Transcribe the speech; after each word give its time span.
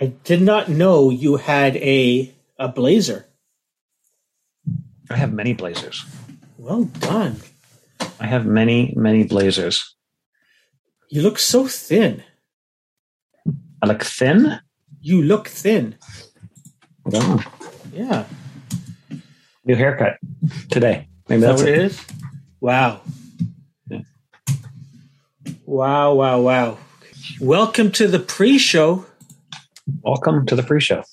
I 0.00 0.06
did 0.24 0.42
not 0.42 0.68
know 0.68 1.10
you 1.10 1.36
had 1.36 1.76
a 1.76 2.34
a 2.58 2.68
blazer. 2.68 3.26
I 5.10 5.16
have 5.16 5.32
many 5.32 5.52
blazers. 5.54 6.04
Well 6.58 6.84
done. 6.84 7.36
I 8.20 8.26
have 8.26 8.44
many, 8.46 8.92
many 8.96 9.24
blazers. 9.24 9.94
You 11.10 11.22
look 11.22 11.38
so 11.38 11.66
thin. 11.66 12.22
I 13.82 13.86
look 13.86 14.02
thin. 14.02 14.58
You 15.00 15.22
look 15.22 15.48
thin. 15.48 15.96
Oh, 17.14 17.42
Yeah. 17.92 18.24
new 19.64 19.76
haircut 19.76 20.18
today. 20.70 21.08
Maybe 21.28 21.36
Is 21.36 21.42
that 21.42 21.48
that's 21.48 21.62
what 21.62 21.68
it. 21.70 21.78
it 21.78 21.84
is? 21.84 22.00
Wow. 22.60 23.00
Yeah. 23.88 24.00
Wow, 25.64 26.14
wow, 26.14 26.40
wow. 26.40 26.78
Welcome 27.40 27.92
to 27.92 28.08
the 28.08 28.18
pre-show. 28.18 29.06
Welcome 29.86 30.46
to 30.46 30.56
the 30.56 30.64
pre-show. 30.64 31.04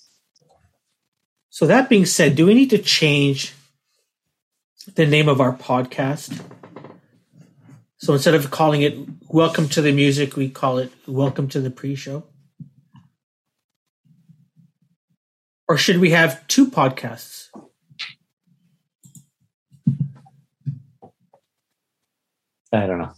So 1.49 1.67
that 1.67 1.89
being 1.89 2.07
said, 2.07 2.35
do 2.35 2.47
we 2.47 2.55
need 2.55 2.71
to 2.71 2.79
change 2.79 3.53
the 4.95 5.05
name 5.05 5.29
of 5.29 5.39
our 5.39 5.55
podcast? 5.55 6.41
So 7.97 8.13
instead 8.13 8.33
of 8.33 8.49
calling 8.49 8.81
it 8.81 8.97
Welcome 9.29 9.69
to 9.69 9.81
the 9.81 9.91
Music, 9.91 10.35
we 10.35 10.49
call 10.49 10.79
it 10.79 10.91
Welcome 11.07 11.47
to 11.49 11.61
the 11.61 11.69
Pre-Show? 11.69 12.23
Or 15.67 15.77
should 15.77 15.99
we 15.99 16.09
have 16.09 16.45
two 16.47 16.69
podcasts? 16.69 17.49
I 22.73 22.87
don't 22.87 22.97
know. 22.97 23.13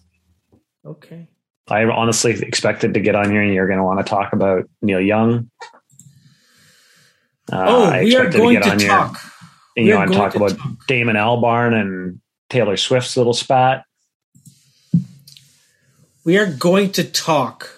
Okay. 0.86 1.30
I 1.68 1.84
honestly 1.86 2.32
expected 2.32 2.94
to 2.94 3.00
get 3.00 3.16
on 3.16 3.32
here 3.32 3.42
and 3.42 3.54
you're 3.54 3.68
going 3.68 3.80
to 3.80 3.84
want 3.84 4.06
to 4.06 4.10
talk 4.10 4.34
about 4.34 4.70
Neil 4.82 5.02
Young. 5.02 5.50
Uh, 7.52 7.66
oh, 7.68 7.84
I 7.86 8.04
we 8.04 8.16
are 8.16 8.30
going 8.30 8.62
to 8.62 8.78
here 8.78 8.88
talk. 8.88 9.20
and 9.76 9.86
you 9.86 9.94
to 9.94 10.06
going 10.06 10.12
talk 10.12 10.31
to 10.31 10.38
about 10.38 10.58
talk. 10.58 10.88
Damon 10.88 11.16
Albarn 11.16 11.73
and 11.80 12.22
Taylor 12.50 12.78
Swift's 12.78 13.17
little 13.17 13.34
spat. 13.34 13.84
We 16.23 16.38
are 16.38 16.52
going 16.52 16.92
to 16.94 17.04
talk. 17.04 17.70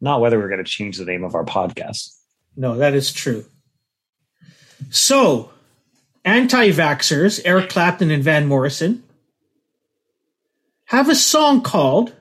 Not 0.00 0.20
whether 0.20 0.38
we're 0.38 0.48
going 0.48 0.62
to 0.62 0.70
change 0.70 0.98
the 0.98 1.04
name 1.04 1.24
of 1.24 1.34
our 1.34 1.44
podcast. 1.44 2.14
No, 2.56 2.76
that 2.76 2.94
is 2.94 3.12
true. 3.12 3.44
So, 4.90 5.50
anti 6.24 6.70
vaxxers, 6.70 7.40
Eric 7.44 7.70
Clapton 7.70 8.10
and 8.10 8.22
Van 8.22 8.46
Morrison, 8.46 9.02
have 10.86 11.08
a 11.08 11.14
song 11.14 11.62
called 11.62 12.14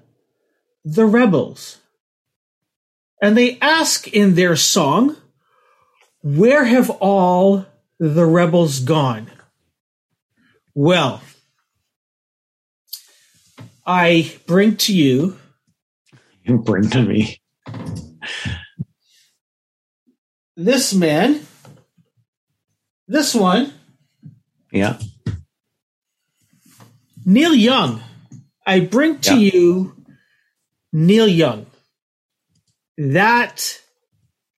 The 0.85 1.05
Rebels. 1.07 1.79
And 3.21 3.37
they 3.37 3.57
ask 3.59 4.07
in 4.09 4.35
their 4.35 4.55
song, 4.55 5.17
Where 6.23 6.65
have 6.65 6.89
all 6.91 7.65
the 7.99 8.25
rebels 8.25 8.79
gone? 8.79 9.31
Well, 10.75 11.21
I 13.85 14.33
bring 14.47 14.77
to 14.77 14.93
you 14.95 15.37
You 16.43 16.59
bring 16.59 16.89
to 16.91 17.01
me. 17.01 17.41
this 20.55 20.93
man, 20.93 21.41
this 23.07 23.33
one, 23.35 23.73
Yeah. 24.71 24.99
Neil 27.25 27.55
Young. 27.55 28.01
I 28.67 28.81
bring 28.81 29.19
to 29.21 29.35
Yeah. 29.39 29.51
you 29.53 29.94
Neil 30.95 31.27
Young. 31.27 31.65
That 32.97 33.81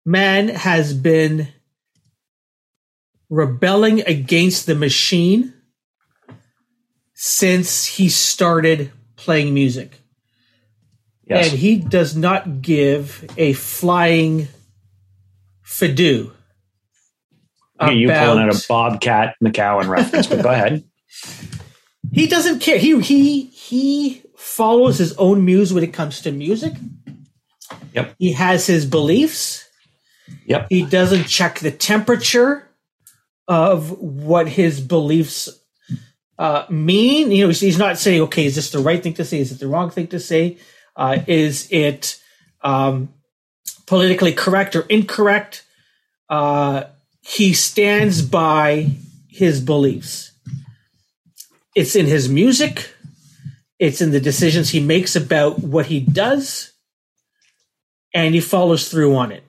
man 0.06 0.50
has 0.50 0.94
been 0.94 1.48
rebelling 3.28 4.02
against 4.02 4.68
the 4.68 4.76
machine 4.76 5.54
since 7.16 7.86
he 7.86 8.08
started 8.08 8.92
playing 9.16 9.56
music. 9.56 10.00
Yes. 11.26 11.50
And 11.50 11.60
he 11.60 11.78
does 11.78 12.16
not 12.16 12.62
give 12.62 13.26
a 13.36 13.54
flying 13.54 14.48
fidoo. 15.66 16.32
Okay, 17.82 17.96
you 17.96 18.10
pulling 18.10 18.44
out 18.44 18.56
a 18.56 18.66
Bobcat 18.70 19.36
McCowan 19.44 19.88
reference, 19.88 20.28
but 20.28 20.44
go 20.44 20.50
ahead. 20.50 20.84
he 22.12 22.28
doesn't 22.28 22.60
care. 22.60 22.78
He 22.78 23.00
he 23.02 23.42
he 23.46 24.22
follows 24.38 25.00
his 25.00 25.14
own 25.18 25.44
muse 25.44 25.74
when 25.74 25.84
it 25.84 25.92
comes 25.92 26.22
to 26.22 26.32
music. 26.32 26.74
Yep. 27.94 28.16
He 28.20 28.34
has 28.34 28.68
his 28.68 28.86
beliefs. 28.86 29.68
Yep. 30.46 30.68
He 30.70 30.86
doesn't 30.86 31.26
check 31.26 31.60
the 31.60 31.72
temperature 31.72 32.70
of 33.48 34.00
what 34.00 34.48
his 34.48 34.80
beliefs 34.80 35.50
uh, 36.38 36.66
mean. 36.70 37.32
You 37.32 37.48
know, 37.48 37.52
he's, 37.52 37.80
not 37.80 37.98
saying, 37.98 38.22
"Okay, 38.24 38.46
is 38.46 38.56
this 38.56 38.70
the 38.70 38.80
right 38.80 39.02
thing 39.02 39.16
to 39.16 39.26
say? 39.26 39.40
Is 39.40 39.52
it 39.52 39.60
the 39.60 39.68
wrong 39.68 39.90
thing 39.90 40.08
to 40.08 40.20
say? 40.20 40.58
Uh, 40.96 41.20
is 41.28 41.68
it 41.72 42.22
um, 42.62 43.10
politically 43.88 44.34
correct 44.34 44.76
or 44.76 44.82
incorrect?" 44.82 45.66
Uh, 46.30 46.84
he 47.22 47.54
stands 47.54 48.22
by 48.22 48.90
his 49.28 49.62
beliefs. 49.62 50.32
It's 51.74 51.96
in 51.96 52.06
his 52.06 52.30
music. 52.30 52.92
It's 53.80 54.02
in 54.02 54.12
the 54.12 54.20
decisions 54.20 54.70
he 54.70 54.80
makes 54.80 55.16
about 55.16 55.60
what 55.60 55.86
he 55.88 56.00
does, 56.00 56.74
and 58.14 58.34
he 58.34 58.42
follows 58.42 58.90
through 58.90 59.16
on 59.16 59.32
it. 59.32 59.44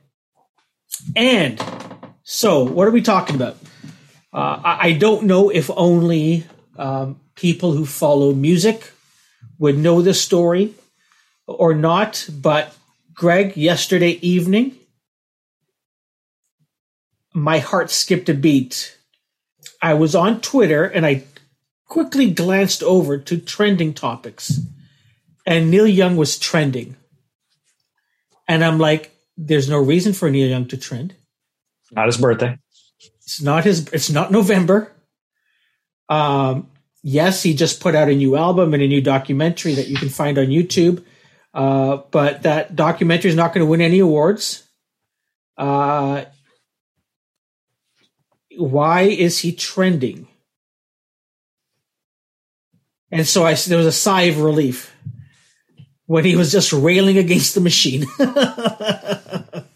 And 1.16 1.62
so, 2.22 2.62
what 2.62 2.86
are 2.86 2.92
we 2.92 3.00
talking 3.00 3.36
about? 3.36 3.56
Uh, 4.32 4.60
I, 4.62 4.92
don't 4.92 5.24
know 5.24 5.48
if 5.48 5.70
only 5.74 6.44
um, 6.76 7.18
people 7.34 7.72
who 7.72 7.86
follow 7.86 8.34
music 8.34 8.92
would 9.58 9.78
know 9.78 10.02
this 10.02 10.20
story 10.20 10.74
or 11.46 11.72
not, 11.72 12.28
but 12.30 12.76
Greg, 13.14 13.56
yesterday 13.56 14.18
evening, 14.20 14.76
my 17.32 17.58
heart 17.58 17.90
skipped 17.90 18.28
a 18.28 18.34
beat. 18.34 18.98
I 19.80 19.94
was 19.94 20.14
on 20.14 20.40
Twitter 20.42 20.84
and 20.84 21.06
I 21.06 21.24
quickly 21.88 22.31
glanced 22.31 22.82
over 22.82 23.19
to 23.19 23.38
trending 23.38 23.94
topics, 23.94 24.60
and 25.47 25.71
Neil 25.71 25.87
Young 25.87 26.16
was 26.16 26.38
trending. 26.38 26.97
And 28.47 28.65
I'm 28.65 28.78
like, 28.78 29.15
there's 29.37 29.69
no 29.69 29.78
reason 29.78 30.12
for 30.12 30.31
Neil 30.31 30.49
Young 30.49 30.66
to 30.69 30.76
trend. 30.76 31.15
Not 31.91 32.06
his 32.06 32.16
birthday. 32.16 32.59
It's 33.22 33.43
not 33.43 33.65
his. 33.65 33.88
It's 33.88 34.10
not 34.10 34.31
November. 34.31 34.93
Um, 36.09 36.71
yes, 37.03 37.43
he 37.43 37.54
just 37.54 37.81
put 37.81 37.94
out 37.94 38.09
a 38.09 38.15
new 38.15 38.37
album 38.37 38.75
and 38.75 38.82
a 38.82 38.88
new 38.88 39.00
documentary 39.00 39.75
that 39.75 39.88
you 39.88 39.97
can 39.97 40.09
find 40.09 40.38
on 40.38 40.47
YouTube. 40.47 41.05
Uh, 41.53 41.99
but 42.10 42.43
that 42.43 42.76
documentary 42.76 43.31
is 43.31 43.37
not 43.37 43.53
going 43.53 43.65
to 43.65 43.70
win 43.70 43.81
any 43.81 43.99
awards. 43.99 44.69
Uh, 45.56 46.25
why 48.56 49.03
is 49.03 49.41
he 49.41 49.53
trending? 49.53 50.27
And 53.10 53.26
so 53.26 53.44
I 53.44 53.54
there 53.54 53.78
was 53.78 53.86
a 53.86 53.92
sigh 53.92 54.22
of 54.22 54.41
relief 54.41 54.94
when 56.06 56.24
he 56.24 56.36
was 56.36 56.52
just 56.52 56.72
railing 56.72 57.19
against 57.19 57.54
the 57.54 57.60
machine. 57.60 58.06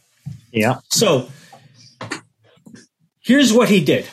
Yeah. 0.53 0.81
So 0.91 1.28
here's 3.20 3.53
what 3.53 3.70
he 3.70 3.82
did. 3.82 4.06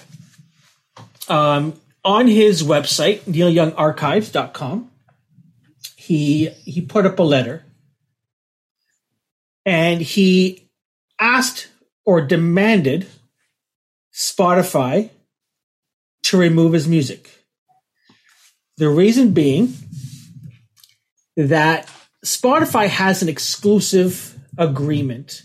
Um, 1.27 1.73
on 2.03 2.27
his 2.27 2.63
website, 2.63 3.19
neilyoungarchives.com, 3.21 4.89
he 5.97 6.49
he 6.63 6.81
put 6.81 7.05
up 7.05 7.19
a 7.19 7.23
letter 7.23 7.65
and 9.65 10.01
he 10.01 10.69
asked 11.19 11.67
or 12.05 12.21
demanded 12.21 13.05
Spotify 14.13 15.09
to 16.23 16.37
remove 16.37 16.73
his 16.73 16.87
music. 16.87 17.38
The 18.79 18.87
reason 18.87 19.33
being 19.33 19.73
that 21.35 21.91
Spotify 22.25 22.87
has 22.87 23.21
an 23.21 23.27
exclusive 23.27 24.39
agreement 24.57 25.43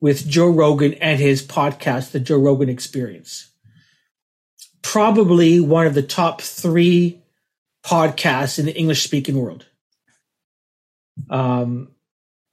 with 0.00 0.26
Joe 0.26 0.50
Rogan 0.50 0.94
and 0.94 1.20
his 1.20 1.46
podcast, 1.46 2.10
The 2.10 2.18
Joe 2.18 2.38
Rogan 2.38 2.68
Experience. 2.68 3.48
Probably 4.82 5.60
one 5.60 5.86
of 5.86 5.94
the 5.94 6.02
top 6.02 6.40
three 6.40 7.22
podcasts 7.84 8.58
in 8.58 8.66
the 8.66 8.76
English 8.76 9.04
speaking 9.04 9.38
world. 9.38 9.66
Um, 11.30 11.92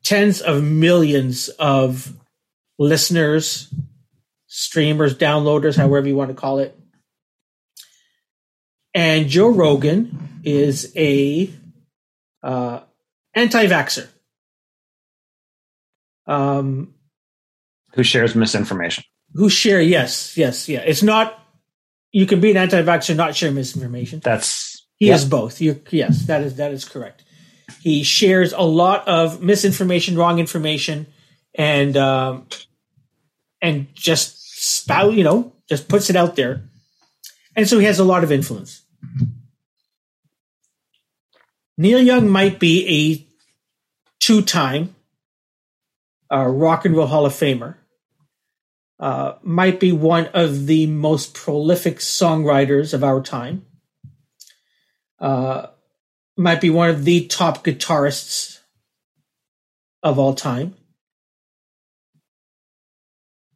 tens 0.04 0.40
of 0.40 0.62
millions 0.62 1.50
of 1.50 2.14
listeners, 2.78 3.74
streamers, 4.46 5.16
downloaders, 5.16 5.76
however 5.76 6.08
you 6.08 6.16
want 6.16 6.30
to 6.30 6.36
call 6.36 6.60
it. 6.60 6.80
And 8.94 9.28
Joe 9.28 9.50
Rogan 9.50 10.42
is 10.44 10.94
a 10.96 11.50
uh, 12.44 12.82
anti-vaxxer. 13.34 14.08
Um, 16.28 16.94
Who 17.96 18.04
shares 18.04 18.36
misinformation? 18.36 19.04
Who 19.34 19.50
share? 19.50 19.82
Yes, 19.82 20.38
yes, 20.38 20.70
yeah. 20.70 20.82
It's 20.86 21.02
not. 21.04 21.40
You 22.12 22.28
can 22.28 22.40
be 22.40 22.52
an 22.52 22.58
anti-vaxxer, 22.58 23.16
not 23.16 23.36
share 23.36 23.52
misinformation. 23.52 24.22
That's 24.24 24.86
He 24.98 25.08
yeah. 25.08 25.16
is 25.16 25.26
both. 25.26 25.60
You're, 25.60 25.78
yes, 25.90 26.26
that 26.28 26.44
is 26.44 26.58
that 26.58 26.72
is 26.72 26.86
correct. 26.86 27.24
He 27.82 28.04
shares 28.04 28.54
a 28.54 28.62
lot 28.62 29.08
of 29.08 29.42
misinformation, 29.42 30.16
wrong 30.16 30.38
information, 30.38 31.08
and 31.56 31.98
um, 31.98 32.48
and 33.62 33.88
just 33.96 34.38
spout, 34.64 35.14
you 35.14 35.24
know, 35.24 35.54
just 35.68 35.88
puts 35.88 36.10
it 36.12 36.16
out 36.16 36.36
there, 36.36 36.70
and 37.56 37.68
so 37.68 37.80
he 37.80 37.86
has 37.86 38.00
a 38.00 38.04
lot 38.04 38.24
of 38.24 38.32
influence. 38.32 38.83
Neil 41.78 42.02
Young 42.02 42.30
might 42.30 42.60
be 42.60 42.88
a 42.88 43.28
two-time 44.20 44.96
uh, 46.32 46.46
Rock 46.46 46.86
and 46.86 46.96
Roll 46.96 47.08
Hall 47.08 47.26
of 47.26 47.34
Famer. 47.34 47.76
Uh, 49.00 49.34
might 49.42 49.80
be 49.80 49.92
one 49.92 50.28
of 50.34 50.66
the 50.66 50.86
most 50.86 51.34
prolific 51.34 51.98
songwriters 51.98 52.94
of 52.94 53.04
our 53.04 53.22
time 53.22 53.66
uh, 55.24 55.68
might 56.38 56.62
be 56.62 56.70
one 56.70 56.90
of 56.90 57.06
the 57.06 57.26
top 57.28 57.64
guitarists 57.64 58.60
of 60.04 60.20
all 60.20 60.34
time. 60.34 60.76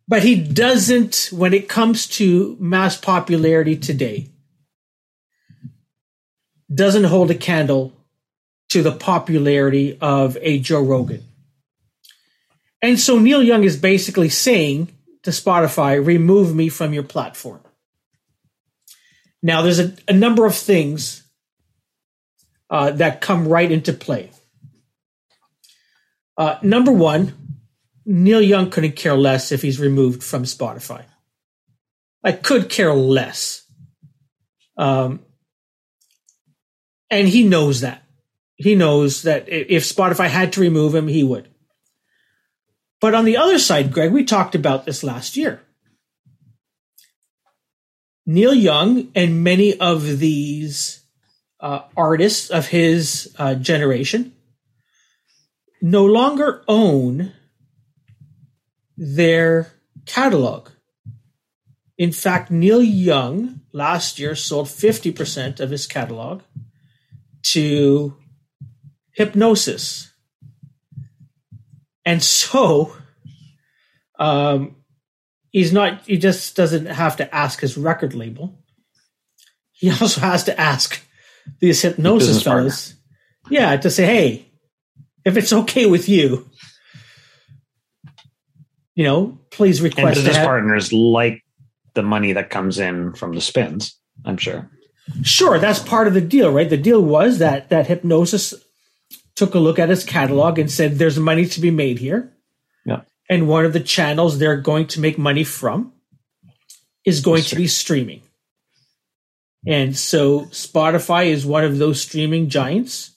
But 0.08 0.24
he 0.24 0.42
doesn't, 0.42 1.30
when 1.34 1.54
it 1.54 1.68
comes 1.68 2.08
to 2.08 2.56
mass 2.60 2.96
popularity 2.96 3.76
today, 3.76 4.30
doesn't 6.74 7.04
hold 7.04 7.30
a 7.32 7.36
candle 7.36 7.97
to 8.70 8.84
the 8.84 8.92
popularity 8.92 9.98
of 10.02 10.38
a 10.42 10.60
Joe 10.60 10.84
Rogan. 10.84 11.24
And 12.82 13.00
so 13.00 13.18
Neil 13.18 13.42
Young 13.42 13.64
is 13.64 13.78
basically 13.78 14.30
saying 14.30 14.90
to 15.24 15.32
Spotify, 15.32 16.04
remove 16.06 16.56
me 16.56 16.70
from 16.70 16.94
your 16.94 17.04
platform. 17.04 17.60
Now, 19.42 19.62
there's 19.62 19.80
a, 19.80 19.96
a 20.08 20.14
number 20.14 20.46
of 20.46 20.56
things 20.56 21.24
uh, 22.70 22.92
that 22.92 23.22
come 23.22 23.48
right 23.48 23.72
into 23.72 23.94
play. 23.94 24.32
Uh, 26.38 26.58
number 26.62 26.92
one, 26.92 27.34
Neil 28.06 28.42
Young 28.42 28.70
couldn't 28.70 28.96
care 28.96 29.16
less 29.16 29.52
if 29.52 29.62
he's 29.62 29.80
removed 29.80 30.24
from 30.24 30.44
Spotify. 30.44 31.04
I 32.24 32.32
could 32.32 32.70
care 32.70 32.94
less. 32.94 33.64
Um, 34.78 35.22
and 37.10 37.28
he 37.28 37.44
knows 37.44 37.82
that. 37.82 38.04
He 38.58 38.76
knows 38.76 39.22
that 39.22 39.48
if 39.48 39.84
Spotify 39.84 40.28
had 40.28 40.54
to 40.54 40.62
remove 40.62 40.94
him, 40.94 41.08
he 41.08 41.24
would. 41.24 41.48
But 43.00 43.14
on 43.14 43.26
the 43.26 43.38
other 43.38 43.60
side, 43.60 43.94
Greg, 43.94 44.12
we 44.12 44.24
talked 44.24 44.56
about 44.56 44.86
this 44.86 45.04
last 45.04 45.38
year. 45.38 45.62
Neil 48.26 48.54
Young 48.54 49.10
and 49.16 49.44
many 49.44 49.80
of 49.80 50.20
these 50.20 51.02
uh, 51.60 51.84
artists 51.96 52.50
of 52.50 52.68
his 52.68 53.34
uh, 53.38 53.56
generation 53.56 54.34
no 55.82 56.06
longer 56.06 56.64
own 56.68 57.34
their 58.98 59.72
catalog. 60.06 60.70
In 61.98 62.12
fact, 62.12 62.50
Neil 62.52 62.82
Young 62.82 63.62
last 63.72 64.20
year 64.20 64.36
sold 64.36 64.68
50% 64.68 65.60
of 65.60 65.70
his 65.70 65.86
catalog 65.88 66.42
to 67.44 68.18
Hipgnosis. 69.18 70.12
And 72.06 72.24
so 72.24 72.96
um, 74.20 74.76
he's 75.52 75.74
not, 75.74 76.02
he 76.06 76.18
just 76.18 76.56
doesn't 76.56 76.86
have 76.86 77.18
to 77.18 77.36
ask 77.36 77.60
his 77.60 77.78
record 77.78 78.14
label. 78.14 78.64
He 79.72 79.90
also 80.02 80.22
has 80.22 80.44
to 80.46 80.60
ask 80.60 81.02
these 81.60 81.82
Hipgnosis 81.82 82.44
partner. 82.44 82.62
fellas. 82.62 82.94
Yeah, 83.50 83.78
to 83.78 83.90
say, 83.90 84.06
hey, 84.06 84.52
if 85.26 85.38
it's 85.38 85.54
okay 85.54 85.86
with 85.86 86.10
you, 86.10 86.50
you 88.96 89.04
know, 89.04 89.40
please 89.52 89.82
request 89.82 90.20
to 90.20 90.26
business 90.26 90.38
partners 90.38 90.92
like 90.92 91.44
the 91.94 92.04
money 92.04 92.34
that 92.34 92.50
comes 92.50 92.80
in 92.80 93.14
from 93.14 93.34
the 93.34 93.42
spins. 93.42 93.98
I'm 94.26 94.38
sure. 94.38 94.70
Sure, 95.24 95.60
that's 95.60 95.80
part 95.80 96.08
of 96.08 96.14
the 96.14 96.22
deal, 96.22 96.52
right? 96.52 96.70
The 96.70 96.78
deal 96.78 97.02
was 97.02 97.40
that 97.40 97.70
that 97.70 97.88
Hipgnosis 97.88 98.54
took 99.38 99.56
a 99.56 99.60
look 99.60 99.80
at 99.80 99.88
his 99.88 100.04
catalog 100.04 100.60
and 100.60 100.70
said, 100.70 100.98
"There's 100.98 101.18
money 101.18 101.46
to 101.46 101.62
be 101.62 101.72
made 101.72 102.00
here." 102.00 102.34
Yeah. 102.86 103.02
And 103.30 103.48
one 103.48 103.64
of 103.64 103.72
the 103.72 103.80
channels 103.80 104.38
they're 104.38 104.58
going 104.58 104.88
to 104.88 105.00
make 105.00 105.18
money 105.18 105.46
from 105.46 105.94
is 107.06 107.22
going 107.22 107.44
to 107.44 107.56
be 107.56 107.68
streaming. 107.68 108.22
And 109.66 109.96
so 109.96 110.42
Spotify 110.48 111.28
is 111.28 111.46
one 111.46 111.64
of 111.64 111.78
those 111.78 112.02
streaming 112.02 112.50
giants 112.50 113.12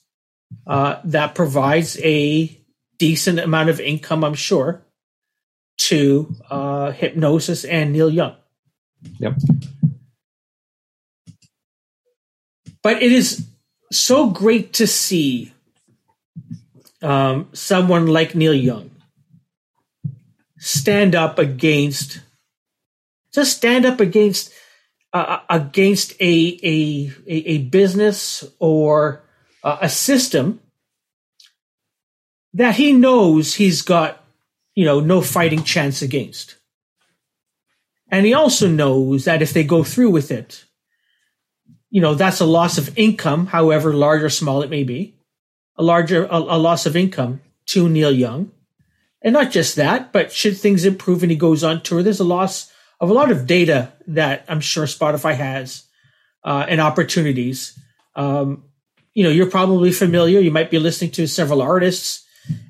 uh, 0.67 1.01
that 1.05 1.35
provides 1.35 1.99
a 2.03 2.57
decent 2.99 3.41
amount 3.41 3.71
of 3.71 3.81
income, 3.81 4.23
I'm 4.23 4.35
sure, 4.35 4.83
to 5.89 6.33
uh, 6.51 6.93
Hipgnosis 6.93 7.69
and 7.69 7.93
Neil 7.93 8.11
Young. 8.11 8.37
Yep. 9.19 9.35
but 12.83 13.03
it 13.03 13.13
is 13.13 13.47
so 13.93 14.31
great 14.31 14.75
to 14.75 14.87
see 14.87 15.53
um, 17.03 17.49
someone 17.53 18.07
like 18.07 18.35
Neil 18.35 18.55
Young 18.55 18.91
stand 20.59 21.15
up 21.15 21.39
against, 21.39 22.21
just 23.33 23.57
stand 23.57 23.87
up 23.87 24.01
against 24.01 24.53
uh, 25.13 25.39
against 25.49 26.13
a, 26.21 26.59
a 26.63 27.13
a 27.27 27.59
business 27.59 28.45
or 28.59 29.23
uh, 29.65 29.79
a 29.81 29.89
system 29.89 30.61
that 32.53 32.77
he 32.77 32.93
knows 32.93 33.55
he's 33.55 33.83
got, 33.83 34.25
you 34.75 34.85
know, 34.85 35.01
no 35.01 35.21
fighting 35.21 35.63
chance 35.63 36.03
against. 36.03 36.57
And 38.11 38.27
he 38.27 38.35
also 38.35 38.69
knows 38.69 39.25
that 39.25 39.41
if 39.41 39.53
they 39.53 39.63
go 39.63 39.85
through 39.85 40.11
with 40.11 40.31
it, 40.33 40.65
you 41.91 42.01
know 42.01 42.15
that's 42.15 42.41
a 42.41 42.47
loss 42.47 42.79
of 42.79 42.97
income 42.97 43.47
however 43.47 43.93
large 43.93 44.23
or 44.23 44.31
small 44.31 44.63
it 44.63 44.71
may 44.71 44.85
be 44.85 45.15
a 45.81 45.83
larger 45.83 46.27
a, 46.27 46.37
a 46.37 46.59
loss 46.59 46.85
of 46.85 46.95
income 46.95 47.41
to 47.65 47.89
neil 47.89 48.13
young. 48.13 48.53
And 49.23 49.33
not 49.33 49.51
just 49.51 49.77
that 49.77 50.13
but 50.13 50.31
should 50.31 50.57
things 50.57 50.85
improve 50.85 51.23
and 51.23 51.33
he 51.33 51.37
goes 51.37 51.65
on 51.65 51.83
tour 51.83 52.03
there's 52.03 52.21
a 52.21 52.25
loss 52.25 52.71
of 53.01 53.11
a 53.11 53.15
lot 53.15 53.31
of 53.31 53.47
data 53.47 53.93
that 54.07 54.45
i'm 54.49 54.61
sure 54.61 54.85
spotify 54.85 55.35
has 55.35 55.85
uh, 56.45 56.65
and 56.69 56.81
opportunities. 56.81 57.79
Um, 58.15 58.65
you 59.15 59.25
know 59.25 59.31
you're 59.31 59.51
probably 59.51 59.93
familiar 59.93 60.39
you 60.41 60.51
might 60.51 60.71
be 60.71 60.79
listening 60.79 61.11
to 61.13 61.27
several 61.27 61.63
artists. 61.63 62.27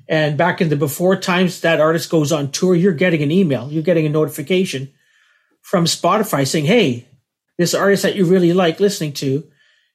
And 0.07 0.37
back 0.37 0.61
in 0.61 0.69
the 0.69 0.75
before 0.75 1.15
times 1.15 1.61
that 1.61 1.79
artist 1.79 2.09
goes 2.09 2.31
on 2.31 2.51
tour 2.51 2.75
you're 2.75 3.01
getting 3.03 3.21
an 3.23 3.31
email 3.31 3.71
you're 3.71 3.89
getting 3.91 4.05
a 4.05 4.09
notification 4.09 4.91
from 5.61 5.85
spotify 5.85 6.45
saying 6.45 6.65
hey 6.65 7.07
this 7.57 7.73
artist 7.73 8.03
that 8.03 8.15
you 8.15 8.25
really 8.25 8.53
like 8.53 8.79
listening 8.79 9.13
to 9.13 9.51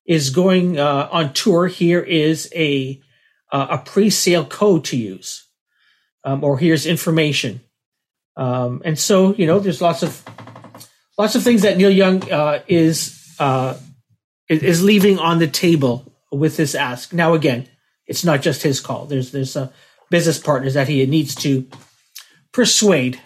is 0.06 0.30
going 0.30 0.78
uh, 0.78 1.08
on 1.10 1.32
tour. 1.32 1.66
Here 1.66 2.00
is 2.00 2.50
a 2.54 3.00
uh, 3.56 3.66
a 3.70 3.78
pre-sale 3.78 4.44
code 4.44 4.84
to 4.84 4.98
use, 4.98 5.46
um, 6.24 6.44
or 6.44 6.58
here's 6.58 6.84
information. 6.84 7.60
Um, 8.36 8.82
and 8.84 8.98
so 8.98 9.34
you 9.34 9.46
know, 9.46 9.58
there's 9.58 9.80
lots 9.80 10.02
of 10.02 10.22
lots 11.16 11.34
of 11.34 11.42
things 11.42 11.62
that 11.62 11.78
Neil 11.78 11.90
Young 11.90 12.30
uh, 12.30 12.60
is 12.68 13.34
uh, 13.38 13.78
is 14.48 14.84
leaving 14.84 15.18
on 15.18 15.38
the 15.38 15.46
table 15.46 16.12
with 16.30 16.58
this 16.58 16.74
ask. 16.74 17.14
Now, 17.14 17.32
again, 17.32 17.66
it's 18.06 18.24
not 18.24 18.42
just 18.42 18.62
his 18.62 18.78
call. 18.78 19.06
There's 19.06 19.32
there's 19.32 19.56
uh, 19.56 19.70
business 20.10 20.38
partners 20.38 20.74
that 20.74 20.88
he 20.88 21.06
needs 21.06 21.34
to 21.36 21.66
persuade. 22.52 23.18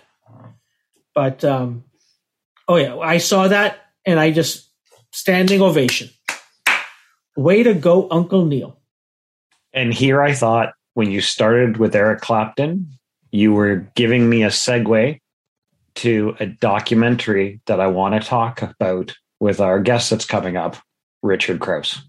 But 1.12 1.42
um, 1.44 1.82
oh 2.68 2.76
yeah, 2.76 2.96
I 2.98 3.18
saw 3.18 3.48
that 3.48 3.78
and 4.06 4.20
I 4.20 4.30
just 4.30 4.68
standing 5.10 5.60
ovation. 5.60 6.10
Way 7.36 7.64
to 7.64 7.74
go, 7.74 8.06
Uncle 8.12 8.44
Neil. 8.44 8.79
And 9.72 9.94
here 9.94 10.22
I 10.22 10.32
thought 10.32 10.72
when 10.94 11.10
you 11.10 11.20
started 11.20 11.76
with 11.76 11.94
Eric 11.94 12.20
Clapton, 12.20 12.98
you 13.30 13.52
were 13.52 13.88
giving 13.94 14.28
me 14.28 14.42
a 14.42 14.48
segue 14.48 15.20
to 15.96 16.36
a 16.40 16.46
documentary 16.46 17.60
that 17.66 17.80
I 17.80 17.86
want 17.86 18.20
to 18.20 18.28
talk 18.28 18.62
about 18.62 19.14
with 19.38 19.60
our 19.60 19.80
guest 19.80 20.10
that's 20.10 20.24
coming 20.24 20.56
up, 20.56 20.76
Richard 21.22 21.60
Crouse. 21.60 22.02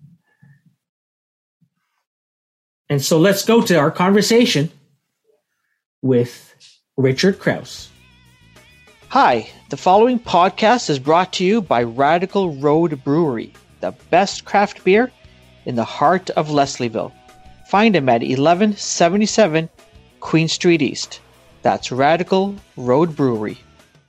And 2.89 3.01
so 3.01 3.19
let's 3.19 3.45
go 3.45 3.61
to 3.61 3.75
our 3.75 3.91
conversation 3.91 4.69
with 6.01 6.55
Richard 6.97 7.39
Crouse. 7.39 7.89
Hi, 9.09 9.49
the 9.69 9.77
following 9.77 10.19
podcast 10.19 10.89
is 10.89 10.99
brought 10.99 11.33
to 11.33 11.45
you 11.45 11.61
by 11.61 11.83
Radical 11.83 12.55
Road 12.55 13.03
Brewery, 13.03 13.53
the 13.81 13.91
best 14.09 14.45
craft 14.45 14.83
beer 14.83 15.11
in 15.65 15.75
the 15.75 15.83
heart 15.83 16.29
of 16.31 16.47
Leslieville. 16.47 17.13
Find 17.71 17.95
them 17.95 18.09
at 18.09 18.19
1177 18.19 19.69
Queen 20.19 20.49
Street 20.49 20.81
East. 20.81 21.21
That's 21.61 21.89
Radical 21.89 22.53
Road 22.75 23.15
Brewery. 23.15 23.57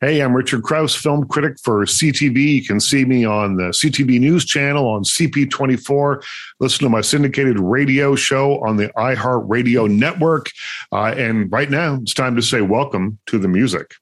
Hey, 0.00 0.20
I'm 0.20 0.34
Richard 0.34 0.64
Crouse, 0.64 0.96
film 0.96 1.28
critic 1.28 1.58
for 1.62 1.86
CTV. 1.86 2.56
You 2.56 2.64
can 2.64 2.80
see 2.80 3.04
me 3.04 3.24
on 3.24 3.54
the 3.54 3.68
CTV 3.68 4.18
News 4.18 4.44
channel 4.44 4.88
on 4.88 5.04
CP24. 5.04 6.24
Listen 6.58 6.86
to 6.86 6.88
my 6.88 7.02
syndicated 7.02 7.60
radio 7.60 8.16
show 8.16 8.60
on 8.66 8.78
the 8.78 8.88
iHeart 8.96 9.44
Radio 9.46 9.86
Network. 9.86 10.50
Uh, 10.90 11.14
and 11.16 11.52
right 11.52 11.70
now, 11.70 12.00
it's 12.02 12.14
time 12.14 12.34
to 12.34 12.42
say 12.42 12.62
welcome 12.62 13.16
to 13.26 13.38
the 13.38 13.46
music. 13.46 13.94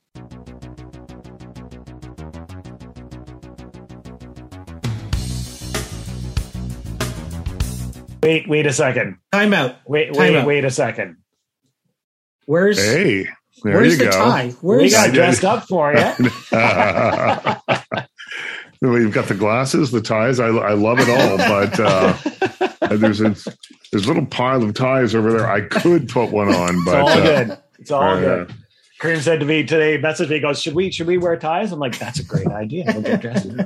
Wait, 8.22 8.48
wait 8.48 8.66
a 8.66 8.72
second. 8.72 9.18
Time 9.32 9.54
out. 9.54 9.76
Wait, 9.86 10.12
Time 10.14 10.16
wait, 10.32 10.36
out. 10.36 10.46
wait 10.46 10.64
a 10.64 10.70
second. 10.70 11.16
Where's 12.46 12.78
Hey, 12.78 13.24
there 13.62 13.74
where's 13.74 13.92
you 13.92 13.98
the 13.98 14.04
go. 14.06 14.10
tie? 14.10 14.46
We 14.62 14.76
Where's 14.76 14.92
got 14.92 15.12
dressed 15.14 15.44
up 15.44 15.66
for 15.68 15.92
you. 15.94 16.02
We've 18.82 19.12
got 19.12 19.26
the 19.28 19.34
glasses, 19.34 19.90
the 19.90 20.00
ties. 20.00 20.40
I, 20.40 20.48
I 20.48 20.72
love 20.72 20.98
it 21.00 21.08
all, 21.10 21.36
but 21.36 21.78
uh, 21.80 22.16
there's 22.96 23.20
a 23.20 23.36
there's 23.92 24.04
a 24.06 24.08
little 24.08 24.26
pile 24.26 24.62
of 24.62 24.72
ties 24.74 25.14
over 25.14 25.30
there. 25.32 25.50
I 25.50 25.60
could 25.62 26.08
put 26.08 26.30
one 26.30 26.48
on, 26.48 26.82
but 26.84 26.96
It's 26.96 26.96
but 26.96 27.00
all 27.00 27.08
uh, 27.08 27.22
good. 27.44 27.58
It's 27.78 27.90
all 27.90 28.02
uh, 28.02 28.20
good. 28.20 28.54
Kareem 29.00 29.18
said 29.20 29.40
to 29.40 29.46
me 29.46 29.64
today, 29.64 29.98
messaged 29.98 30.30
me, 30.30 30.40
goes, 30.40 30.60
Should 30.62 30.74
we 30.74 30.90
should 30.90 31.06
we 31.06 31.18
wear 31.18 31.36
ties? 31.36 31.72
I'm 31.72 31.78
like, 31.78 31.98
That's 31.98 32.20
a 32.20 32.24
great 32.24 32.46
idea. 32.48 32.84
We'll 32.88 33.02
get 33.02 33.20
dressed. 33.20 33.48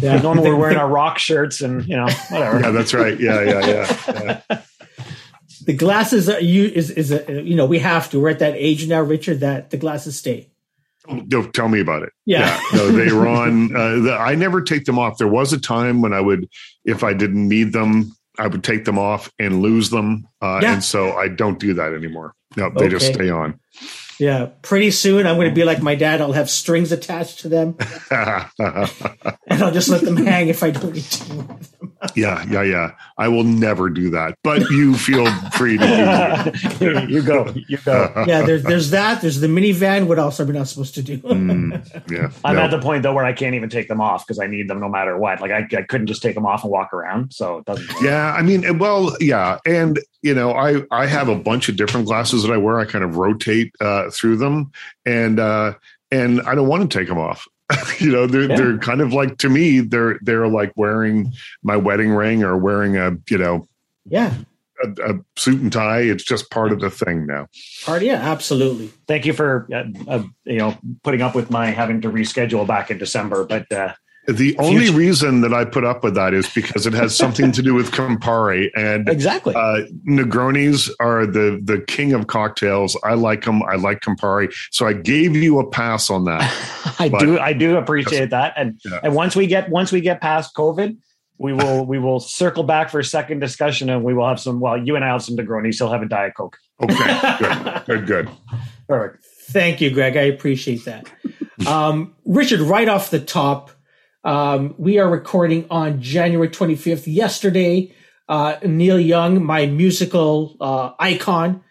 yeah. 0.00 0.20
Normally 0.20 0.50
we're 0.50 0.56
wearing 0.56 0.78
our 0.78 0.88
rock 0.88 1.18
shirts 1.18 1.60
and 1.60 1.86
you 1.86 1.96
know, 1.96 2.08
whatever. 2.30 2.60
yeah, 2.60 2.70
that's 2.70 2.94
right. 2.94 3.18
Yeah, 3.18 3.42
yeah, 3.42 3.66
yeah. 3.66 4.40
yeah. 4.50 4.62
the 5.66 5.74
glasses 5.74 6.28
are 6.28 6.40
you 6.40 6.64
is 6.64 6.90
is 6.90 7.12
a, 7.12 7.42
you 7.42 7.54
know 7.54 7.66
we 7.66 7.78
have 7.78 8.10
to. 8.10 8.20
We're 8.20 8.30
at 8.30 8.38
that 8.40 8.54
age 8.56 8.86
now, 8.88 9.00
Richard, 9.00 9.40
that 9.40 9.70
the 9.70 9.76
glasses 9.76 10.16
stay. 10.18 10.48
Don't 11.26 11.52
tell 11.52 11.68
me 11.68 11.80
about 11.80 12.04
it. 12.04 12.12
Yeah. 12.26 12.60
no, 12.72 12.92
they 12.92 13.12
were 13.16 13.26
on. 13.26 13.74
Uh, 13.74 13.98
the, 13.98 14.14
I 14.14 14.36
never 14.36 14.62
take 14.62 14.84
them 14.84 14.98
off. 15.00 15.18
There 15.18 15.26
was 15.28 15.52
a 15.52 15.60
time 15.60 16.00
when 16.00 16.12
I 16.12 16.20
would, 16.20 16.48
if 16.84 17.02
I 17.02 17.12
didn't 17.12 17.48
need 17.48 17.72
them, 17.72 18.12
I 18.38 18.46
would 18.46 18.62
take 18.62 18.84
them 18.84 19.00
off 19.00 19.28
and 19.38 19.62
lose 19.62 19.90
them, 19.90 20.28
uh, 20.40 20.60
Yeah. 20.62 20.74
and 20.74 20.84
so 20.84 21.12
I 21.16 21.26
don't 21.26 21.58
do 21.58 21.74
that 21.74 21.92
anymore. 21.92 22.34
No, 22.56 22.70
they 22.70 22.88
just 22.88 23.12
stay 23.12 23.30
on. 23.30 23.58
Yeah. 24.22 24.50
Pretty 24.62 24.92
soon 24.92 25.26
I'm 25.26 25.34
going 25.34 25.48
to 25.48 25.54
be 25.54 25.64
like 25.64 25.82
my 25.82 25.96
dad. 25.96 26.20
I'll 26.20 26.32
have 26.32 26.48
strings 26.48 26.92
attached 26.92 27.40
to 27.40 27.48
them, 27.48 27.76
and 28.10 29.62
I'll 29.62 29.72
just 29.72 29.88
let 29.88 30.02
them 30.02 30.16
hang 30.16 30.46
if 30.46 30.62
I 30.62 30.70
don't 30.70 30.92
need 30.92 31.02
to. 31.02 31.56
Yeah, 32.14 32.44
yeah, 32.48 32.62
yeah. 32.62 32.92
I 33.18 33.28
will 33.28 33.44
never 33.44 33.88
do 33.88 34.10
that, 34.10 34.36
but 34.42 34.68
you 34.70 34.94
feel 34.94 35.26
free 35.50 35.78
to 35.78 35.84
do 35.84 35.90
that. 35.90 37.08
you 37.10 37.22
go. 37.22 37.52
You 37.68 37.78
go. 37.78 38.24
Yeah. 38.26 38.42
There's 38.42 38.62
there's 38.62 38.90
that. 38.90 39.20
There's 39.20 39.40
the 39.40 39.46
minivan. 39.46 40.06
What 40.06 40.18
else 40.18 40.40
are 40.40 40.44
we 40.44 40.52
not 40.52 40.68
supposed 40.68 40.94
to 40.96 41.02
do? 41.02 41.18
Mm, 41.18 42.10
yeah, 42.10 42.30
I'm 42.44 42.56
no. 42.56 42.62
at 42.62 42.70
the 42.70 42.80
point 42.80 43.02
though 43.02 43.14
where 43.14 43.24
I 43.24 43.32
can't 43.32 43.54
even 43.54 43.68
take 43.68 43.88
them 43.88 44.00
off 44.00 44.26
because 44.26 44.38
I 44.38 44.46
need 44.46 44.68
them 44.68 44.80
no 44.80 44.88
matter 44.88 45.16
what. 45.16 45.40
Like 45.40 45.50
I, 45.50 45.66
I 45.76 45.82
couldn't 45.82 46.06
just 46.06 46.22
take 46.22 46.34
them 46.34 46.46
off 46.46 46.64
and 46.64 46.72
walk 46.72 46.92
around. 46.92 47.32
So 47.32 47.58
it 47.58 47.64
doesn't 47.64 47.88
Yeah, 48.02 48.32
I 48.32 48.42
mean, 48.42 48.78
well, 48.78 49.16
yeah, 49.20 49.58
and 49.66 49.98
you 50.22 50.34
know, 50.34 50.52
I 50.52 50.82
I 50.90 51.06
have 51.06 51.28
a 51.28 51.36
bunch 51.36 51.68
of 51.68 51.76
different 51.76 52.06
glasses 52.06 52.42
that 52.42 52.52
I 52.52 52.56
wear. 52.56 52.78
I 52.78 52.84
kind 52.84 53.04
of 53.04 53.16
rotate 53.16 53.74
uh, 53.80 54.10
through 54.10 54.36
them, 54.36 54.72
and 55.04 55.38
uh, 55.38 55.74
and 56.10 56.40
I 56.42 56.54
don't 56.54 56.68
want 56.68 56.90
to 56.90 56.98
take 56.98 57.08
them 57.08 57.18
off. 57.18 57.46
you 57.98 58.10
know, 58.10 58.26
they're 58.26 58.48
Yeah. 58.48 58.56
they're 58.56 58.78
kind 58.78 59.00
of 59.00 59.12
like 59.12 59.38
to 59.38 59.48
me, 59.48 59.80
they're 59.80 60.18
they're 60.22 60.48
like 60.48 60.72
wearing 60.76 61.32
my 61.62 61.76
wedding 61.76 62.10
ring 62.10 62.42
or 62.42 62.56
wearing 62.56 62.96
a 62.96 63.16
you 63.30 63.38
know 63.38 63.66
yeah. 64.06 64.34
a, 64.82 65.12
a 65.12 65.20
suit 65.36 65.60
and 65.60 65.72
tie. 65.72 66.00
It's 66.00 66.24
just 66.24 66.50
part 66.50 66.72
of 66.72 66.80
the 66.80 66.90
thing 66.90 67.26
now. 67.26 67.48
Party. 67.84 68.06
Yeah. 68.06 68.14
Absolutely. 68.14 68.92
thank 69.06 69.26
you 69.26 69.32
for 69.32 69.68
uh, 69.72 69.84
uh, 70.08 70.22
you 70.44 70.58
know 70.58 70.76
putting 71.02 71.22
up 71.22 71.34
with 71.34 71.50
my 71.50 71.66
having 71.66 72.00
to 72.02 72.10
reschedule 72.10 72.66
back 72.66 72.90
in 72.90 72.98
December. 72.98 73.44
But 73.44 73.70
uh, 73.72 73.94
The 74.28 74.56
only 74.58 74.82
Future- 74.86 74.96
reason 74.98 75.40
that 75.40 75.52
I 75.52 75.64
put 75.64 75.84
up 75.84 76.04
with 76.04 76.14
that 76.14 76.32
is 76.32 76.48
because 76.48 76.86
it 76.86 76.92
has 76.92 77.16
something 77.16 77.50
to 77.52 77.62
do 77.62 77.74
with 77.74 77.90
Campari 77.90 78.68
and 78.76 79.08
exactly, 79.08 79.52
Uh, 79.56 79.80
Negronis 80.08 80.88
are 81.00 81.26
the 81.26 81.60
the 81.62 81.80
king 81.88 82.12
of 82.12 82.28
cocktails. 82.28 82.96
I 83.02 83.14
like 83.14 83.44
them. 83.44 83.62
I 83.64 83.74
like 83.74 84.00
Campari. 84.00 84.52
So 84.70 84.86
I 84.86 84.92
gave 84.92 85.34
you 85.34 85.58
a 85.58 85.68
pass 85.68 86.08
on 86.08 86.24
that. 86.26 86.42
I 87.00 87.08
but- 87.08 87.18
do 87.20 87.38
I 87.40 87.52
do 87.52 87.76
appreciate 87.76 88.30
that. 88.30 88.54
And 88.56 88.78
Yeah. 88.84 89.00
and 89.02 89.14
once 89.16 89.34
we 89.34 89.48
get 89.48 89.68
once 89.70 89.90
we 89.90 90.00
get 90.00 90.20
past 90.20 90.54
COVID, 90.54 90.96
we 91.38 91.52
will 91.52 91.84
we 91.84 91.98
will 91.98 92.20
circle 92.20 92.62
back 92.62 92.90
for 92.90 93.00
a 93.00 93.04
second 93.04 93.40
discussion 93.40 93.90
and 93.90 94.04
we 94.04 94.14
will 94.14 94.28
have 94.28 94.38
some. 94.38 94.60
Well, 94.60 94.76
you 94.78 94.94
and 94.94 95.04
I 95.04 95.08
have 95.08 95.22
some 95.24 95.36
Negronis. 95.36 95.78
He'll 95.78 95.90
have 95.90 96.02
a 96.02 96.06
diet 96.08 96.34
coke. 96.36 96.56
Okay, 96.80 96.94
good, 97.40 97.82
good, 97.86 98.06
good. 98.06 98.28
Perfect. 98.88 99.24
Thank 99.50 99.80
you, 99.80 99.90
Greg. 99.90 100.16
I 100.16 100.22
appreciate 100.22 100.84
that. 100.84 101.10
Um, 101.66 102.14
Richard, 102.24 102.60
right 102.60 102.88
off 102.88 103.10
the 103.10 103.18
top, 103.18 103.71
um, 104.24 104.74
we 104.78 104.98
are 104.98 105.08
recording 105.08 105.66
on 105.70 106.00
January 106.00 106.48
25th. 106.48 107.04
Yesterday, 107.12 107.94
uh, 108.28 108.56
Neil 108.64 108.98
Young, 109.00 109.44
my 109.44 109.66
musical 109.66 110.56
uh, 110.60 110.92
icon, 110.98 111.62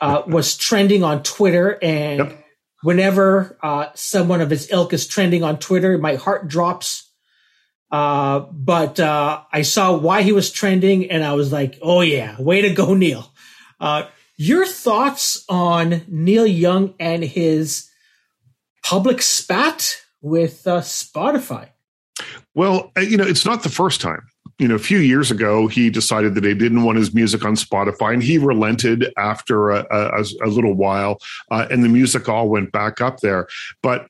uh, 0.00 0.22
was 0.26 0.56
trending 0.56 1.02
on 1.04 1.22
Twitter. 1.22 1.78
And 1.82 2.18
Yep. 2.18 2.44
whenever 2.82 3.58
uh, 3.62 3.88
someone 3.94 4.40
of 4.40 4.50
his 4.50 4.70
ilk 4.70 4.92
is 4.92 5.06
trending 5.06 5.42
on 5.42 5.58
Twitter, 5.58 5.98
my 5.98 6.14
heart 6.14 6.48
drops. 6.48 7.10
Uh, 7.90 8.40
but 8.52 8.98
uh, 8.98 9.42
I 9.52 9.62
saw 9.62 9.96
why 9.96 10.22
he 10.22 10.32
was 10.32 10.50
trending, 10.50 11.08
and 11.10 11.22
I 11.24 11.34
was 11.34 11.52
like, 11.52 11.78
"Oh 11.80 12.00
yeah, 12.00 12.34
way 12.40 12.62
to 12.62 12.70
go, 12.74 12.94
Neil!" 12.94 13.32
Uh, 13.78 14.08
your 14.36 14.66
thoughts 14.66 15.44
on 15.48 16.02
Neil 16.08 16.46
Young 16.46 16.94
and 16.98 17.22
his 17.22 17.88
public 18.82 19.22
spat 19.22 20.02
with 20.20 20.66
uh, 20.66 20.80
Spotify? 20.80 21.70
Well, 22.54 22.92
uh, 22.96 23.00
you 23.00 23.16
know, 23.16 23.26
it's 23.26 23.44
not 23.44 23.62
the 23.62 23.68
first 23.68 24.00
time. 24.00 24.22
You 24.58 24.68
know, 24.68 24.74
a 24.74 24.78
few 24.78 24.98
years 24.98 25.30
ago, 25.30 25.66
he 25.66 25.90
decided 25.90 26.34
that 26.34 26.44
he 26.44 26.54
didn't 26.54 26.84
want 26.84 26.96
his 26.96 27.12
music 27.12 27.44
on 27.44 27.56
Spotify, 27.56 28.14
and 28.14 28.22
he 28.22 28.38
relented 28.38 29.12
after 29.18 29.70
a, 29.70 29.86
a, 29.90 30.24
a 30.44 30.48
little 30.48 30.74
while, 30.74 31.18
uh, 31.50 31.66
and 31.70 31.84
the 31.84 31.90
music 31.90 32.28
all 32.28 32.48
went 32.48 32.72
back 32.72 33.02
up 33.02 33.20
there. 33.20 33.48
But 33.82 34.08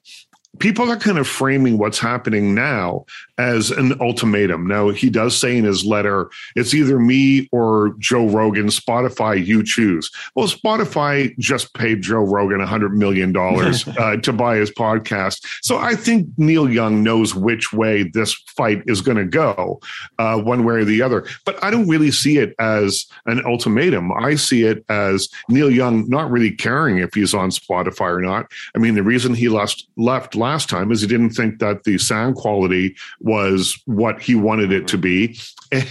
people 0.60 0.90
are 0.90 0.96
kind 0.96 1.18
of 1.18 1.26
framing 1.26 1.78
what's 1.78 1.98
happening 1.98 2.54
now 2.54 3.04
as 3.38 3.70
an 3.70 4.00
ultimatum. 4.00 4.66
Now, 4.66 4.88
he 4.90 5.10
does 5.10 5.36
say 5.36 5.56
in 5.56 5.64
his 5.64 5.84
letter, 5.84 6.30
it's 6.54 6.74
either 6.74 6.98
me 6.98 7.48
or 7.52 7.94
Joe 7.98 8.26
Rogan, 8.26 8.66
Spotify, 8.66 9.44
you 9.44 9.62
choose. 9.62 10.10
Well, 10.34 10.48
Spotify 10.48 11.36
just 11.38 11.74
paid 11.74 12.02
Joe 12.02 12.20
Rogan 12.20 12.60
$100 12.60 12.92
million 12.92 13.36
uh, 13.98 14.16
to 14.16 14.32
buy 14.32 14.56
his 14.56 14.70
podcast. 14.70 15.44
So 15.62 15.78
I 15.78 15.94
think 15.94 16.28
Neil 16.38 16.70
Young 16.70 17.02
knows 17.02 17.34
which 17.34 17.72
way 17.72 18.04
this 18.04 18.34
fight 18.56 18.82
is 18.86 19.00
going 19.00 19.18
to 19.18 19.24
go, 19.24 19.80
uh, 20.18 20.40
one 20.40 20.64
way 20.64 20.76
or 20.76 20.84
the 20.84 21.02
other. 21.02 21.26
But 21.44 21.62
I 21.62 21.70
don't 21.70 21.88
really 21.88 22.10
see 22.10 22.38
it 22.38 22.54
as 22.58 23.06
an 23.26 23.44
ultimatum. 23.44 24.12
I 24.12 24.36
see 24.36 24.62
it 24.62 24.84
as 24.88 25.28
Neil 25.48 25.70
Young 25.70 26.08
not 26.08 26.30
really 26.30 26.50
caring 26.50 26.98
if 26.98 27.14
he's 27.14 27.34
on 27.34 27.50
Spotify 27.50 28.16
or 28.16 28.20
not. 28.20 28.50
I 28.74 28.78
mean, 28.78 28.94
the 28.94 29.02
reason 29.02 29.34
he 29.34 29.48
left, 29.48 29.86
left 29.96 30.34
last 30.34 30.68
time 30.70 30.90
is 30.90 31.02
he 31.02 31.06
didn't 31.06 31.30
think 31.30 31.58
that 31.58 31.84
the 31.84 31.98
sound 31.98 32.36
quality 32.36 32.96
was 33.26 33.80
what 33.86 34.22
he 34.22 34.34
wanted 34.34 34.72
it 34.72 34.86
to 34.86 34.96
be 34.96 35.38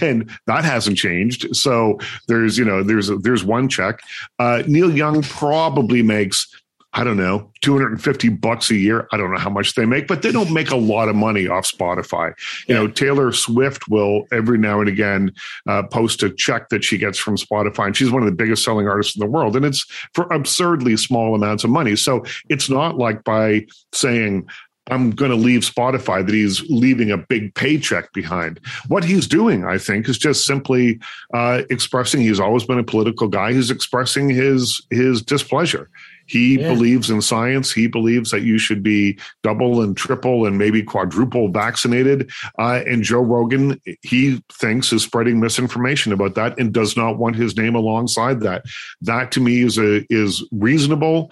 and 0.00 0.30
that 0.46 0.64
hasn't 0.64 0.96
changed 0.96 1.54
so 1.54 1.98
there's 2.28 2.56
you 2.56 2.64
know 2.64 2.82
there's 2.82 3.08
there's 3.20 3.44
one 3.44 3.68
check 3.68 4.00
uh, 4.38 4.62
neil 4.66 4.90
young 4.90 5.22
probably 5.22 6.02
makes 6.02 6.48
I 6.96 7.04
don't 7.04 7.18
know, 7.18 7.52
250 7.60 8.30
bucks 8.30 8.70
a 8.70 8.74
year. 8.74 9.06
I 9.12 9.18
don't 9.18 9.30
know 9.30 9.38
how 9.38 9.50
much 9.50 9.74
they 9.74 9.84
make, 9.84 10.08
but 10.08 10.22
they 10.22 10.32
don't 10.32 10.50
make 10.50 10.70
a 10.70 10.76
lot 10.76 11.10
of 11.10 11.14
money 11.14 11.46
off 11.46 11.70
Spotify. 11.70 12.32
You 12.68 12.74
know, 12.74 12.88
Taylor 12.88 13.32
Swift 13.32 13.86
will 13.90 14.26
every 14.32 14.56
now 14.56 14.80
and 14.80 14.88
again 14.88 15.30
uh, 15.68 15.82
post 15.82 16.22
a 16.22 16.30
check 16.30 16.70
that 16.70 16.84
she 16.84 16.96
gets 16.96 17.18
from 17.18 17.36
Spotify, 17.36 17.88
and 17.88 17.96
she's 17.96 18.10
one 18.10 18.22
of 18.22 18.26
the 18.26 18.34
biggest 18.34 18.64
selling 18.64 18.88
artists 18.88 19.14
in 19.14 19.20
the 19.20 19.26
world. 19.30 19.56
And 19.56 19.66
it's 19.66 19.84
for 20.14 20.24
absurdly 20.32 20.96
small 20.96 21.34
amounts 21.34 21.64
of 21.64 21.70
money. 21.70 21.96
So 21.96 22.24
it's 22.48 22.70
not 22.70 22.96
like 22.96 23.24
by 23.24 23.66
saying, 23.92 24.48
I'm 24.90 25.10
going 25.10 25.30
to 25.30 25.36
leave 25.36 25.62
Spotify, 25.62 26.24
that 26.24 26.34
he's 26.34 26.62
leaving 26.70 27.10
a 27.10 27.18
big 27.18 27.54
paycheck 27.54 28.12
behind. 28.12 28.60
What 28.88 29.04
he's 29.04 29.26
doing, 29.26 29.64
I 29.64 29.78
think, 29.78 30.08
is 30.08 30.18
just 30.18 30.46
simply 30.46 31.00
uh, 31.34 31.62
expressing. 31.70 32.20
He's 32.20 32.40
always 32.40 32.64
been 32.64 32.78
a 32.78 32.84
political 32.84 33.28
guy. 33.28 33.52
He's 33.52 33.70
expressing 33.70 34.28
his 34.28 34.80
his 34.90 35.22
displeasure. 35.22 35.88
He 36.28 36.58
Yeah. 36.58 36.72
believes 36.74 37.08
in 37.08 37.22
science. 37.22 37.72
He 37.72 37.86
believes 37.86 38.30
that 38.32 38.42
you 38.42 38.58
should 38.58 38.82
be 38.82 39.16
double 39.44 39.80
and 39.80 39.96
triple 39.96 40.44
and 40.44 40.58
maybe 40.58 40.82
quadruple 40.82 41.48
vaccinated. 41.48 42.30
Uh, 42.58 42.82
and 42.86 43.04
Joe 43.04 43.20
Rogan, 43.20 43.80
he 44.02 44.42
thinks, 44.52 44.92
is 44.92 45.02
spreading 45.02 45.38
misinformation 45.40 46.12
about 46.12 46.34
that 46.34 46.58
and 46.58 46.72
does 46.72 46.96
not 46.96 47.18
want 47.18 47.36
his 47.36 47.56
name 47.56 47.76
alongside 47.76 48.40
that. 48.40 48.64
That 49.00 49.30
to 49.32 49.40
me 49.40 49.62
is 49.62 49.78
a 49.78 50.04
is 50.10 50.44
reasonable. 50.50 51.30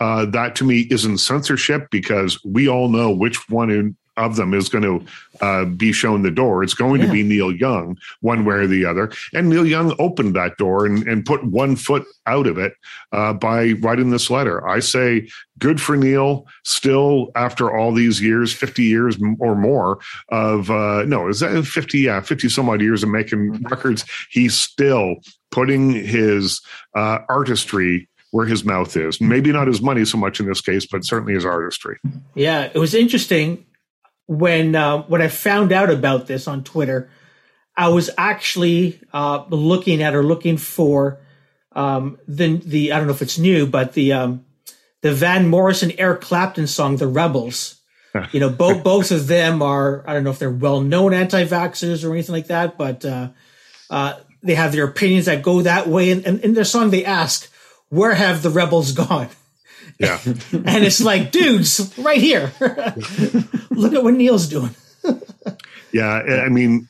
Uh, 0.00 0.26
that 0.26 0.54
to 0.56 0.64
me 0.64 0.86
isn't 0.90 1.18
censorship 1.18 1.88
because 1.90 2.42
we 2.44 2.68
all 2.68 2.88
know 2.88 3.10
which 3.10 3.48
one 3.48 3.70
in, 3.70 3.96
of 4.16 4.36
them 4.36 4.54
is 4.54 4.68
going 4.68 4.84
to 4.84 5.06
uh, 5.44 5.64
be 5.64 5.92
shown 5.92 6.22
the 6.22 6.30
door. 6.30 6.62
It's 6.62 6.74
going 6.74 7.00
yeah. 7.00 7.06
to 7.06 7.12
be 7.12 7.22
Neil 7.22 7.52
Young, 7.52 7.98
one 8.20 8.44
way 8.44 8.56
or 8.56 8.66
the 8.66 8.84
other. 8.84 9.10
And 9.32 9.48
Neil 9.48 9.66
Young 9.66 9.94
opened 9.98 10.34
that 10.36 10.56
door 10.56 10.86
and, 10.86 11.06
and 11.06 11.26
put 11.26 11.44
one 11.44 11.76
foot 11.76 12.04
out 12.26 12.46
of 12.46 12.58
it 12.58 12.74
uh, 13.12 13.32
by 13.32 13.72
writing 13.72 14.10
this 14.10 14.30
letter. 14.30 14.66
I 14.66 14.78
say, 14.80 15.28
good 15.58 15.80
for 15.80 15.96
Neil. 15.96 16.46
Still, 16.62 17.32
after 17.34 17.76
all 17.76 17.92
these 17.92 18.20
years, 18.22 18.52
50 18.52 18.82
years 18.84 19.18
or 19.40 19.54
more 19.54 19.98
of, 20.28 20.70
uh, 20.70 21.04
no, 21.04 21.28
is 21.28 21.40
that 21.40 21.64
50? 21.64 21.98
Yeah, 21.98 22.20
50 22.20 22.48
some 22.48 22.68
odd 22.68 22.80
years 22.80 23.02
of 23.02 23.08
making 23.08 23.62
records. 23.64 24.04
He's 24.30 24.54
still 24.56 25.16
putting 25.50 25.90
his 25.90 26.60
uh, 26.94 27.18
artistry 27.28 28.08
where 28.34 28.46
his 28.46 28.64
mouth 28.64 28.96
is. 28.96 29.20
Maybe 29.20 29.52
not 29.52 29.68
his 29.68 29.80
money 29.80 30.04
so 30.04 30.18
much 30.18 30.40
in 30.40 30.46
this 30.46 30.60
case, 30.60 30.84
but 30.84 31.04
certainly 31.04 31.34
his 31.34 31.44
artistry. 31.44 32.00
Yeah, 32.34 32.64
it 32.64 32.78
was 32.78 32.92
interesting 32.92 33.64
when 34.26 34.74
uh, 34.74 35.02
when 35.02 35.22
I 35.22 35.28
found 35.28 35.70
out 35.70 35.88
about 35.88 36.26
this 36.26 36.48
on 36.48 36.64
Twitter. 36.64 37.08
I 37.76 37.88
was 37.88 38.10
actually 38.18 39.00
uh, 39.12 39.44
looking 39.50 40.02
at 40.02 40.16
or 40.16 40.24
looking 40.24 40.56
for 40.56 41.20
um, 41.76 42.18
the 42.26 42.56
the 42.56 42.90
I 42.90 42.98
don't 42.98 43.06
know 43.06 43.12
if 43.12 43.22
it's 43.22 43.38
new, 43.38 43.68
but 43.68 43.92
the 43.92 44.12
um, 44.14 44.44
the 45.02 45.12
Van 45.12 45.46
Morrison 45.46 45.92
Eric 45.96 46.20
Clapton 46.20 46.66
song 46.66 46.96
"The 46.96 47.06
Rebels." 47.06 47.80
you 48.32 48.40
know, 48.40 48.50
both 48.50 48.82
both 48.82 49.12
of 49.12 49.28
them 49.28 49.62
are 49.62 50.02
I 50.08 50.12
don't 50.12 50.24
know 50.24 50.30
if 50.30 50.40
they're 50.40 50.50
well 50.50 50.80
known 50.80 51.14
anti-vaxxers 51.14 52.04
or 52.04 52.12
anything 52.12 52.32
like 52.32 52.48
that, 52.48 52.76
but 52.76 53.04
uh, 53.04 53.28
uh, 53.90 54.14
they 54.42 54.56
have 54.56 54.72
their 54.72 54.86
opinions 54.86 55.26
that 55.26 55.44
go 55.44 55.62
that 55.62 55.86
way. 55.86 56.10
And, 56.10 56.26
and 56.26 56.40
in 56.40 56.54
their 56.54 56.64
song, 56.64 56.90
they 56.90 57.04
ask, 57.04 57.48
"Where 57.88 58.14
have 58.14 58.42
the 58.42 58.50
rebels 58.50 58.92
gone?" 58.92 59.28
Yeah, 59.98 60.18
and 60.24 60.84
it's 60.84 61.00
like, 61.00 61.30
dudes, 61.30 61.92
right 61.98 62.20
here. 62.20 62.52
Look 63.70 63.94
at 63.94 64.02
what 64.02 64.14
Neil's 64.14 64.48
doing. 64.48 64.74
yeah, 65.92 66.42
I 66.44 66.48
mean, 66.48 66.88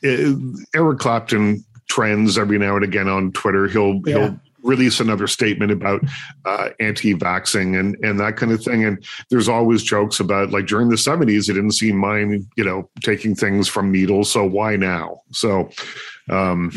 Eric 0.73 0.99
Clapton 0.99 1.63
trends 1.87 2.37
every 2.37 2.57
now 2.57 2.75
and 2.75 2.83
again 2.83 3.07
on 3.07 3.31
Twitter. 3.31 3.67
He'll 3.67 4.01
yeah. 4.05 4.17
he'll 4.17 4.39
release 4.65 4.99
another 4.99 5.27
statement 5.27 5.71
about 5.71 6.01
uh, 6.43 6.69
anti-vaxing 6.79 7.79
and 7.79 7.95
and 8.03 8.19
that 8.19 8.35
kind 8.35 8.51
of 8.51 8.63
thing. 8.63 8.83
And 8.83 9.05
there's 9.29 9.47
always 9.47 9.83
jokes 9.83 10.19
about 10.19 10.51
like 10.51 10.65
during 10.65 10.89
the 10.89 10.95
70s, 10.95 11.49
it 11.49 11.53
didn't 11.53 11.73
seem 11.73 11.97
mind, 11.97 12.47
you 12.57 12.63
know, 12.63 12.89
taking 13.01 13.35
things 13.35 13.67
from 13.67 13.91
needles. 13.91 14.31
So 14.31 14.43
why 14.43 14.75
now? 14.75 15.21
So, 15.31 15.69
um, 16.29 16.71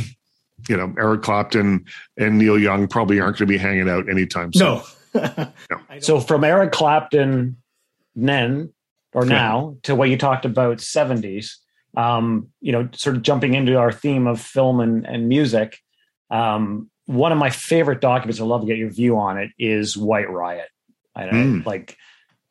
you 0.68 0.76
know, 0.76 0.94
Eric 0.98 1.22
Clapton 1.22 1.84
and 2.16 2.38
Neil 2.38 2.58
Young 2.58 2.88
probably 2.88 3.20
aren't 3.20 3.38
going 3.38 3.48
to 3.48 3.52
be 3.52 3.58
hanging 3.58 3.88
out 3.88 4.08
anytime 4.08 4.52
soon. 4.52 4.66
No. 4.66 4.84
no. 5.70 5.78
So 6.00 6.20
from 6.20 6.44
Eric 6.44 6.72
Clapton 6.72 7.56
then 8.14 8.72
or 9.14 9.24
now 9.24 9.76
to 9.84 9.94
what 9.94 10.10
you 10.10 10.18
talked 10.18 10.44
about 10.44 10.78
70s, 10.78 11.54
um, 11.96 12.48
you 12.60 12.72
know, 12.72 12.88
sort 12.92 13.16
of 13.16 13.22
jumping 13.22 13.54
into 13.54 13.76
our 13.76 13.90
theme 13.90 14.26
of 14.26 14.40
film 14.40 14.80
and, 14.80 15.06
and 15.06 15.28
music. 15.28 15.78
Um, 16.30 16.90
one 17.06 17.32
of 17.32 17.38
my 17.38 17.50
favorite 17.50 18.00
documents, 18.00 18.40
I'd 18.40 18.46
love 18.46 18.60
to 18.60 18.66
get 18.66 18.76
your 18.76 18.90
view 18.90 19.18
on 19.18 19.38
it, 19.38 19.50
is 19.58 19.96
White 19.96 20.30
Riot. 20.30 20.68
I, 21.16 21.24
mm. 21.24 21.60
I 21.60 21.64
like 21.64 21.96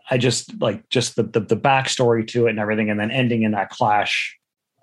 I 0.10 0.18
just 0.18 0.60
like 0.60 0.90
just 0.90 1.16
the, 1.16 1.24
the 1.24 1.42
the 1.42 1.58
backstory 1.58 2.28
to 2.30 2.48
it 2.48 2.52
and 2.52 2.60
everything, 2.60 2.90
and 2.90 3.00
then 3.00 3.12
ending 3.12 3.44
in 3.44 3.52
that 3.52 3.70
clash, 3.70 4.38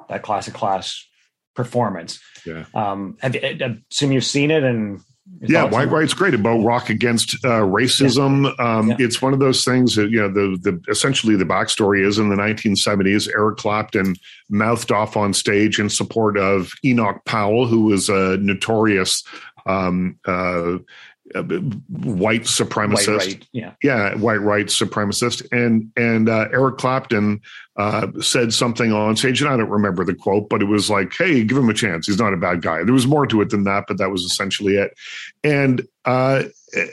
that 0.08 0.22
classic 0.22 0.54
Clash 0.54 1.08
performance. 1.54 2.20
Yeah. 2.44 2.66
Um, 2.74 3.16
have, 3.20 3.36
I 3.36 3.78
assume 3.90 4.12
you've 4.12 4.24
seen 4.24 4.50
it 4.50 4.62
and 4.62 5.00
yeah, 5.40 5.64
White 5.64 5.88
Riot's 5.88 6.12
great 6.12 6.34
about 6.34 6.62
rock 6.62 6.90
against 6.90 7.34
uh, 7.44 7.60
racism. 7.60 8.54
Yeah. 8.58 8.76
Um, 8.76 8.90
yeah. 8.90 8.96
It's 8.98 9.22
one 9.22 9.32
of 9.32 9.38
those 9.38 9.64
things 9.64 9.94
that 9.96 10.10
you 10.10 10.20
know 10.20 10.28
the 10.28 10.58
the 10.60 10.82
essentially 10.90 11.34
the 11.34 11.46
backstory 11.46 12.06
is 12.06 12.18
in 12.18 12.28
the 12.28 12.36
1970s. 12.36 13.28
Eric 13.34 13.56
Clapton 13.56 14.16
mouthed 14.50 14.92
off 14.92 15.16
on 15.16 15.32
stage 15.32 15.78
in 15.78 15.88
support 15.88 16.36
of 16.36 16.72
Enoch 16.84 17.24
Powell, 17.24 17.66
who 17.66 17.84
was 17.84 18.08
a 18.10 18.36
notorious 18.36 19.24
um, 19.66 20.18
uh, 20.26 20.30
uh, 20.30 20.78
white 21.42 22.42
supremacist, 22.42 23.08
white 23.08 23.26
right, 23.26 23.48
yeah, 23.52 23.72
yeah, 23.82 24.14
white 24.14 24.40
right 24.40 24.66
supremacist, 24.66 25.46
and 25.50 25.90
and 25.96 26.28
uh, 26.28 26.48
Eric 26.52 26.78
Clapton 26.78 27.40
uh, 27.76 28.06
said 28.20 28.52
something 28.52 28.92
on 28.92 29.16
stage, 29.16 29.42
and 29.42 29.50
I 29.50 29.56
don't 29.56 29.68
remember 29.68 30.04
the 30.04 30.14
quote, 30.14 30.48
but 30.48 30.62
it 30.62 30.66
was 30.66 30.88
like, 30.88 31.12
"Hey, 31.16 31.42
give 31.42 31.56
him 31.56 31.68
a 31.68 31.74
chance. 31.74 32.06
He's 32.06 32.18
not 32.18 32.32
a 32.32 32.36
bad 32.36 32.62
guy." 32.62 32.84
There 32.84 32.94
was 32.94 33.06
more 33.06 33.26
to 33.26 33.40
it 33.40 33.50
than 33.50 33.64
that, 33.64 33.84
but 33.88 33.98
that 33.98 34.10
was 34.10 34.22
essentially 34.22 34.76
it. 34.76 34.94
And 35.42 35.86
uh, 36.04 36.44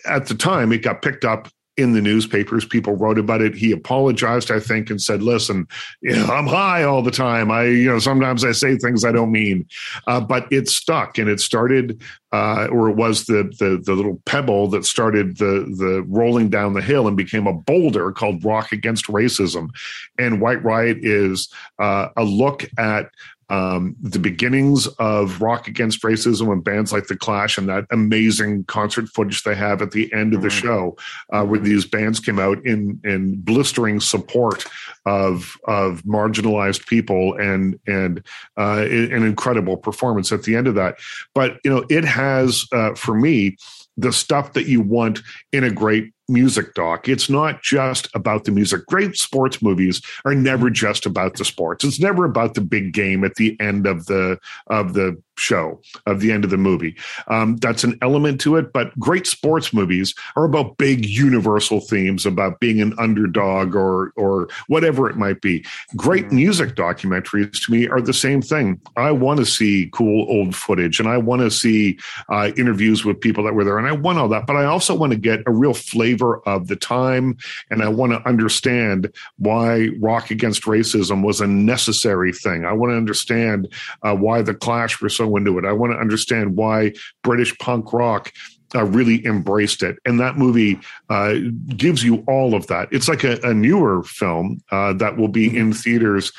at 0.05 0.25
the 0.27 0.35
time, 0.35 0.71
it 0.71 0.81
got 0.81 1.01
picked 1.01 1.25
up 1.25 1.49
in 1.81 1.93
the 1.93 2.01
newspapers. 2.01 2.65
People 2.65 2.95
wrote 2.95 3.17
about 3.17 3.41
it. 3.41 3.55
He 3.55 3.71
apologized, 3.71 4.51
I 4.51 4.59
think, 4.59 4.89
and 4.89 5.01
said, 5.01 5.21
"Listen, 5.21 5.67
you 6.01 6.15
know, 6.15 6.25
I'm 6.27 6.47
high 6.47 6.83
all 6.83 7.01
the 7.01 7.11
time. 7.11 7.51
I, 7.51 7.65
you 7.65 7.89
know, 7.89 7.99
sometimes 7.99 8.45
I 8.45 8.51
say 8.51 8.77
things 8.77 9.03
I 9.03 9.11
don't 9.11 9.31
mean." 9.31 9.65
Uh, 10.07 10.21
but 10.21 10.47
it 10.51 10.69
stuck, 10.69 11.17
and 11.17 11.29
it 11.29 11.39
started, 11.39 12.01
uh, 12.31 12.67
or 12.71 12.89
it 12.89 12.95
was 12.95 13.25
the, 13.25 13.51
the 13.59 13.81
the 13.83 13.93
little 13.93 14.21
pebble 14.25 14.67
that 14.69 14.85
started 14.85 15.37
the 15.37 15.65
the 15.77 16.05
rolling 16.07 16.49
down 16.49 16.73
the 16.73 16.81
hill 16.81 17.07
and 17.07 17.17
became 17.17 17.47
a 17.47 17.53
boulder 17.53 18.11
called 18.11 18.43
"Rock 18.45 18.71
Against 18.71 19.07
Racism." 19.07 19.69
And 20.17 20.41
White 20.41 20.63
Riot 20.63 20.99
is 21.01 21.49
uh, 21.79 22.09
a 22.15 22.23
look 22.23 22.65
at 22.77 23.09
um, 23.51 23.97
the 24.01 24.17
beginnings 24.17 24.87
of 24.97 25.41
rock 25.41 25.67
against 25.67 26.03
racism 26.03 26.53
and 26.53 26.63
bands 26.63 26.93
like 26.93 27.07
the 27.07 27.17
clash 27.17 27.57
and 27.57 27.67
that 27.67 27.85
amazing 27.91 28.63
concert 28.63 29.09
footage 29.09 29.43
they 29.43 29.55
have 29.55 29.81
at 29.81 29.91
the 29.91 30.11
end 30.13 30.33
of 30.33 30.41
the 30.41 30.47
mm-hmm. 30.47 30.65
show 30.65 30.97
uh, 31.33 31.43
where 31.43 31.59
these 31.59 31.85
bands 31.85 32.21
came 32.21 32.39
out 32.39 32.65
in 32.65 32.99
in 33.03 33.35
blistering 33.41 33.99
support 33.99 34.65
of 35.05 35.57
of 35.65 36.01
marginalized 36.03 36.87
people 36.87 37.33
and 37.33 37.77
and 37.87 38.25
uh, 38.57 38.85
an 38.89 39.23
incredible 39.23 39.75
performance 39.75 40.31
at 40.31 40.43
the 40.43 40.55
end 40.55 40.65
of 40.65 40.75
that 40.75 40.95
but 41.35 41.59
you 41.65 41.69
know 41.69 41.83
it 41.89 42.05
has 42.05 42.65
uh, 42.71 42.95
for 42.95 43.13
me 43.13 43.57
the 43.97 44.13
stuff 44.13 44.53
that 44.53 44.67
you 44.67 44.79
want 44.79 45.19
in 45.51 45.65
a 45.65 45.71
great 45.71 46.13
music 46.31 46.73
doc. 46.73 47.07
It's 47.07 47.29
not 47.29 47.61
just 47.61 48.07
about 48.15 48.45
the 48.45 48.51
music. 48.51 48.85
Great 48.87 49.17
sports 49.17 49.61
movies 49.61 50.01
are 50.25 50.33
never 50.33 50.69
just 50.69 51.05
about 51.05 51.35
the 51.35 51.45
sports. 51.45 51.83
It's 51.83 51.99
never 51.99 52.25
about 52.25 52.53
the 52.55 52.61
big 52.61 52.93
game 52.93 53.23
at 53.23 53.35
the 53.35 53.59
end 53.59 53.85
of 53.85 54.05
the 54.07 54.39
of 54.67 54.93
the 54.93 55.21
show, 55.41 55.81
of 56.05 56.19
the 56.19 56.31
end 56.31 56.43
of 56.43 56.49
the 56.49 56.57
movie. 56.57 56.95
Um, 57.27 57.57
that's 57.57 57.83
an 57.83 57.97
element 58.01 58.39
to 58.41 58.55
it, 58.57 58.71
but 58.71 58.97
great 58.99 59.27
sports 59.27 59.73
movies 59.73 60.13
are 60.35 60.45
about 60.45 60.77
big 60.77 61.05
universal 61.05 61.79
themes 61.81 62.25
about 62.25 62.59
being 62.59 62.81
an 62.81 62.93
underdog 62.97 63.75
or 63.75 64.13
or 64.15 64.47
whatever 64.67 65.09
it 65.09 65.17
might 65.17 65.41
be. 65.41 65.65
Great 65.95 66.25
mm-hmm. 66.25 66.35
music 66.37 66.75
documentaries 66.75 67.65
to 67.65 67.71
me 67.71 67.87
are 67.87 68.01
the 68.01 68.13
same 68.13 68.41
thing. 68.41 68.79
I 68.95 69.11
want 69.11 69.39
to 69.39 69.45
see 69.45 69.89
cool 69.91 70.25
old 70.29 70.55
footage 70.55 70.99
and 70.99 71.09
I 71.09 71.17
want 71.17 71.41
to 71.41 71.51
see 71.51 71.97
uh, 72.29 72.51
interviews 72.57 73.03
with 73.03 73.19
people 73.19 73.43
that 73.43 73.53
were 73.53 73.63
there 73.63 73.77
and 73.77 73.87
I 73.87 73.91
want 73.91 74.19
all 74.19 74.29
that, 74.29 74.47
but 74.47 74.55
I 74.55 74.65
also 74.65 74.95
want 74.95 75.11
to 75.11 75.17
get 75.17 75.41
a 75.45 75.51
real 75.51 75.73
flavor 75.73 76.11
flavor 76.11 76.41
of 76.45 76.67
the 76.67 76.75
time. 76.75 77.37
And 77.69 77.81
I 77.81 77.87
want 77.87 78.11
to 78.13 78.27
understand 78.27 79.11
why 79.37 79.89
rock 79.99 80.31
against 80.31 80.63
racism 80.63 81.23
was 81.23 81.41
a 81.41 81.47
necessary 81.47 82.33
thing. 82.33 82.65
I 82.65 82.73
want 82.73 82.91
to 82.91 82.97
understand 82.97 83.71
uh, 84.03 84.15
why 84.15 84.41
the 84.41 84.53
Clash 84.53 85.01
were 85.01 85.09
so 85.09 85.27
into 85.37 85.57
it. 85.57 85.65
I 85.65 85.73
want 85.73 85.93
to 85.93 85.99
understand 85.99 86.55
why 86.55 86.93
British 87.23 87.57
punk 87.57 87.93
rock 87.93 88.31
uh, 88.73 88.85
really 88.85 89.25
embraced 89.25 89.83
it. 89.83 89.97
And 90.05 90.19
that 90.19 90.37
movie 90.37 90.79
uh, 91.09 91.35
gives 91.75 92.03
you 92.03 92.23
all 92.27 92.55
of 92.55 92.67
that. 92.67 92.87
It's 92.91 93.07
like 93.07 93.23
a, 93.23 93.37
a 93.43 93.53
newer 93.53 94.03
film 94.03 94.61
uh, 94.71 94.93
that 94.93 95.17
will 95.17 95.27
be 95.27 95.55
in 95.55 95.73
theaters 95.73 96.31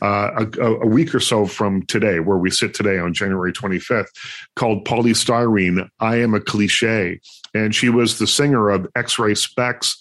uh, 0.00 0.46
a, 0.58 0.64
a, 0.64 0.86
week 0.86 1.14
or 1.14 1.20
so 1.20 1.44
from 1.44 1.82
today, 1.82 2.20
where 2.20 2.38
we 2.38 2.50
sit 2.50 2.72
today 2.72 2.98
on 2.98 3.12
January 3.12 3.52
25th, 3.52 4.08
called 4.56 4.84
Poly 4.86 5.12
Styrene 5.12 5.86
I 6.00 6.16
Am 6.16 6.32
a 6.32 6.40
Cliche 6.40 7.20
and 7.54 7.74
she 7.74 7.88
was 7.88 8.18
the 8.18 8.26
singer 8.26 8.68
of 8.68 8.86
X-Ray 8.96 9.32
Spex 9.32 9.96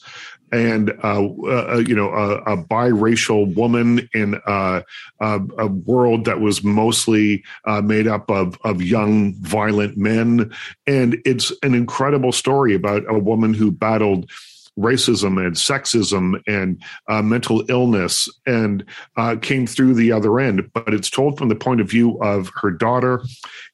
and 0.54 0.92
uh, 1.04 1.26
uh, 1.26 1.84
you 1.86 1.96
know 1.96 2.12
a, 2.12 2.36
a, 2.54 2.58
biracial 2.58 3.54
woman 3.56 4.08
in 4.14 4.40
a, 4.46 4.84
a, 5.20 5.68
world 5.68 6.26
that 6.26 6.40
was 6.40 6.64
mostly 6.64 7.44
uh, 7.66 7.82
made 7.82 8.08
up 8.08 8.30
of 8.30 8.58
of 8.64 8.82
young 8.82 9.34
violent 9.42 9.98
men 9.98 10.52
and 10.86 11.18
it's 11.26 11.52
an 11.64 11.74
incredible 11.74 12.32
story 12.32 12.76
about 12.76 13.04
a 13.10 13.18
woman 13.18 13.54
who 13.54 13.72
battled 13.72 14.30
racism 14.78 15.44
and 15.46 15.56
sexism 15.56 16.42
and 16.48 16.82
uh, 17.08 17.22
mental 17.22 17.64
illness 17.70 18.28
and 18.46 18.84
uh, 19.18 19.36
came 19.42 19.68
through 19.68 19.94
the 19.94 20.12
other 20.12 20.40
end. 20.40 20.70
But 20.74 20.94
it's 20.94 21.10
told 21.10 21.38
from 21.38 21.50
the 21.50 21.56
point 21.56 21.82
of 21.82 21.90
view 21.90 22.20
of 22.22 22.52
her 22.56 22.72
daughter. 22.72 23.24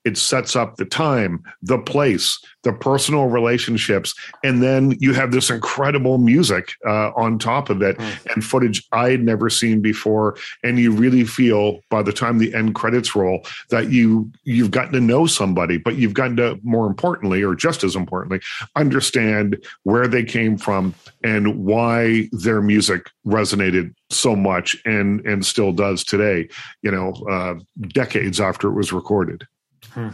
It 0.05 0.17
sets 0.17 0.55
up 0.55 0.75
the 0.75 0.85
time, 0.85 1.43
the 1.61 1.77
place, 1.77 2.39
the 2.63 2.73
personal 2.73 3.27
relationships, 3.27 4.13
and 4.43 4.61
then 4.61 4.95
you 4.99 5.13
have 5.13 5.31
this 5.31 5.49
incredible 5.49 6.17
music 6.17 6.73
uh, 6.85 7.11
on 7.15 7.39
top 7.39 7.69
of 7.69 7.81
it 7.81 7.97
Mm. 7.99 8.33
and 8.33 8.45
footage 8.45 8.83
I 8.91 9.09
had 9.11 9.23
never 9.23 9.49
seen 9.49 9.81
before. 9.81 10.37
And 10.63 10.77
you 10.79 10.91
really 10.91 11.23
feel 11.25 11.79
by 11.89 12.01
the 12.03 12.13
time 12.13 12.37
the 12.37 12.53
end 12.53 12.75
credits 12.75 13.15
roll 13.15 13.45
that 13.69 13.91
you 13.91 14.31
you've 14.43 14.71
gotten 14.71 14.93
to 14.93 14.99
know 14.99 15.25
somebody, 15.25 15.77
but 15.77 15.95
you've 15.95 16.13
gotten 16.13 16.35
to 16.37 16.59
more 16.63 16.87
importantly, 16.87 17.43
or 17.43 17.55
just 17.55 17.83
as 17.83 17.95
importantly, 17.95 18.39
understand 18.75 19.57
where 19.83 20.07
they 20.07 20.23
came 20.23 20.57
from 20.57 20.93
and 21.23 21.65
why 21.65 22.29
their 22.31 22.61
music 22.61 23.09
resonated 23.25 23.93
so 24.09 24.35
much 24.35 24.75
and 24.85 25.25
and 25.25 25.45
still 25.45 25.71
does 25.71 26.03
today. 26.03 26.47
You 26.81 26.91
know, 26.91 27.13
uh, 27.29 27.55
decades 27.89 28.39
after 28.39 28.67
it 28.69 28.73
was 28.73 28.91
recorded. 28.93 29.45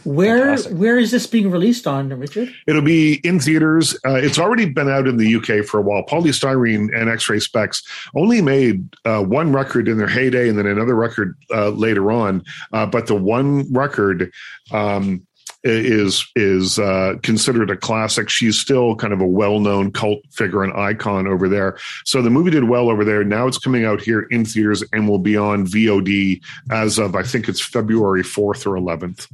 Where 0.03 0.37
Fantastic. 0.37 0.77
where 0.77 0.97
is 0.97 1.11
this 1.11 1.27
being 1.27 1.51
released 1.51 1.85
on, 1.85 2.09
Richard? 2.09 2.53
It'll 2.67 2.81
be 2.81 3.15
in 3.25 3.39
theaters. 3.39 3.93
Uh, 4.05 4.15
it's 4.15 4.39
already 4.39 4.65
been 4.65 4.89
out 4.89 5.07
in 5.07 5.17
the 5.17 5.35
UK 5.35 5.65
for 5.65 5.79
a 5.79 5.81
while. 5.81 6.03
Poly 6.03 6.31
Styrene 6.31 6.95
and 6.95 7.09
X-Ray 7.09 7.37
Spex 7.37 7.83
only 8.15 8.41
made 8.41 8.87
uh, 9.05 9.21
one 9.21 9.51
record 9.51 9.87
in 9.87 9.97
their 9.97 10.07
heyday, 10.07 10.47
and 10.49 10.57
then 10.57 10.65
another 10.65 10.95
record 10.95 11.35
uh, 11.51 11.69
later 11.69 12.11
on. 12.11 12.43
Uh, 12.71 12.85
but 12.85 13.07
the 13.07 13.15
one 13.15 13.71
record 13.73 14.31
um, 14.71 15.25
is 15.65 16.25
is 16.35 16.79
uh, 16.79 17.15
considered 17.23 17.69
a 17.69 17.75
classic. 17.75 18.29
She's 18.29 18.57
still 18.57 18.95
kind 18.95 19.11
of 19.11 19.19
a 19.19 19.27
well-known 19.27 19.91
cult 19.91 20.19
figure 20.31 20.63
and 20.63 20.71
icon 20.73 21.27
over 21.27 21.49
there. 21.49 21.77
So 22.05 22.21
the 22.21 22.29
movie 22.29 22.51
did 22.51 22.65
well 22.65 22.89
over 22.89 23.03
there. 23.03 23.23
Now 23.23 23.47
it's 23.47 23.57
coming 23.57 23.83
out 23.83 23.99
here 23.99 24.21
in 24.21 24.45
theaters 24.45 24.83
and 24.93 25.09
will 25.09 25.19
be 25.19 25.35
on 25.35 25.65
VOD 25.65 26.41
as 26.71 26.99
of 26.99 27.15
I 27.15 27.23
think 27.23 27.49
it's 27.49 27.61
February 27.61 28.23
fourth 28.23 28.65
or 28.65 28.77
eleventh. 28.77 29.27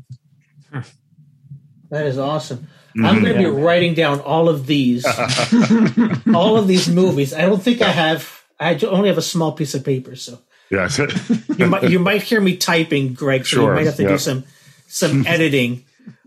That 1.89 2.07
is 2.07 2.17
awesome. 2.17 2.60
Mm-hmm. 2.95 3.05
I'm 3.05 3.21
going 3.21 3.34
to 3.34 3.39
be 3.39 3.45
writing 3.45 3.93
down 3.93 4.19
all 4.21 4.49
of 4.49 4.65
these, 4.65 5.05
all 6.36 6.57
of 6.57 6.67
these 6.67 6.89
movies. 6.89 7.34
I 7.34 7.41
don't 7.41 7.62
think 7.62 7.81
I 7.81 7.89
have. 7.89 8.43
I 8.60 8.77
only 8.86 9.10
have 9.10 9.17
a 9.17 9.23
small 9.23 9.53
piece 9.53 9.73
of 9.75 9.84
paper, 9.84 10.15
so 10.15 10.39
Yeah. 10.69 10.89
you 11.57 11.67
might 11.67 11.89
you 11.89 11.99
might 11.99 12.21
hear 12.21 12.39
me 12.41 12.57
typing, 12.57 13.13
Greg. 13.13 13.45
So 13.45 13.55
Sure, 13.55 13.69
you 13.69 13.75
might 13.75 13.86
have 13.86 13.95
to 13.95 14.03
yeah. 14.03 14.10
do 14.10 14.17
some 14.17 14.43
some 14.88 15.25
editing 15.36 15.86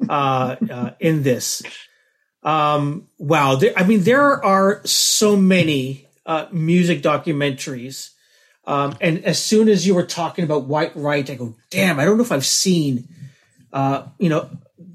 uh, 0.09 0.57
uh, 0.71 0.91
in 1.01 1.23
this. 1.23 1.63
Um, 2.43 3.09
wow, 3.19 3.57
there, 3.57 3.73
I 3.77 3.85
mean, 3.85 4.03
there 4.03 4.45
are 4.45 4.83
so 4.85 5.37
many 5.37 6.07
uh, 6.27 6.47
music 6.53 7.03
documentaries. 7.03 8.11
Um, 8.67 8.97
and 9.01 9.25
as 9.25 9.43
soon 9.43 9.69
as 9.69 9.87
you 9.87 9.95
were 9.95 10.07
talking 10.07 10.45
about 10.45 10.65
White 10.65 10.97
Riot, 10.97 11.31
I 11.31 11.35
go, 11.35 11.55
damn, 11.71 12.01
I 12.01 12.05
don't 12.05 12.17
know 12.17 12.25
if 12.25 12.33
I've 12.33 12.47
seen, 12.47 13.09
uh, 13.75 14.07
you 14.19 14.31
know, 14.31 14.49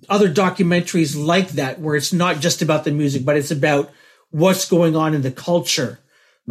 other 0.08 0.34
documentaries 0.34 1.16
like 1.16 1.50
that 1.50 1.80
where 1.80 1.96
it's 1.96 2.14
not 2.14 2.40
just 2.40 2.62
about 2.62 2.86
the 2.86 2.92
music, 2.92 3.26
but 3.26 3.36
it's 3.36 3.52
about 3.52 3.92
what's 4.32 4.68
going 4.68 4.96
on 4.96 5.14
in 5.14 5.22
the 5.22 5.32
culture 5.32 6.00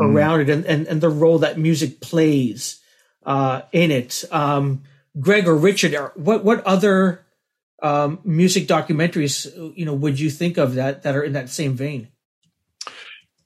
around 0.00 0.42
it 0.42 0.50
and, 0.50 0.64
and, 0.66 0.86
and 0.86 1.00
the 1.00 1.08
role 1.08 1.38
that 1.38 1.58
music 1.58 2.00
plays 2.00 2.80
uh, 3.24 3.62
in 3.72 3.90
it. 3.90 4.24
Um, 4.30 4.82
Greg 5.18 5.48
or 5.48 5.56
Richard, 5.56 5.94
what 6.14 6.44
what 6.44 6.64
other 6.64 7.26
um, 7.82 8.20
music 8.22 8.68
documentaries 8.68 9.46
you 9.76 9.84
know 9.84 9.94
would 9.94 10.20
you 10.20 10.30
think 10.30 10.58
of 10.58 10.74
that 10.74 11.02
that 11.02 11.16
are 11.16 11.22
in 11.22 11.32
that 11.32 11.48
same 11.48 11.74
vein? 11.74 12.08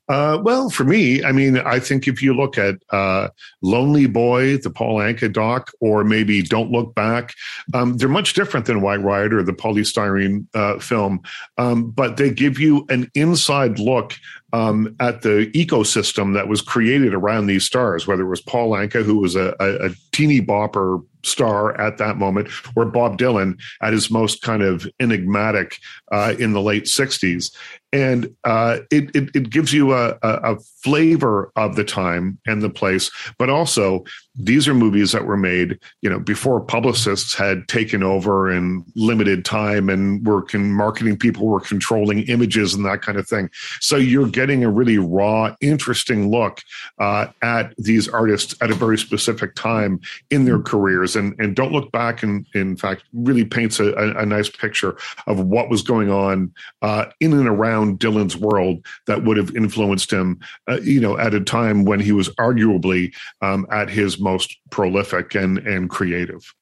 Uh, 0.08 0.38
well, 0.42 0.68
for 0.68 0.84
me, 0.84 1.22
I 1.22 1.32
mean, 1.32 1.58
I 1.58 1.78
think 1.78 2.08
if 2.08 2.20
you 2.20 2.34
look 2.34 2.58
at 2.58 2.76
uh, 2.90 3.28
Lonely 3.62 4.06
Boy, 4.06 4.56
the 4.56 4.70
Paul 4.70 4.98
Anka 4.98 5.32
doc, 5.32 5.70
or 5.80 6.02
maybe 6.02 6.42
Don't 6.42 6.70
Look 6.70 6.94
Back, 6.94 7.34
um, 7.72 7.96
they're 7.96 8.08
much 8.08 8.34
different 8.34 8.66
than 8.66 8.80
White 8.80 9.00
Riot 9.00 9.32
or 9.32 9.42
the 9.42 9.52
Poly 9.52 9.82
Styrene 9.82 10.46
uh, 10.54 10.78
film, 10.80 11.20
um, 11.56 11.90
but 11.90 12.16
they 12.16 12.30
give 12.30 12.58
you 12.58 12.84
an 12.88 13.10
inside 13.14 13.78
look 13.78 14.14
um, 14.52 14.94
at 15.00 15.22
the 15.22 15.50
ecosystem 15.54 16.34
that 16.34 16.48
was 16.48 16.60
created 16.60 17.14
around 17.14 17.46
these 17.46 17.64
stars, 17.64 18.06
whether 18.06 18.22
it 18.22 18.28
was 18.28 18.40
Paul 18.40 18.72
Anka, 18.72 19.02
who 19.02 19.18
was 19.18 19.34
a, 19.34 19.54
a, 19.58 19.86
a 19.86 19.90
teeny 20.12 20.40
bopper 20.40 21.02
star 21.24 21.80
at 21.80 21.98
that 21.98 22.16
moment, 22.16 22.48
or 22.76 22.84
Bob 22.84 23.16
Dylan 23.16 23.58
at 23.80 23.92
his 23.92 24.10
most 24.10 24.42
kind 24.42 24.62
of 24.62 24.86
enigmatic 25.00 25.78
uh, 26.10 26.34
in 26.38 26.52
the 26.52 26.60
late 26.60 26.84
60s. 26.84 27.54
And 27.92 28.34
uh, 28.44 28.78
it, 28.90 29.14
it, 29.14 29.30
it 29.34 29.50
gives 29.50 29.72
you 29.72 29.92
a, 29.92 30.18
a, 30.22 30.54
a 30.54 30.56
flavor 30.82 31.52
of 31.56 31.76
the 31.76 31.84
time 31.84 32.38
and 32.46 32.62
the 32.62 32.70
place, 32.70 33.10
but 33.38 33.50
also 33.50 34.04
these 34.34 34.66
are 34.66 34.74
movies 34.74 35.12
that 35.12 35.26
were 35.26 35.36
made, 35.36 35.78
you 36.00 36.08
know, 36.08 36.18
before 36.18 36.60
publicists 36.60 37.34
had 37.34 37.68
taken 37.68 38.02
over 38.02 38.50
and 38.50 38.82
limited 38.96 39.44
time 39.44 39.90
and 39.90 40.26
were 40.26 40.40
con- 40.40 40.72
marketing 40.72 41.18
people 41.18 41.46
were 41.46 41.60
controlling 41.60 42.20
images 42.20 42.72
and 42.72 42.84
that 42.86 43.02
kind 43.02 43.18
of 43.18 43.28
thing. 43.28 43.50
So 43.80 43.96
you're 43.96 44.28
getting 44.28 44.64
a 44.64 44.70
really 44.70 44.96
raw, 44.96 45.54
interesting 45.60 46.30
look 46.30 46.60
uh, 46.98 47.26
at 47.42 47.74
these 47.76 48.08
artists 48.08 48.54
at 48.62 48.70
a 48.70 48.74
very 48.74 48.96
specific 48.96 49.54
time 49.54 50.00
in 50.30 50.46
their 50.46 50.60
careers. 50.60 51.14
And, 51.14 51.38
and 51.38 51.54
don't 51.54 51.72
look 51.72 51.92
back 51.92 52.22
and 52.22 52.46
in 52.54 52.76
fact 52.76 53.04
really 53.12 53.44
paints 53.44 53.80
a, 53.80 53.92
a, 53.92 54.22
a 54.22 54.26
nice 54.26 54.48
picture 54.48 54.96
of 55.26 55.40
what 55.40 55.68
was 55.68 55.82
going 55.82 56.10
on 56.10 56.52
uh, 56.80 57.06
in 57.20 57.34
and 57.34 57.48
around 57.48 57.98
Dylan's 57.98 58.36
world 58.36 58.86
that 59.06 59.24
would 59.24 59.36
have 59.36 59.54
influenced 59.54 60.10
him, 60.10 60.40
uh, 60.70 60.80
you 60.82 61.00
know, 61.00 61.18
at 61.18 61.34
a 61.34 61.40
time 61.40 61.84
when 61.84 62.00
he 62.00 62.12
was 62.12 62.30
arguably 62.30 63.14
um, 63.42 63.66
at 63.70 63.90
his 63.90 64.21
most 64.22 64.56
prolific 64.70 65.34
and 65.34 65.58
and 65.58 65.90
creative. 65.90 66.54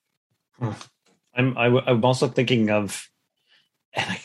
I'm 0.61 1.57
I, 1.57 1.65
w- 1.65 1.85
I'm 1.87 2.05
also 2.05 2.29
thinking 2.29 2.71
of 2.71 3.09
and 3.93 4.11
I, 4.11 4.21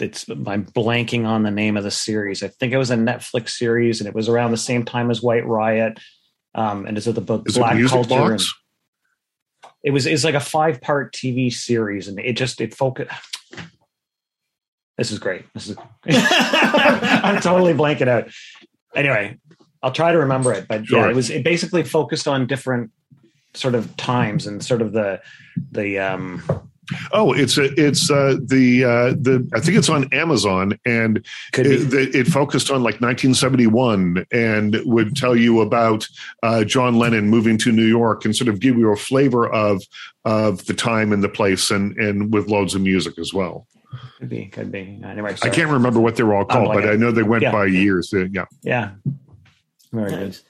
it's 0.00 0.28
I'm 0.28 0.66
blanking 0.66 1.26
on 1.26 1.42
the 1.42 1.50
name 1.50 1.76
of 1.76 1.84
the 1.84 1.90
series. 1.90 2.42
I 2.42 2.48
think 2.48 2.72
it 2.72 2.78
was 2.78 2.90
a 2.90 2.96
Netflix 2.96 3.50
series, 3.50 4.00
and 4.00 4.08
it 4.08 4.14
was 4.14 4.28
around 4.28 4.50
the 4.50 4.56
same 4.58 4.84
time 4.84 5.10
as 5.10 5.22
White 5.22 5.46
Riot. 5.46 5.98
Um, 6.54 6.86
and 6.86 6.96
it's 6.96 7.06
the 7.06 7.20
book 7.20 7.44
Is 7.46 7.56
Black 7.56 7.76
Music 7.76 7.92
Culture. 7.92 8.32
And 8.32 8.42
it 9.82 9.90
was 9.90 10.06
it's 10.06 10.24
like 10.24 10.34
a 10.34 10.40
five 10.40 10.80
part 10.80 11.14
TV 11.14 11.52
series, 11.52 12.08
and 12.08 12.18
it 12.18 12.34
just 12.34 12.60
it 12.60 12.74
focused. 12.74 13.10
This 14.98 15.12
is 15.12 15.18
great. 15.18 15.44
This 15.52 15.68
is. 15.68 15.76
I'm 16.06 17.42
totally 17.42 17.74
blanking 17.74 18.08
out. 18.08 18.30
Anyway, 18.94 19.36
I'll 19.82 19.92
try 19.92 20.12
to 20.12 20.18
remember 20.18 20.52
it, 20.52 20.66
but 20.68 20.90
yeah, 20.90 21.08
it 21.08 21.14
was 21.14 21.30
it 21.30 21.44
basically 21.44 21.82
focused 21.84 22.26
on 22.28 22.46
different 22.46 22.90
sort 23.54 23.74
of 23.74 23.96
times 23.96 24.46
and 24.46 24.62
sort 24.64 24.82
of 24.82 24.92
the 24.92 25.20
the 25.72 25.98
um 25.98 26.42
Oh, 27.10 27.32
it's 27.32 27.58
it's 27.58 28.12
uh, 28.12 28.36
the 28.46 28.84
uh, 28.84 29.10
the 29.20 29.44
I 29.52 29.58
think 29.58 29.76
it's 29.76 29.88
on 29.88 30.04
Amazon, 30.14 30.78
and 30.86 31.16
it, 31.52 31.90
the- 31.90 32.16
it 32.16 32.28
focused 32.28 32.70
on 32.70 32.84
like 32.84 33.00
1971 33.00 34.24
and 34.30 34.76
would 34.84 35.16
tell 35.16 35.34
you 35.34 35.62
about 35.62 36.06
uh, 36.44 36.62
John 36.62 36.94
Lennon 36.96 37.28
moving 37.28 37.58
to 37.58 37.72
New 37.72 37.84
York 37.86 38.24
and 38.24 38.36
sort 38.36 38.46
of 38.46 38.60
give 38.60 38.76
you 38.78 38.92
a 38.92 38.96
flavor 38.96 39.48
of 39.52 39.82
of 40.24 40.64
the 40.66 40.74
time 40.74 41.12
and 41.12 41.24
the 41.24 41.28
place, 41.28 41.72
and 41.72 41.96
and 41.98 42.32
with 42.32 42.46
loads 42.48 42.76
of 42.76 42.82
music 42.82 43.18
as 43.18 43.34
well. 43.34 43.66
could 44.20 44.28
be 44.28 44.46
could 44.46 44.70
be 44.70 45.00
anyway. 45.04 45.34
I 45.42 45.48
can't 45.48 45.70
remember 45.72 45.98
what 45.98 46.14
they 46.14 46.22
were 46.22 46.34
all 46.34 46.44
called, 46.44 46.68
but 46.72 46.84
blanking. 46.84 46.92
I 46.92 46.96
know 46.96 47.10
they 47.10 47.24
went 47.24 47.42
Yeah. 47.42 47.50
by 47.50 47.66
years. 47.66 48.12
Uh, 48.14 48.26
yeah. 48.30 48.44
Yeah, 48.62 48.90
very 49.96 50.10
good. 50.10 50.26
Nice. 50.28 50.42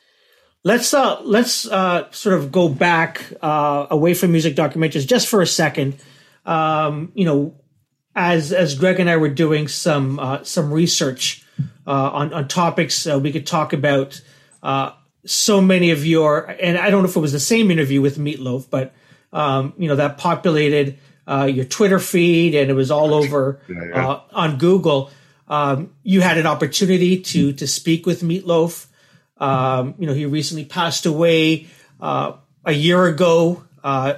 Let's 0.65 0.95
uh 0.95 1.21
let's 1.23 1.67
uh 1.67 2.11
sort 2.11 2.37
of 2.37 2.51
go 2.51 2.69
back 2.69 3.33
uh 3.41 3.87
away 3.91 4.15
from 4.15 4.33
music 4.33 4.57
documentaries 4.57 5.07
just 5.07 5.29
for 5.29 5.41
a 5.41 5.47
second. 5.47 5.97
Um, 6.45 7.13
you 7.15 7.25
know, 7.25 7.55
as 8.17 8.53
as 8.53 8.75
Greg 8.75 8.99
and 8.99 9.09
I 9.09 9.19
were 9.19 9.29
doing 9.29 9.69
some 9.69 10.19
uh, 10.19 10.43
some 10.43 10.73
research 10.73 11.45
uh, 11.87 12.11
on 12.13 12.33
on 12.33 12.49
topics 12.49 13.07
uh, 13.07 13.19
we 13.19 13.31
could 13.31 13.47
talk 13.47 13.73
about. 13.73 14.21
Uh, 14.63 14.93
so 15.27 15.61
many 15.61 15.91
of 15.91 16.07
your 16.07 16.47
and 16.61 16.79
I 16.79 16.91
don't 16.91 17.03
know 17.03 17.09
if 17.09 17.17
it 17.17 17.21
was 17.21 17.33
the 17.33 17.41
same 17.41 17.71
interview 17.71 18.01
with 18.01 18.17
Meatloaf, 18.17 18.71
but 18.71 18.95
um, 19.33 19.75
you 19.77 19.87
know 19.87 19.97
that 19.97 20.19
populated 20.19 20.99
uh, 21.29 21.45
your 21.45 21.65
Twitter 21.65 21.99
feed 21.99 22.55
and 22.55 22.71
it 22.71 22.75
was 22.75 22.91
all 22.91 23.13
over. 23.13 23.61
Uh, 23.95 24.21
on 24.33 24.57
Google. 24.59 25.11
Um, 25.49 25.95
you 26.03 26.23
had 26.23 26.39
an 26.39 26.47
opportunity 26.47 27.21
to 27.21 27.53
to 27.53 27.67
speak 27.67 28.07
with 28.07 28.23
Meatloaf. 28.23 28.87
Um, 29.39 29.95
you 29.99 30.07
know, 30.07 30.15
he 30.15 30.27
recently 30.27 30.65
passed 30.65 31.07
away 31.07 31.67
uh, 32.01 32.35
a 32.65 32.73
year 32.73 33.07
ago. 33.07 33.65
Uh, 33.83 34.15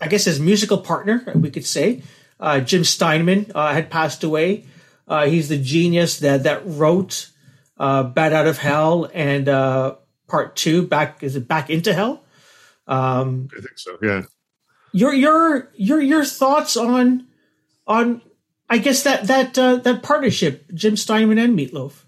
I 0.00 0.08
guess 0.08 0.24
his 0.24 0.40
musical 0.40 0.78
partner, 0.78 1.22
we 1.34 1.50
could 1.50 1.66
say, 1.66 2.02
uh, 2.38 2.60
Jim 2.60 2.84
Steinman, 2.84 3.52
uh, 3.54 3.72
had 3.72 3.90
passed 3.90 4.24
away. 4.24 4.64
Uh, 5.06 5.26
he's 5.26 5.48
the 5.48 5.58
genius 5.58 6.20
that 6.20 6.44
that 6.44 6.62
wrote 6.64 7.30
uh, 7.78 8.04
"Bat 8.04 8.32
Out 8.32 8.46
of 8.46 8.58
Hell" 8.58 9.10
and 9.12 9.48
uh, 9.48 9.96
Part 10.28 10.56
Two. 10.56 10.86
Back 10.86 11.22
is 11.22 11.36
it 11.36 11.48
Back 11.48 11.68
into 11.70 11.92
Hell? 11.92 12.24
Um, 12.86 13.48
I 13.56 13.60
think 13.60 13.78
so. 13.78 13.98
Yeah. 14.02 14.22
your 14.92 15.12
your 15.12 15.70
your 15.74 16.00
your 16.00 16.24
thoughts 16.24 16.76
on 16.76 17.26
on 17.86 18.22
I 18.68 18.78
guess 18.78 19.02
that 19.02 19.26
that 19.26 19.58
uh, 19.58 19.76
that 19.76 20.02
partnership, 20.02 20.66
Jim 20.72 20.96
Steinman 20.96 21.38
and 21.38 21.58
Meatloaf. 21.58 22.04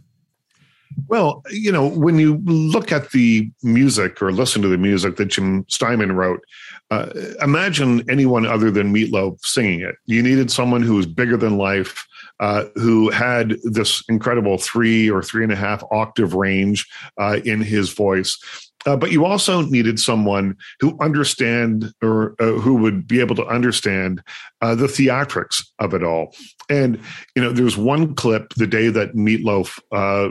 Well, 1.12 1.42
you 1.51 1.70
know, 1.70 1.87
when 1.87 2.18
you 2.18 2.38
look 2.46 2.90
at 2.90 3.11
the 3.11 3.51
music 3.62 4.22
or 4.22 4.33
listen 4.33 4.62
to 4.62 4.68
the 4.68 4.79
music 4.79 5.16
that 5.16 5.27
Jim 5.27 5.66
Steinman 5.68 6.12
wrote, 6.12 6.42
uh, 6.90 7.11
imagine 7.42 8.03
anyone 8.11 8.46
other 8.46 8.70
than 8.70 8.94
Meatloaf 8.94 9.38
singing 9.44 9.83
it. 9.83 9.94
You 10.07 10.22
needed 10.22 10.51
someone 10.51 10.81
who 10.81 10.94
was 10.94 11.05
bigger 11.05 11.37
than 11.37 11.59
life, 11.59 12.07
uh, 12.40 12.64
who 12.77 13.11
had 13.11 13.57
this 13.62 14.03
incredible 14.09 14.57
three 14.57 15.11
or 15.11 15.22
three 15.22 15.42
and 15.42 15.53
a 15.53 15.57
half 15.57 15.85
octave 15.90 16.33
range 16.33 16.88
uh, 17.18 17.40
in 17.44 17.61
his 17.61 17.92
voice. 17.92 18.38
Uh, 18.87 18.97
but 18.97 19.12
you 19.12 19.25
also 19.25 19.62
needed 19.62 19.99
someone 19.99 20.57
who 20.81 20.97
understand 21.01 21.92
or 22.03 22.35
uh, 22.40 22.53
who 22.53 22.75
would 22.75 23.07
be 23.07 23.21
able 23.21 23.37
to 23.37 23.47
understand 23.47 24.23
uh, 24.61 24.75
the 24.75 24.87
theatrics 24.87 25.64
of 25.79 25.95
it 25.95 26.03
all. 26.03 26.35
And 26.68 26.99
you 27.35 27.42
know, 27.42 27.53
there's 27.53 27.77
one 27.77 28.14
clip 28.14 28.55
the 28.55 28.66
day 28.66 28.88
that 28.88 29.14
Meatloaf 29.14 29.79
uh, 29.92 30.31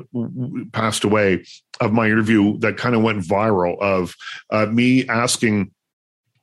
passed 0.71 1.03
away 1.03 1.45
of 1.79 1.93
my 1.93 2.05
interview 2.07 2.57
that 2.59 2.77
kind 2.77 2.95
of 2.95 3.01
went 3.01 3.23
viral 3.23 3.79
of 3.79 4.15
uh, 4.49 4.67
me 4.67 5.07
asking 5.07 5.71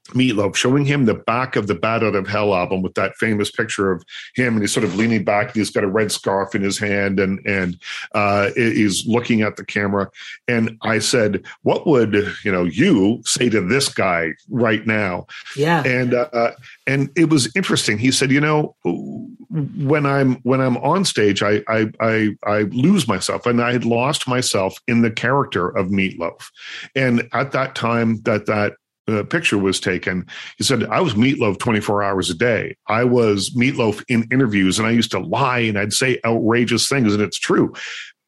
Meatloaf, 0.09 0.55
showing 0.55 0.85
him 0.85 1.05
the 1.05 1.15
back 1.15 1.57
of 1.57 1.67
the 1.67 1.75
Bat 1.75 2.05
Out 2.05 2.15
of 2.15 2.27
Hell 2.27 2.55
album 2.55 2.83
with 2.83 2.95
that 2.95 3.17
famous 3.17 3.51
picture 3.51 3.93
of 3.93 4.05
him, 4.35 4.55
and 4.55 4.63
he's 4.63 4.73
sort 4.73 4.85
of 4.85 4.97
leaning 4.97 5.25
back. 5.25 5.55
he's 5.55 5.71
got 5.71 5.85
a 5.85 5.89
red 5.89 6.13
scarf 6.13 6.55
in 6.55 6.63
his 6.63 6.79
hand, 6.79 7.21
and 7.21 7.41
and 7.47 7.79
uh, 8.15 8.51
he's 8.55 9.07
looking 9.07 9.43
at 9.43 9.57
the 9.57 9.65
camera. 9.65 10.11
And 10.47 10.77
I 10.83 10.99
said, 10.99 11.45
"What 11.63 11.87
would 11.87 12.15
you 12.45 12.53
know 12.53 12.65
you 12.65 13.23
say 13.25 13.49
to 13.49 13.61
this 13.61 13.89
guy 13.89 14.35
right 14.49 14.87
now?" 14.87 15.27
Yeah, 15.57 15.83
and 15.85 16.15
uh, 16.15 16.53
and 16.87 17.11
it 17.17 17.31
was 17.31 17.55
interesting. 17.55 17.99
He 17.99 18.11
said, 18.11 18.31
"You 18.31 18.41
know, 18.41 18.77
when 19.51 20.07
I'm 20.07 20.37
when 20.37 20.61
I'm 20.61 20.77
on 20.79 21.05
stage, 21.05 21.43
I 21.43 21.63
I 21.69 21.91
I, 22.01 22.37
I 22.45 22.61
lose 22.63 23.09
myself, 23.09 23.47
and 23.47 23.63
I 23.63 23.73
had 23.73 23.85
lost 23.85 24.29
myself 24.29 24.79
in 24.87 25.03
the 25.03 25.11
character 25.11 25.69
of 25.69 25.89
Meatloaf. 25.89 26.51
And 26.95 27.29
at 27.33 27.53
that 27.53 27.75
time, 27.75 28.21
that 28.23 28.47
that 28.47 28.75
uh, 29.09 29.23
picture 29.25 29.59
was 29.59 29.81
taken, 29.81 30.27
he 30.59 30.65
said, 30.65 30.85
I 30.85 31.01
was 31.01 31.15
meatloaf 31.15 31.59
24 31.59 32.03
hours 32.03 32.31
a 32.31 32.35
day. 32.35 32.77
I 32.87 33.05
was 33.05 33.51
meatloaf 33.51 34.05
in 34.09 34.29
interviews 34.31 34.79
and 34.79 34.87
I 34.87 34.91
used 34.91 35.11
to 35.13 35.19
lie 35.19 35.61
and 35.61 35.79
I'd 35.79 35.93
say 35.93 36.21
outrageous 36.25 36.89
things. 36.89 37.13
And 37.15 37.23
it's 37.23 37.39
true. 37.39 37.73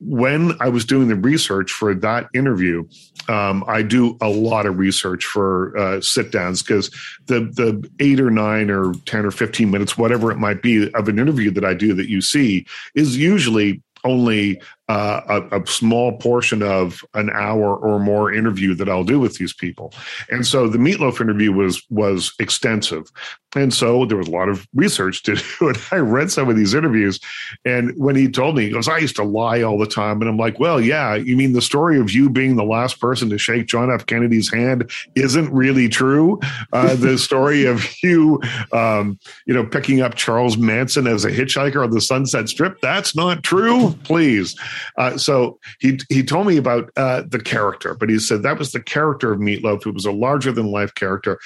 When 0.03 0.55
I 0.61 0.71
was 0.71 0.87
doing 0.87 1.09
the 1.09 1.15
research 1.15 1.71
for 1.71 1.95
that 1.95 2.29
interview, 2.35 2.89
um, 3.29 3.63
I 3.69 3.83
do 3.83 4.17
a 4.23 4.29
lot 4.31 4.65
of 4.65 4.79
research 4.79 5.27
for 5.27 5.77
uh, 5.77 6.01
sit 6.01 6.33
downs 6.33 6.63
because 6.63 6.89
the 7.27 7.41
the 7.41 7.87
eight 8.01 8.19
or 8.19 8.31
nine 8.31 8.71
or 8.71 8.95
ten 9.05 9.27
or 9.27 9.31
fifteen 9.31 9.71
minutes, 9.71 9.99
whatever 9.99 10.33
it 10.33 10.39
might 10.39 10.63
be, 10.63 10.91
of 10.95 11.09
an 11.09 11.19
interview 11.19 11.51
that 11.51 11.67
I 11.67 11.75
do 11.75 11.93
that 11.97 12.09
you 12.09 12.23
see 12.23 12.65
is 12.95 13.19
usually 13.19 13.83
only 14.03 14.61
uh, 14.91 15.41
a, 15.53 15.61
a, 15.61 15.67
small 15.69 16.19
portion 16.19 16.65
of 16.65 17.05
an 17.15 17.31
hour 17.31 17.77
or 17.77 18.01
more 18.01 18.33
interview 18.33 18.75
that 18.75 18.89
I'll 18.89 19.05
do 19.05 19.21
with 19.21 19.37
these 19.37 19.53
people. 19.53 19.95
And 20.31 20.45
so 20.45 20.67
the 20.67 20.79
meatloaf 20.79 21.21
interview 21.21 21.53
was 21.53 21.87
was 21.91 22.35
extensive. 22.41 23.09
And 23.55 23.75
so 23.75 24.05
there 24.07 24.17
was 24.17 24.29
a 24.29 24.31
lot 24.31 24.49
of 24.49 24.67
research 24.75 25.23
to 25.25 25.35
do. 25.59 25.69
And 25.69 25.79
I 25.91 25.97
read 25.97 26.31
some 26.31 26.49
of 26.49 26.57
these 26.57 26.75
interviews. 26.75 27.21
And 27.65 27.93
when 27.97 28.17
he 28.17 28.31
told 28.31 28.57
me, 28.57 28.67
he 28.67 28.71
goes, 28.71 28.89
I 28.89 28.99
used 28.99 29.17
to 29.17 29.25
lie 29.25 29.63
all 29.63 29.79
the 29.79 29.87
time. 29.87 30.21
And 30.21 30.31
I'm 30.31 30.37
like, 30.37 30.59
well, 30.61 30.81
yeah, 30.81 31.15
you 31.15 31.37
mean 31.37 31.53
the 31.53 31.63
story 31.63 31.99
of 31.99 32.11
you 32.11 32.31
being 32.31 32.57
the 32.57 32.65
last 32.65 33.01
person 33.01 33.31
to 33.31 33.39
shake 33.39 33.67
John 33.67 33.91
F. 33.91 34.07
Kennedy's 34.07 34.53
hand 34.53 34.91
isn't 35.15 35.53
really 35.53 35.89
true? 35.89 36.39
Uh, 36.73 36.95
the 36.95 37.19
story 37.31 37.65
of 37.65 37.87
you, 38.03 38.41
um, 38.73 39.19
you 39.47 39.55
know, 39.55 39.67
picking 39.67 40.01
up 40.01 40.15
Charles 40.15 40.57
Manson 40.57 41.07
as 41.07 41.25
a 41.25 41.31
hitchhiker 41.31 41.83
on 41.83 41.91
the 41.91 42.01
Sunset 42.01 42.49
Strip, 42.49 42.81
that's 42.81 43.17
not 43.17 43.43
true. 43.43 43.95
Please. 44.05 44.57
Uh, 44.97 45.17
so 45.17 45.59
he 45.81 45.99
he 46.09 46.23
told 46.23 46.47
me 46.47 46.57
about 46.57 46.91
uh, 46.97 47.23
the 47.27 47.41
character, 47.41 47.95
but 47.95 48.09
he 48.09 48.19
said 48.19 48.43
that 48.43 48.59
was 48.59 48.73
the 48.73 48.83
character 48.83 49.33
of 49.33 49.41
Meatloaf. 49.41 49.87
It 49.87 49.95
was 49.95 50.07
a 50.07 50.13
larger 50.13 50.53
than 50.53 50.67
life 50.67 50.95
character, 50.95 51.39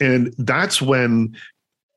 and 0.00 0.34
that's 0.38 0.80
when 0.80 1.36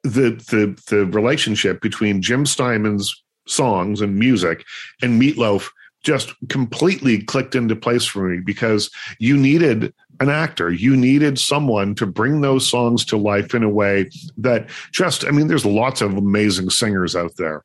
the 0.04 0.32
the 0.50 0.82
the 0.90 1.06
relationship 1.08 1.82
between 1.82 2.22
Jim 2.22 2.46
Steinman's 2.46 3.24
songs 3.48 4.02
and 4.02 4.18
music 4.18 4.66
and 5.02 5.22
Meatloaf 5.22 5.70
just 6.04 6.34
completely 6.48 7.22
clicked 7.22 7.56
into 7.56 7.76
place 7.76 8.06
for 8.06 8.30
me 8.30 8.40
because 8.40 8.90
you 9.20 9.36
needed 9.36 9.94
an 10.20 10.30
actor. 10.30 10.72
You 10.72 10.96
needed 10.96 11.40
someone 11.40 11.96
to 11.96 12.06
bring 12.06 12.42
those 12.42 12.70
songs 12.70 13.06
to 13.06 13.18
life 13.18 13.54
in 13.54 13.64
a 13.64 13.70
way 13.70 14.10
that 14.38 14.70
just, 14.92 15.26
I 15.26 15.32
mean, 15.32 15.48
there's 15.48 15.66
lots 15.66 16.02
of 16.02 16.16
amazing 16.16 16.70
singers 16.70 17.16
out 17.16 17.36
there. 17.38 17.64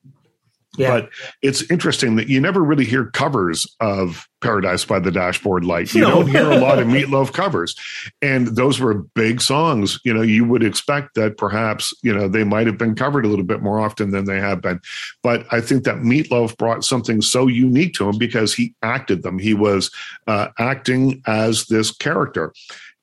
Yeah. 0.77 1.01
But 1.01 1.11
it's 1.43 1.69
interesting 1.71 2.17
that 2.17 2.29
you 2.29 2.41
never 2.41 2.63
really 2.63 2.85
hear 2.85 3.07
covers 3.07 3.67
of 3.81 4.27
Paradise 4.41 4.85
by 4.85 4.99
the 4.99 5.11
Dashboard 5.11 5.65
Light. 5.65 5.95
You 5.95 6.03
no. 6.03 6.11
don't 6.11 6.29
hear 6.29 6.51
a 6.51 6.59
lot 6.59 6.79
of 6.79 6.87
Meatloaf 6.89 7.33
covers. 7.33 7.75
And 8.21 8.49
those 8.49 8.81
were 8.81 8.95
big 9.15 9.41
songs. 9.41 10.01
You 10.05 10.13
know, 10.13 10.23
you 10.23 10.45
would 10.45 10.63
expect 10.63 11.15
that 11.15 11.39
perhaps, 11.39 11.95
you 12.03 12.15
know, 12.15 12.29
they 12.29 12.45
might 12.45 12.67
have 12.67 12.77
been 12.77 12.95
covered 12.95 13.25
a 13.25 13.29
little 13.29 13.45
bit 13.45 13.63
more 13.63 13.79
often 13.79 14.11
than 14.11 14.25
they 14.25 14.41
have 14.41 14.61
been. 14.61 14.81
But 15.23 15.47
I 15.53 15.61
think 15.61 15.85
that 15.85 15.97
Meatloaf 15.97 16.57
brought 16.57 16.85
something 16.85 17.23
so 17.23 17.47
unique 17.47 17.95
to 17.95 18.09
him 18.09 18.19
because 18.19 18.53
he 18.53 18.75
acted 18.83 19.23
them. 19.23 19.39
He 19.39 19.55
was 19.55 19.91
uh, 20.27 20.49
acting 20.59 21.23
as 21.27 21.67
this 21.67 21.91
character. 21.91 22.53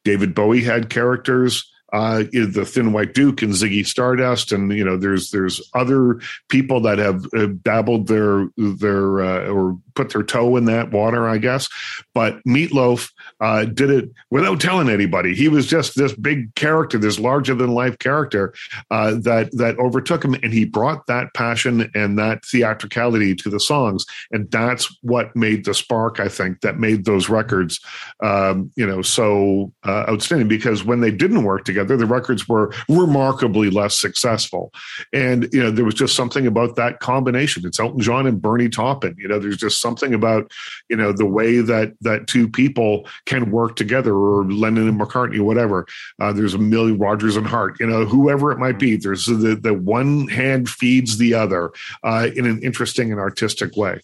David 0.03 0.35
Bowie 0.35 0.63
had 0.63 0.89
characters 0.89 1.67
uh, 1.91 2.23
the 2.31 2.65
Thin 2.65 2.93
White 2.93 3.13
Duke 3.13 3.41
and 3.41 3.53
Ziggy 3.53 3.85
Stardust, 3.85 4.51
and 4.51 4.71
you 4.71 4.83
know, 4.83 4.97
there's 4.97 5.31
there's 5.31 5.61
other 5.73 6.19
people 6.49 6.79
that 6.81 6.97
have, 6.99 7.25
dabbled 7.63 8.07
their 8.07 8.47
their 8.57 9.21
uh, 9.21 9.47
or 9.47 9.77
put 9.95 10.11
their 10.11 10.23
toe 10.23 10.55
in 10.57 10.65
that 10.65 10.91
water, 10.91 11.27
I 11.27 11.37
guess. 11.37 11.67
But 12.13 12.43
Meatloaf 12.43 13.11
uh, 13.39 13.65
did 13.65 13.89
it 13.89 14.09
without 14.29 14.59
telling 14.59 14.89
anybody. 14.89 15.33
He 15.35 15.47
was 15.47 15.67
just 15.67 15.95
this 15.95 16.13
big 16.13 16.53
character, 16.55 16.97
this 16.97 17.19
larger 17.19 17.55
than 17.55 17.73
life 17.73 17.97
character 17.99 18.53
uh, 18.89 19.15
that 19.21 19.49
that 19.53 19.77
overtook 19.79 20.23
him, 20.23 20.35
and 20.35 20.53
he 20.53 20.65
brought 20.65 21.07
that 21.07 21.33
passion 21.33 21.89
and 21.95 22.17
that 22.19 22.45
theatricality 22.45 23.35
to 23.35 23.49
the 23.49 23.59
songs, 23.59 24.05
and 24.31 24.49
that's 24.51 24.95
what 25.01 25.35
made 25.35 25.65
the 25.65 25.73
spark. 25.73 26.19
I 26.19 26.27
think 26.27 26.61
that 26.61 26.79
made 26.79 27.05
those 27.05 27.29
records, 27.29 27.79
um, 28.23 28.71
you 28.75 28.85
know, 28.85 29.01
so 29.01 29.71
uh, 29.83 30.05
outstanding. 30.07 30.47
Because 30.47 30.83
when 30.83 31.01
they 31.01 31.11
didn't 31.11 31.43
work 31.43 31.65
together, 31.65 31.97
the 31.97 32.05
records 32.05 32.47
were 32.47 32.73
remarkably 32.87 33.69
less 33.69 33.97
successful, 33.97 34.71
and 35.13 35.49
you 35.51 35.61
know 35.61 35.71
there 35.71 35.85
was 35.85 35.95
just 35.95 36.15
something 36.15 36.47
about 36.47 36.75
that 36.75 36.99
combination. 36.99 37.65
It's 37.65 37.79
Elton 37.79 37.99
John 37.99 38.27
and 38.27 38.41
Bernie 38.41 38.69
Taupin. 38.69 39.15
You 39.17 39.27
know, 39.27 39.39
there's 39.39 39.57
just 39.57 39.80
something 39.81 40.13
about 40.13 40.51
you 40.89 40.95
know 40.95 41.11
the 41.11 41.25
way 41.25 41.59
that 41.59 41.93
that 42.01 42.27
two 42.27 42.47
people 42.47 43.07
can 43.25 43.51
work 43.51 43.75
together, 43.75 44.15
or 44.15 44.45
Lennon 44.45 44.87
and 44.87 44.99
McCartney, 44.99 45.39
or 45.39 45.43
whatever. 45.43 45.87
Uh, 46.19 46.31
there's 46.31 46.53
a 46.53 46.59
million 46.59 46.97
Rodgers 46.97 47.35
and 47.35 47.47
Hart, 47.47 47.79
you 47.79 47.87
know, 47.87 48.05
whoever 48.05 48.51
it 48.51 48.59
might 48.59 48.79
be. 48.79 48.95
There's 48.95 49.25
the 49.25 49.59
the 49.61 49.73
one 49.73 50.27
hand 50.27 50.69
feeds 50.69 51.17
the 51.17 51.33
other 51.33 51.71
uh, 52.03 52.29
in 52.35 52.45
an 52.45 52.61
interesting 52.61 53.11
and 53.11 53.19
artistic 53.19 53.75
way. 53.75 53.99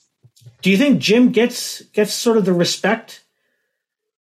Do 0.62 0.72
you 0.72 0.78
think 0.78 1.00
Jim 1.00 1.32
gets 1.32 1.82
gets 1.94 2.14
sort 2.14 2.38
of 2.38 2.46
the 2.46 2.54
respect 2.54 3.24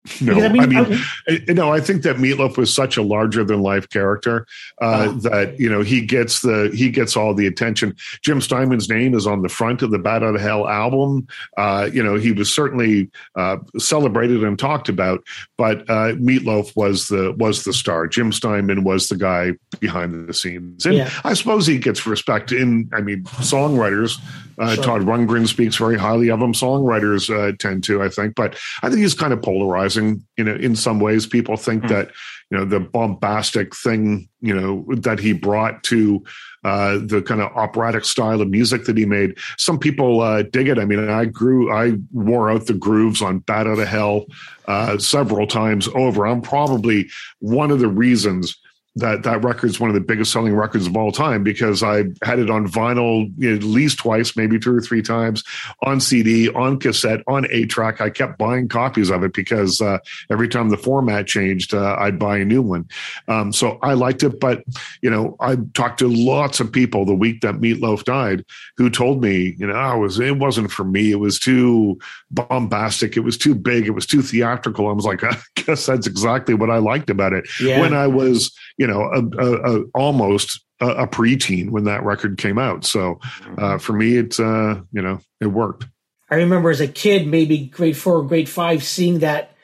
no, 0.21 0.33
I 0.33 0.49
mean, 0.49 0.61
I 0.63 0.65
mean 0.65 0.99
I, 1.27 1.53
no, 1.53 1.71
I 1.71 1.79
think 1.79 2.01
that 2.03 2.15
Meatloaf 2.15 2.57
was 2.57 2.73
such 2.73 2.97
a 2.97 3.03
larger 3.03 3.43
than 3.43 3.61
life 3.61 3.87
character 3.89 4.47
uh, 4.81 5.09
oh. 5.09 5.11
that 5.29 5.59
you 5.59 5.69
know 5.69 5.81
he 5.81 6.03
gets 6.03 6.41
the 6.41 6.71
he 6.73 6.89
gets 6.89 7.15
all 7.15 7.35
the 7.35 7.45
attention. 7.45 7.95
Jim 8.23 8.41
Steinman's 8.41 8.89
name 8.89 9.13
is 9.13 9.27
on 9.27 9.43
the 9.43 9.49
front 9.49 9.83
of 9.83 9.91
the 9.91 9.99
Bat 9.99 10.23
Out 10.23 10.35
of 10.35 10.41
Hell 10.41 10.67
album. 10.67 11.27
Uh, 11.55 11.87
you 11.93 12.01
know, 12.01 12.15
he 12.15 12.31
was 12.31 12.51
certainly 12.51 13.11
uh, 13.35 13.57
celebrated 13.77 14.43
and 14.43 14.57
talked 14.57 14.89
about, 14.89 15.23
but 15.55 15.81
uh, 15.81 16.13
Meatloaf 16.13 16.75
was 16.75 17.07
the 17.07 17.33
was 17.37 17.63
the 17.63 17.73
star. 17.73 18.07
Jim 18.07 18.31
Steinman 18.31 18.83
was 18.83 19.07
the 19.07 19.17
guy 19.17 19.51
behind 19.79 20.27
the 20.27 20.33
scenes, 20.33 20.83
and 20.83 20.95
yeah. 20.95 21.11
I 21.23 21.35
suppose 21.35 21.67
he 21.67 21.77
gets 21.77 22.07
respect 22.07 22.51
in. 22.51 22.89
I 22.91 23.01
mean, 23.01 23.23
songwriters. 23.23 24.19
Uh, 24.59 24.75
sure. 24.75 24.83
Todd 24.83 25.01
Rundgren 25.01 25.47
speaks 25.47 25.75
very 25.75 25.97
highly 25.97 26.29
of 26.29 26.39
him. 26.39 26.53
Songwriters 26.53 27.33
uh, 27.35 27.55
tend 27.57 27.83
to, 27.85 28.03
I 28.03 28.09
think, 28.09 28.35
but 28.35 28.55
I 28.83 28.89
think 28.89 29.01
he's 29.01 29.15
kind 29.15 29.33
of 29.33 29.41
polarized 29.41 29.90
polarizing. 29.91 30.25
You 30.37 30.43
know, 30.43 30.55
in 30.55 30.75
some 30.75 30.99
ways, 30.99 31.25
people 31.25 31.57
think 31.57 31.83
mm. 31.83 31.89
that 31.89 32.11
you 32.49 32.57
know 32.57 32.65
the 32.65 32.79
bombastic 32.79 33.75
thing 33.75 34.29
you 34.41 34.53
know 34.53 34.85
that 34.95 35.19
he 35.19 35.33
brought 35.33 35.83
to 35.83 36.23
uh, 36.63 36.99
the 37.03 37.21
kind 37.21 37.41
of 37.41 37.51
operatic 37.55 38.05
style 38.05 38.41
of 38.41 38.49
music 38.49 38.85
that 38.85 38.97
he 38.97 39.05
made. 39.05 39.37
Some 39.57 39.79
people 39.79 40.21
uh, 40.21 40.43
dig 40.43 40.67
it. 40.67 40.79
I 40.79 40.85
mean, 40.85 41.09
I 41.09 41.25
grew, 41.25 41.73
I 41.73 41.93
wore 42.11 42.51
out 42.51 42.67
the 42.67 42.73
grooves 42.73 43.21
on 43.21 43.39
"Bat 43.39 43.67
Out 43.67 43.79
of 43.79 43.87
Hell" 43.87 44.25
uh, 44.67 44.97
several 44.97 45.47
times 45.47 45.87
over. 45.89 46.27
I'm 46.27 46.41
probably 46.41 47.09
one 47.39 47.71
of 47.71 47.79
the 47.79 47.89
reasons 47.89 48.57
that 48.95 49.23
that 49.23 49.43
record 49.43 49.69
is 49.69 49.79
one 49.79 49.89
of 49.89 49.93
the 49.93 50.01
biggest 50.01 50.31
selling 50.33 50.53
records 50.53 50.85
of 50.85 50.97
all 50.97 51.11
time 51.13 51.43
because 51.43 51.81
I 51.81 52.03
had 52.23 52.39
it 52.39 52.49
on 52.49 52.67
vinyl 52.67 53.31
you 53.37 53.49
know, 53.49 53.55
at 53.55 53.63
least 53.63 53.99
twice, 53.99 54.35
maybe 54.35 54.59
two 54.59 54.75
or 54.75 54.81
three 54.81 55.01
times, 55.01 55.43
on 55.83 56.01
CD, 56.01 56.49
on 56.49 56.77
cassette, 56.77 57.21
on 57.27 57.47
eight 57.51 57.69
track. 57.69 58.01
I 58.01 58.09
kept 58.09 58.37
buying 58.37 58.67
copies 58.67 59.09
of 59.09 59.23
it 59.23 59.33
because 59.33 59.79
uh, 59.81 59.99
every 60.29 60.49
time 60.49 60.69
the 60.69 60.77
format 60.77 61.25
changed, 61.25 61.73
uh, 61.73 61.95
I'd 61.99 62.19
buy 62.19 62.37
a 62.37 62.45
new 62.45 62.61
one. 62.61 62.87
Um, 63.29 63.53
so 63.53 63.79
I 63.81 63.93
liked 63.93 64.23
it, 64.23 64.39
but 64.41 64.63
you 65.01 65.09
know, 65.09 65.37
I 65.39 65.55
talked 65.73 65.99
to 65.99 66.09
lots 66.09 66.59
of 66.59 66.71
people 66.71 67.05
the 67.05 67.15
week 67.15 67.41
that 67.41 67.55
Meatloaf 67.55 68.03
died 68.03 68.43
who 68.77 68.89
told 68.89 69.21
me, 69.21 69.55
you 69.57 69.67
know, 69.67 69.73
oh, 69.73 69.95
it 69.95 69.99
was 69.99 70.19
it 70.19 70.37
wasn't 70.37 70.69
for 70.71 70.83
me. 70.83 71.11
It 71.11 71.19
was 71.19 71.39
too 71.39 71.97
bombastic. 72.29 73.15
It 73.15 73.21
was 73.21 73.37
too 73.37 73.55
big. 73.55 73.87
It 73.87 73.91
was 73.91 74.05
too 74.05 74.21
theatrical. 74.21 74.87
I 74.89 74.93
was 74.93 75.05
like, 75.05 75.23
I 75.23 75.37
guess 75.55 75.85
that's 75.85 76.07
exactly 76.07 76.53
what 76.53 76.69
I 76.69 76.77
liked 76.77 77.09
about 77.09 77.33
it 77.33 77.47
Yeah. 77.61 77.79
when 77.79 77.93
I 77.93 78.07
was, 78.07 78.51
you 78.81 78.87
know, 78.87 79.03
a, 79.03 79.21
a, 79.37 79.81
a, 79.81 79.83
almost 79.93 80.59
a, 80.79 80.87
a 81.03 81.07
preteen 81.07 81.69
when 81.69 81.83
that 81.83 82.03
record 82.03 82.39
came 82.39 82.57
out. 82.57 82.83
So 82.83 83.19
uh, 83.59 83.77
for 83.77 83.93
me, 83.93 84.17
it's 84.17 84.39
uh, 84.39 84.81
you 84.91 85.03
know, 85.03 85.19
it 85.39 85.45
worked. 85.45 85.85
I 86.31 86.35
remember 86.35 86.71
as 86.71 86.81
a 86.81 86.87
kid, 86.87 87.27
maybe 87.27 87.67
grade 87.67 87.95
four 87.95 88.15
or 88.15 88.23
grade 88.23 88.49
five, 88.49 88.83
seeing 88.83 89.19
that 89.19 89.55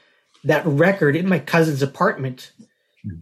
that 0.43 0.63
record 0.67 1.15
in 1.15 1.27
my 1.27 1.39
cousin's 1.39 1.82
apartment, 1.82 2.51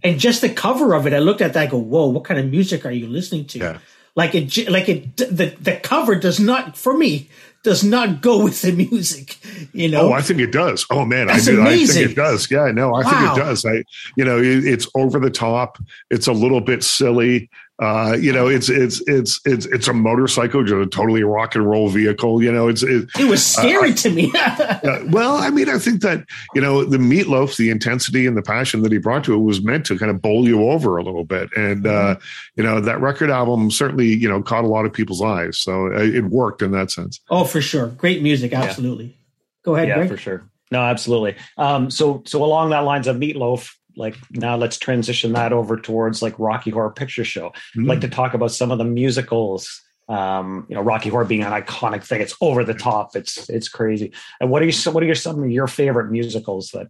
and 0.04 0.20
just 0.20 0.42
the 0.42 0.50
cover 0.50 0.94
of 0.94 1.08
it. 1.08 1.14
I 1.14 1.20
looked 1.20 1.42
at 1.42 1.54
that. 1.54 1.68
I 1.68 1.72
go, 1.72 1.78
"Whoa, 1.78 2.08
what 2.08 2.26
kind 2.26 2.42
of 2.42 2.52
music 2.52 2.86
are 2.86 2.92
you 2.92 3.08
listening 3.08 3.46
to?" 3.46 3.60
Yeah. 3.60 3.78
Like 4.18 4.36
it, 4.36 4.70
like 4.70 4.90
it. 4.90 5.16
The 5.16 5.56
the 5.62 5.78
cover 5.82 6.16
does 6.16 6.42
not, 6.42 6.76
for 6.78 6.98
me, 6.98 7.30
does 7.66 7.84
not 7.84 8.22
go 8.22 8.44
with 8.44 8.62
the 8.62 8.72
music. 8.72 9.38
You 9.74 9.90
know, 9.90 10.10
Oh, 10.10 10.14
I 10.14 10.22
think 10.22 10.40
it 10.40 10.52
does. 10.52 10.86
Oh 10.90 11.04
man, 11.04 11.30
I, 11.30 11.34
That's 11.34 11.46
do, 11.46 11.62
I 11.62 11.86
think 11.86 12.12
it 12.12 12.16
does. 12.16 12.50
Yeah, 12.50 12.72
no, 12.72 12.94
I 12.94 13.04
Wow. 13.04 13.10
think 13.10 13.38
it 13.38 13.44
does. 13.44 13.66
I, 13.66 13.84
you 14.16 14.24
know, 14.24 14.38
it, 14.40 14.64
it's 14.66 14.88
over 14.96 15.20
the 15.20 15.30
top. 15.32 15.78
It's 16.10 16.28
a 16.28 16.32
little 16.34 16.62
bit 16.62 16.84
silly. 16.84 17.50
Uh, 17.78 18.16
you 18.20 18.32
know, 18.32 18.48
it's 18.48 18.70
it's 18.70 19.02
it's 19.06 19.42
it's 19.44 19.66
it's 19.66 19.88
a 19.90 19.94
motorcycle, 19.94 20.64
just 20.64 20.76
a 20.76 20.86
totally 20.88 21.24
rock 21.24 21.56
and 21.56 21.70
roll 21.70 21.90
vehicle. 21.90 22.42
You 22.42 22.52
know, 22.52 22.70
it's 22.70 22.84
it, 22.84 23.10
it 23.20 23.30
was 23.30 23.46
scary 23.46 23.94
to 23.96 24.10
me. 24.10 24.32
Uh, 24.86 25.04
well, 25.10 25.38
I 25.38 25.50
mean, 25.50 25.68
I 25.68 25.80
think 25.80 26.02
that 26.02 26.26
you 26.54 26.62
know 26.62 26.86
the 26.86 26.98
meatloaf, 26.98 27.58
the 27.58 27.70
intensity 27.70 28.28
and 28.28 28.38
the 28.38 28.42
passion 28.42 28.82
that 28.84 28.92
he 28.92 28.98
brought 29.00 29.24
to 29.24 29.34
it 29.34 29.40
was 29.40 29.62
meant 29.64 29.86
to 29.88 29.98
kind 29.98 30.12
of 30.12 30.22
bowl 30.22 30.48
you 30.48 30.70
over 30.70 30.98
a 30.98 31.04
little 31.04 31.24
bit, 31.24 31.50
and 31.56 31.88
uh, 31.88 32.16
you 32.56 32.64
know 32.64 32.80
that 32.80 33.02
record 33.02 33.32
album 33.32 33.72
certainly 33.72 34.08
you 34.08 34.30
know 34.30 34.42
caught 34.42 34.64
a 34.64 34.68
lot 34.68 34.86
of 34.86 34.94
people's 34.94 35.22
eyes, 35.22 35.58
so 35.58 35.88
uh, 35.88 36.02
it 36.02 36.26
worked 36.26 36.62
in 36.62 36.72
that 36.72 36.92
sense. 36.92 37.20
oh, 37.30 37.44
for 37.44 37.62
sure, 37.62 37.88
great 37.88 38.22
music, 38.22 38.54
absolutely. 38.54 39.18
Go 39.64 39.76
ahead, 39.76 39.88
yeah, 39.88 39.96
Greg. 39.96 40.10
for 40.10 40.18
sure. 40.18 40.44
No, 40.72 40.82
absolutely. 40.82 41.36
Um, 41.58 41.90
so 41.90 42.24
so 42.26 42.44
along 42.44 42.70
that 42.72 42.80
lines 42.80 43.08
of 43.08 43.18
Meatloaf, 43.18 43.72
like 43.96 44.18
now 44.32 44.56
let's 44.56 44.78
transition 44.78 45.34
that 45.34 45.54
over 45.54 45.78
towards 45.78 46.22
like 46.22 46.38
Rocky 46.38 46.72
Horror 46.72 46.92
Picture 46.92 47.26
Show. 47.26 47.54
I'd 47.78 47.84
like 47.84 48.02
to 48.02 48.10
talk 48.10 48.34
about 48.34 48.52
some 48.52 48.72
of 48.72 48.78
the 48.78 48.86
musicals. 48.86 49.82
Um, 50.08 50.68
you 50.70 50.76
know, 50.76 50.82
Rocky 50.82 51.10
Horror 51.10 51.26
being 51.26 51.42
an 51.42 51.52
iconic 51.52 52.04
thing. 52.04 52.22
It's 52.22 52.36
over 52.40 52.64
the 52.64 52.74
top. 52.74 53.16
It's 53.16 53.50
it's 53.50 53.68
crazy. 53.68 54.14
And 54.40 54.52
what 54.52 54.62
are 54.62 54.66
you? 54.66 54.92
What 54.92 55.02
are 55.02 55.06
your, 55.06 55.16
some 55.16 55.44
of 55.44 55.50
your 55.50 55.68
favorite 55.68 56.12
musicals 56.12 56.70
that? 56.72 56.88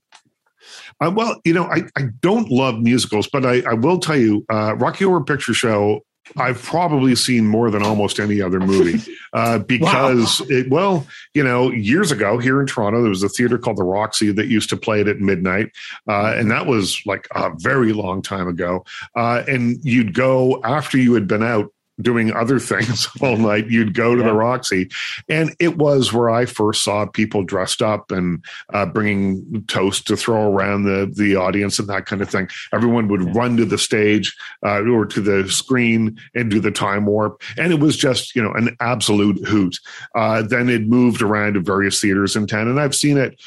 Uh, 1.00 1.12
well, 1.13 1.39
you 1.46 1.54
know, 1.54 1.65
I, 1.65 1.84
I 1.96 2.08
don't 2.22 2.50
love 2.50 2.80
musicals, 2.80 3.30
but 3.32 3.46
I, 3.46 3.62
I 3.70 3.74
will 3.74 4.00
tell 4.00 4.18
you, 4.18 4.46
uh, 4.50 4.76
Rocky 4.76 5.06
Horror 5.06 5.24
Picture 5.24 5.54
Show. 5.54 6.02
I've 6.38 6.62
probably 6.62 7.16
seen 7.16 7.48
more 7.48 7.70
than 7.70 7.84
almost 7.84 8.20
any 8.20 8.42
other 8.42 8.60
movie 8.60 9.02
uh, 9.34 9.60
because, 9.60 10.42
it, 10.50 10.70
well, 10.70 11.06
you 11.34 11.44
know, 11.44 11.72
years 11.72 12.12
ago 12.12 12.38
here 12.38 12.60
in 12.60 12.68
Toronto, 12.68 13.02
there 13.02 13.10
was 13.10 13.24
a 13.24 13.30
theater 13.30 13.58
called 13.58 13.78
the 13.78 13.84
Roxy 13.84 14.32
that 14.32 14.48
used 14.48 14.70
to 14.70 14.78
play 14.78 15.02
it 15.02 15.08
at 15.08 15.20
midnight, 15.20 15.72
uh, 16.10 16.34
and 16.36 16.50
that 16.52 16.66
was 16.66 17.02
like 17.06 17.28
a 17.36 17.52
very 17.58 17.94
long 17.94 18.22
time 18.22 18.48
ago. 18.48 18.84
Uh, 19.16 19.44
and 19.48 19.78
you'd 19.84 20.14
go 20.14 20.62
after 20.64 20.98
you 20.98 21.14
had 21.14 21.28
been 21.28 21.44
out 21.44 21.72
doing 22.01 22.34
other 22.34 22.60
things 22.60 23.08
all 23.21 23.38
night. 23.38 23.67
You'd 23.69 23.93
go 23.93 24.15
to 24.15 24.21
Yeah. 24.21 24.27
the 24.27 24.34
Roxy, 24.34 24.89
and 25.29 25.55
it 25.60 25.77
was 25.77 26.12
where 26.12 26.29
I 26.29 26.45
first 26.45 26.84
saw 26.84 27.05
people 27.05 27.43
dressed 27.43 27.81
up 27.81 28.12
and 28.12 28.43
uh, 28.73 28.86
bringing 28.86 29.63
toast 29.67 30.08
to 30.08 30.17
throw 30.17 30.51
around 30.51 30.84
the 30.84 31.12
the 31.15 31.36
audience 31.36 31.79
and 31.79 31.88
that 31.89 32.05
kind 32.05 32.21
of 32.21 32.29
thing. 32.29 32.49
Everyone 32.73 33.08
would 33.08 33.21
Yeah. 33.23 33.31
run 33.34 33.58
to 33.58 33.65
the 33.65 33.77
stage 33.77 34.36
uh, 34.65 34.81
or 34.84 35.05
to 35.05 35.21
the 35.21 35.49
screen 35.49 36.17
and 36.34 36.51
do 36.51 36.60
the 36.60 36.71
time 36.71 37.05
warp, 37.05 37.41
and 37.58 37.71
it 37.71 37.79
was 37.79 37.95
just 37.97 38.36
you 38.36 38.43
know 38.43 38.51
an 38.53 38.75
absolute 38.79 39.45
hoot. 39.47 39.77
Uh, 40.15 40.41
then 40.41 40.69
it 40.69 40.88
moved 40.88 41.21
around 41.21 41.53
to 41.53 41.60
various 41.62 42.01
theaters 42.01 42.36
in 42.36 42.47
town, 42.47 42.67
and 42.67 42.79
I've 42.79 42.95
seen 42.95 43.17
it. 43.17 43.41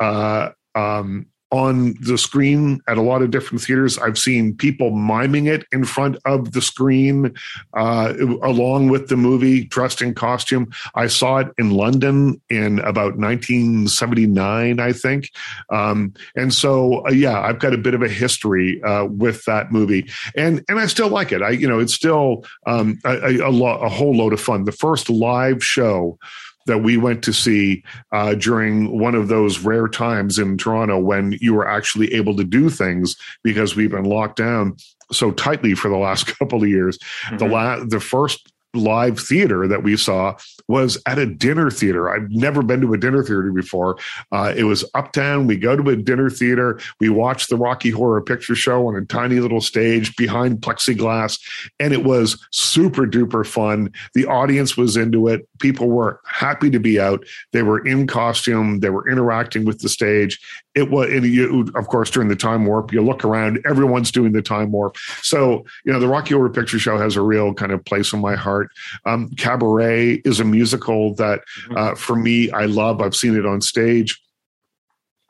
Uh, 0.00 0.50
um, 0.74 1.26
on 1.52 1.94
the 2.00 2.16
screen 2.16 2.80
at 2.88 2.96
a 2.96 3.02
lot 3.02 3.20
of 3.20 3.30
different 3.30 3.62
theaters. 3.62 3.98
I've 3.98 4.18
seen 4.18 4.56
people 4.56 4.90
miming 4.90 5.46
it 5.46 5.66
in 5.70 5.84
front 5.84 6.16
of 6.24 6.52
the 6.52 6.62
screen 6.62 7.34
uh, 7.74 8.14
along 8.42 8.88
with 8.88 9.08
the 9.08 9.18
movie, 9.18 9.64
dressed 9.64 10.00
in 10.00 10.14
costume. 10.14 10.72
I 10.94 11.08
saw 11.08 11.38
it 11.38 11.48
in 11.58 11.70
London 11.70 12.40
in 12.48 12.78
about 12.78 13.18
1979, 13.18 14.80
I 14.80 14.92
think. 14.92 15.30
Um, 15.68 16.14
and 16.34 16.54
so, 16.54 17.06
uh, 17.06 17.10
yeah, 17.10 17.38
I've 17.38 17.58
got 17.58 17.74
a 17.74 17.78
bit 17.78 17.92
of 17.92 18.02
a 18.02 18.08
history 18.08 18.82
uh, 18.82 19.04
with 19.04 19.44
that 19.44 19.70
movie, 19.70 20.08
and 20.34 20.64
and 20.68 20.80
I 20.80 20.86
still 20.86 21.08
like 21.08 21.32
it. 21.32 21.42
I, 21.42 21.50
you 21.50 21.68
know, 21.68 21.80
it's 21.80 21.94
still 21.94 22.46
um, 22.66 22.98
a, 23.04 23.36
a, 23.40 23.50
lo- 23.50 23.78
a 23.78 23.88
whole 23.90 24.16
load 24.16 24.32
of 24.32 24.40
fun. 24.40 24.64
The 24.64 24.72
first 24.72 25.10
live 25.10 25.62
show 25.62 26.18
that 26.66 26.78
we 26.78 26.96
went 26.96 27.22
to 27.24 27.32
see 27.32 27.82
uh, 28.12 28.34
during 28.34 28.98
one 28.98 29.14
of 29.14 29.28
those 29.28 29.60
rare 29.60 29.88
times 29.88 30.38
in 30.38 30.58
Toronto 30.58 30.98
when 30.98 31.36
you 31.40 31.54
were 31.54 31.66
actually 31.66 32.12
able 32.14 32.36
to 32.36 32.44
do 32.44 32.70
things 32.70 33.16
because 33.42 33.76
we've 33.76 33.90
been 33.90 34.04
locked 34.04 34.36
down 34.36 34.76
so 35.10 35.30
tightly 35.30 35.74
for 35.74 35.88
the 35.88 35.96
last 35.96 36.26
couple 36.38 36.62
of 36.62 36.68
years. 36.68 36.98
The 37.38 37.46
la- 37.46 37.84
the 37.84 38.00
first 38.00 38.51
live 38.74 39.18
theater 39.18 39.66
that 39.68 39.82
we 39.82 39.96
saw 39.96 40.36
was 40.68 41.00
at 41.06 41.18
a 41.18 41.26
dinner 41.26 41.70
theater. 41.70 42.08
I've 42.10 42.30
never 42.30 42.62
been 42.62 42.80
to 42.80 42.94
a 42.94 42.98
dinner 42.98 43.22
theater 43.22 43.52
before. 43.52 43.98
Uh, 44.30 44.52
it 44.56 44.64
was 44.64 44.84
uptown. 44.94 45.46
We 45.46 45.56
go 45.56 45.76
to 45.76 45.90
a 45.90 45.96
dinner 45.96 46.30
theater. 46.30 46.80
We 47.00 47.08
watch 47.08 47.48
the 47.48 47.56
Rocky 47.56 47.90
Horror 47.90 48.22
Picture 48.22 48.54
Show 48.54 48.86
on 48.86 48.96
a 48.96 49.04
tiny 49.04 49.40
little 49.40 49.60
stage 49.60 50.16
behind 50.16 50.60
plexiglass, 50.60 51.40
and 51.78 51.92
it 51.92 52.04
was 52.04 52.42
super 52.50 53.06
duper 53.06 53.46
fun. 53.46 53.92
The 54.14 54.26
audience 54.26 54.76
was 54.76 54.96
into 54.96 55.28
it. 55.28 55.46
People 55.58 55.88
were 55.88 56.20
happy 56.26 56.70
to 56.70 56.80
be 56.80 56.98
out. 56.98 57.24
They 57.52 57.62
were 57.62 57.84
in 57.86 58.06
costume. 58.06 58.80
They 58.80 58.90
were 58.90 59.08
interacting 59.08 59.64
with 59.64 59.80
the 59.80 59.88
stage. 59.88 60.40
It 60.74 60.90
was, 60.90 61.10
and 61.10 61.24
you, 61.26 61.70
of 61.74 61.86
course, 61.88 62.10
during 62.10 62.28
the 62.28 62.36
time 62.36 62.64
warp, 62.64 62.92
you 62.92 63.02
look 63.02 63.24
around, 63.24 63.60
everyone's 63.68 64.10
doing 64.10 64.32
the 64.32 64.40
time 64.40 64.72
warp. 64.72 64.96
So, 65.20 65.64
you 65.84 65.92
know, 65.92 66.00
the 66.00 66.08
Rocky 66.08 66.34
Horror 66.34 66.48
Picture 66.50 66.78
Show 66.78 66.96
has 66.96 67.16
a 67.16 67.22
real 67.22 67.52
kind 67.52 67.72
of 67.72 67.84
place 67.84 68.12
in 68.12 68.20
my 68.20 68.34
heart. 68.34 68.70
Um, 69.04 69.28
Cabaret 69.36 70.22
is 70.24 70.40
a 70.40 70.44
musical 70.44 71.14
that, 71.16 71.42
uh, 71.76 71.94
for 71.94 72.16
me, 72.16 72.50
I 72.50 72.64
love. 72.64 73.02
I've 73.02 73.16
seen 73.16 73.36
it 73.36 73.44
on 73.44 73.60
stage 73.60 74.18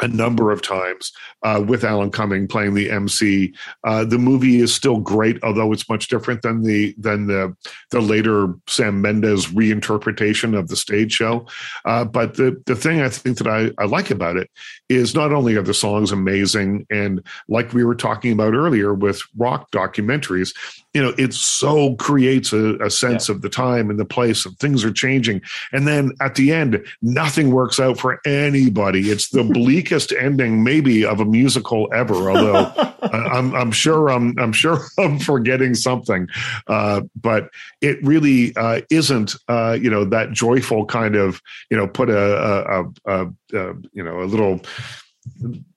a 0.03 0.09
number 0.09 0.51
of 0.51 0.61
times 0.61 1.13
uh, 1.45 1.65
with 1.67 1.85
Alan 1.85 2.11
Cumming 2.11 2.49
playing 2.49 2.75
the 2.75 2.91
MC. 2.91 3.55
Uh, 3.85 4.05
the 4.05 4.19
movie 4.19 4.61
is 4.61 4.75
still 4.75 4.99
great, 4.99 5.43
although 5.43 5.73
it's 5.73 5.89
much 5.89 6.09
different 6.09 6.43
than 6.43 6.63
the 6.63 6.95
than 6.99 7.27
the 7.29 7.57
the 7.91 8.01
later 8.01 8.55
Sam 8.67 9.01
Mendes 9.01 9.47
reinterpretation 9.47 10.59
of 10.59 10.69
the 10.69 10.77
stage 10.77 11.13
show. 11.13 11.47
Uh, 11.85 12.05
but 12.05 12.35
the 12.35 12.61
the 12.67 12.77
thing 12.77 13.01
I 13.01 13.09
think 13.09 13.39
that 13.39 13.47
I, 13.47 13.71
I 13.83 13.87
like 13.87 14.11
about 14.11 14.37
it 14.37 14.51
is 14.89 15.15
not 15.15 15.33
only 15.33 15.57
are 15.57 15.63
the 15.63 15.73
songs 15.73 16.11
amazing, 16.11 16.87
and 16.91 17.25
like 17.49 17.73
we 17.73 17.85
were 17.85 17.95
talking 17.95 18.33
about 18.33 18.55
earlier 18.55 18.93
with 18.93 19.23
rock 19.37 19.71
documentaries, 19.71 20.53
you 20.95 21.03
know, 21.03 21.15
it 21.17 21.33
so 21.33 21.95
creates 21.97 22.53
a, 22.53 22.77
a 22.77 22.91
sense 22.91 23.29
of 23.29 23.41
the 23.41 23.49
time 23.49 23.89
and 23.89 23.99
the 23.99 24.05
place 24.05 24.45
and 24.45 24.59
things 24.59 24.85
are 24.85 24.93
changing. 24.93 25.41
And 25.73 25.89
then 25.89 26.13
at 26.21 26.35
the 26.35 26.53
end, 26.53 26.85
nothing 27.01 27.51
works 27.51 27.81
out 27.81 27.99
for 27.99 28.21
anybody. 28.27 29.11
It's 29.11 29.31
the 29.31 29.45
bleakest 29.55 30.13
ending, 30.13 30.63
maybe, 30.63 31.05
of 31.05 31.21
a 31.21 31.25
musical 31.25 31.89
ever. 31.95 32.31
Although 32.31 32.55
uh, 33.03 33.29
I'm, 33.33 33.55
I'm 33.55 33.73
sure 33.73 34.11
I'm, 34.11 34.39
I'm 34.39 34.53
sure 34.53 34.81
I'm 34.99 35.19
forgetting 35.19 35.75
something, 35.75 36.29
uh, 36.67 37.03
but 37.21 37.49
it 37.81 38.03
really 38.05 38.55
uh, 38.57 38.83
isn't, 38.91 39.35
uh, 39.49 39.79
you 39.81 39.91
know, 39.91 40.05
that 40.05 40.33
joyful 40.33 40.85
kind 40.85 41.17
of, 41.17 41.41
you 41.71 41.77
know, 41.77 41.87
put 41.89 42.11
a, 42.11 42.19
a, 42.19 42.85
a, 43.07 43.27
a 43.55 43.75
you 43.93 44.03
know, 44.03 44.21
a 44.21 44.27
little 44.27 44.61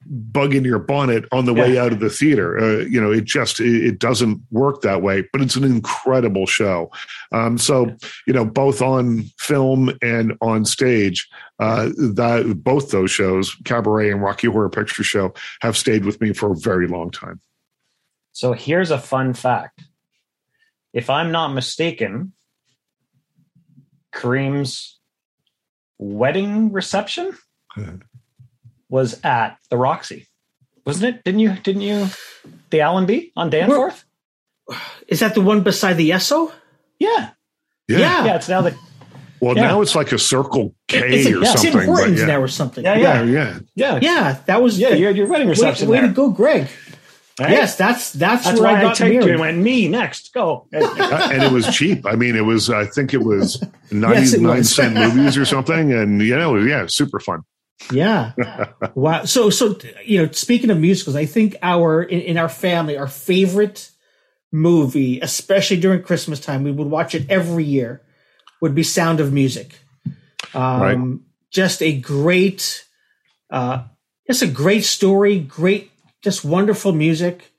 bug 0.06 0.54
in 0.54 0.64
your 0.64 0.80
bonnet 0.80 1.26
on 1.32 1.46
the 1.46 1.54
way 1.54 1.78
out 1.78 1.92
of 1.92 2.00
the 2.00 2.10
theater. 2.10 2.58
Uh, 2.58 2.86
you 2.86 3.02
know, 3.02 3.12
it 3.12 3.24
just 3.24 3.60
it, 3.60 3.86
it 3.86 4.00
doesn't 4.00 4.42
work 4.52 4.82
that 4.82 5.02
way. 5.02 5.28
But 5.32 5.42
it's 5.42 5.56
an 5.56 5.64
incredible 5.64 6.46
show. 6.46 6.92
Um, 7.32 7.58
so 7.58 7.96
you 8.28 8.34
know, 8.34 8.46
both 8.46 8.82
on 8.82 9.24
film 9.38 9.92
and 10.02 10.38
on 10.42 10.66
stage, 10.66 11.28
uh, 11.60 11.90
that 11.98 12.62
both 12.64 12.92
those 12.92 13.12
shows, 13.12 13.56
Cabaret 13.66 14.12
and 14.12 14.22
Rocky 14.22 14.48
Horror 14.48 14.70
Picture 14.70 15.04
Show, 15.04 15.34
have 15.62 15.78
stayed 15.78 16.06
with 16.06 16.22
me 16.22 16.34
for 16.34 16.52
a 16.52 16.56
very 16.56 16.88
long 16.88 17.12
time. 17.12 17.42
So 18.32 18.54
here's 18.54 18.92
a 18.92 19.00
fun 19.00 19.34
fact. 19.34 19.84
If 20.94 21.10
I'm 21.10 21.32
not 21.32 21.50
mistaken, 21.50 22.34
Kareem's 24.14 25.00
wedding 25.98 26.72
reception 26.72 27.38
was 28.90 29.20
at 29.24 29.58
the 29.70 29.78
Roxy. 29.78 30.28
wasn't 30.86 31.16
it? 31.16 31.24
Didn't 31.24 31.40
you? 31.40 31.54
Didn't 31.64 31.82
you? 31.82 32.08
The 32.70 32.82
Allenby 32.82 33.32
on 33.36 33.50
Danforth. 33.50 34.04
Is 35.08 35.20
that 35.20 35.34
the 35.36 35.42
one 35.42 35.62
beside 35.62 35.94
the 35.96 36.12
Esso? 36.12 36.52
Yeah. 37.00 37.32
Yeah. 37.88 37.98
Yeah. 38.00 38.26
Yeah. 38.26 38.36
It's 38.36 38.50
now 38.50 38.62
the. 38.62 38.76
Well, 39.42 39.56
Yeah. 39.56 39.64
now 39.68 39.82
it's 39.82 39.96
like 39.96 40.12
a 40.12 40.18
Circle 40.20 40.74
K 40.88 41.00
It's 41.00 41.28
or 41.30 41.38
like 41.40 41.48
something. 41.58 41.72
Tim 41.72 41.80
but 41.80 41.86
Hortons 41.88 42.20
yeah. 42.22 42.26
now 42.26 42.42
or 42.42 42.48
something. 42.48 42.84
Yeah. 42.84 42.96
yeah, 42.98 43.24
Yeah. 43.24 43.24
yeah. 43.24 43.60
Yeah. 43.76 44.00
Yeah, 44.02 44.38
that 44.46 44.62
was 44.64 44.80
Yeah. 44.80 44.90
You 44.90 45.08
had 45.08 45.18
your 45.18 45.28
wedding 45.28 45.48
way, 45.48 45.52
reception 45.52 45.90
way 45.90 46.00
there. 46.00 46.08
to 46.08 46.14
go, 46.14 46.30
Greg. 46.30 46.68
Right? 47.40 47.52
Yes, 47.52 47.76
that's 47.76 48.14
that's, 48.14 48.46
That's 48.46 48.60
where 48.62 48.72
why 48.72 48.78
I 48.78 48.80
I 48.80 48.84
got 48.84 48.96
taped 48.96 49.26
you 49.26 49.30
and 49.32 49.40
went 49.42 49.58
me 49.58 49.90
next. 49.90 50.34
Go. 50.34 50.68
And 50.72 51.44
it 51.44 51.52
was 51.52 51.68
cheap. 51.76 52.06
I 52.06 52.16
mean, 52.16 52.36
it 52.38 52.46
was. 52.46 52.70
I 52.70 52.86
think 52.86 53.14
it 53.14 53.24
was 53.24 53.62
ninety 53.92 53.92
nine 53.92 54.14
Yes, 54.14 54.34
it 54.34 54.42
nine 54.42 54.58
was. 54.60 54.74
cent 54.74 54.94
movies 54.96 55.38
or 55.38 55.44
something. 55.44 55.92
And 55.92 56.22
you 56.22 56.36
know, 56.38 56.56
yeah, 56.56 56.86
super 56.88 57.20
fun. 57.20 57.42
Yeah. 57.92 58.34
wow. 58.96 59.26
So 59.26 59.50
so 59.50 59.78
you 60.04 60.22
know, 60.24 60.32
speaking 60.32 60.70
of 60.70 60.80
musicals, 60.80 61.16
I 61.16 61.26
think 61.26 61.56
our 61.62 62.02
in, 62.04 62.22
in 62.22 62.38
our 62.38 62.50
family, 62.50 62.98
our 62.98 63.08
favorite 63.08 63.92
movie, 64.52 65.20
especially 65.20 65.80
during 65.80 66.02
Christmas 66.02 66.40
time, 66.40 66.64
we 66.64 66.72
would 66.72 66.90
watch 66.90 67.16
it 67.16 67.30
every 67.30 67.66
year, 67.66 68.02
would 68.62 68.76
be 68.76 68.84
Sound 68.84 69.20
of 69.20 69.34
Music. 69.34 69.80
Um 70.54 70.82
Right. 70.82 71.20
just 71.52 71.82
a 71.82 71.94
great 71.94 72.86
uh 73.50 73.84
just 74.28 74.42
a 74.42 74.48
great 74.48 74.84
story, 74.84 75.40
great 75.40 75.92
just 76.24 76.46
wonderful 76.46 76.94
music. 76.94 77.52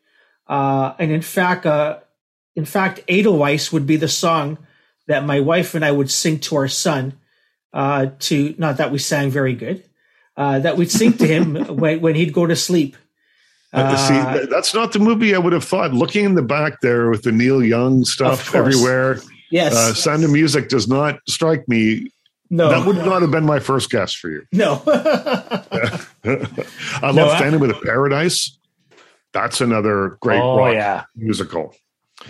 Uh 0.49 0.95
and 0.99 1.13
in 1.13 1.23
fact 1.23 1.67
uh 1.67 1.99
in 2.55 2.65
fact 2.65 3.01
Edelweiss 3.09 3.73
would 3.73 3.87
be 3.87 3.97
the 3.97 4.09
song 4.09 4.59
that 5.07 5.25
my 5.25 5.41
wife 5.41 5.75
and 5.75 5.85
I 5.85 5.93
would 5.93 6.11
sing 6.11 6.39
to 6.41 6.57
our 6.57 6.69
son 6.69 7.15
uh, 7.73 8.07
to 8.21 8.55
not 8.59 8.79
that 8.79 8.91
we 8.91 8.99
sang 8.99 9.31
very 9.31 9.55
good, 9.55 9.85
uh, 10.37 10.59
that 10.61 10.77
we'd 10.77 10.91
sing 10.91 11.13
to 11.19 11.27
him 11.27 11.55
when, 11.77 12.01
when 12.01 12.15
he'd 12.15 12.33
go 12.33 12.47
to 12.47 12.57
sleep. 12.57 12.97
Uh, 13.73 13.97
See, 13.97 14.15
Uh, 14.15 14.47
that's 14.51 14.75
not 14.75 14.93
the 14.93 14.99
movie 14.99 15.35
I 15.35 15.39
would 15.39 15.53
have 15.53 15.65
thought. 15.65 15.93
Looking 15.93 16.25
in 16.25 16.35
the 16.35 16.43
back 16.43 16.81
there 16.81 17.11
with 17.11 17.23
the 17.23 17.33
Neil 17.33 17.63
Young 17.63 18.05
stuff 18.05 18.55
everywhere, 18.55 19.21
yes, 19.51 19.75
uh, 19.75 19.93
Sound 19.95 20.25
of 20.25 20.31
Music 20.31 20.69
does 20.69 20.89
not 20.89 21.19
strike 21.29 21.69
me. 21.69 22.11
no, 22.49 22.69
That 22.71 22.87
would 22.87 22.97
not 22.97 23.21
have 23.23 23.31
been 23.31 23.45
my 23.45 23.59
first 23.59 23.91
guess 23.91 24.15
for 24.15 24.31
you. 24.31 24.43
no. 24.53 24.83
I 24.87 26.01
love 27.03 27.15
No, 27.15 27.29
I- 27.29 27.39
Phantom 27.39 27.63
of 27.63 27.69
the 27.69 27.81
Paradise. 27.85 28.59
That's 29.33 29.61
another 29.61 30.17
great 30.21 30.41
oh 30.41 30.57
rock 30.59 30.73
yeah. 30.75 31.05
musical. 31.15 31.75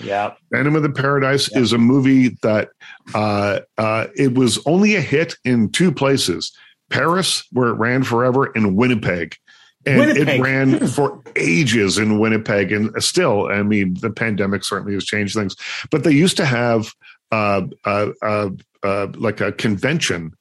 Yeah. 0.03 0.33
Phantom 0.53 0.75
of 0.75 0.83
the 0.83 0.91
Paradise 0.91 1.49
is 1.55 1.73
a 1.73 1.79
movie 1.79 2.31
that 2.43 2.71
uh, 3.15 3.61
uh, 3.79 4.07
it 4.17 4.35
was 4.35 4.59
only 4.67 4.97
a 4.97 5.01
hit 5.01 5.37
in 5.45 5.71
two 5.71 5.93
places: 5.93 6.51
Paris, 6.91 7.45
where 7.53 7.69
it 7.69 7.75
ran 7.75 8.03
forever, 8.03 8.51
and 8.55 8.77
Winnipeg. 8.77 9.37
And 9.85 10.01
Winnipeg. 10.01 10.29
it 10.29 10.43
ran 10.43 10.87
for 10.89 11.23
ages 11.37 11.99
in 11.99 12.19
Winnipeg, 12.19 12.73
and 12.73 12.91
still, 13.03 13.47
I 13.47 13.63
mean, 13.63 13.95
the 14.01 14.11
pandemic 14.11 14.65
certainly 14.65 14.95
has 14.95 15.05
changed 15.05 15.35
things. 15.35 15.55
But 15.91 16.05
they 16.05 16.13
used 16.13 16.37
to 16.39 16.45
have 16.45 16.93
uh, 17.31 17.63
uh, 17.85 18.09
uh, 18.23 18.51
uh, 18.83 19.09
like 19.15 19.41
a 19.41 19.53
convention 19.53 20.36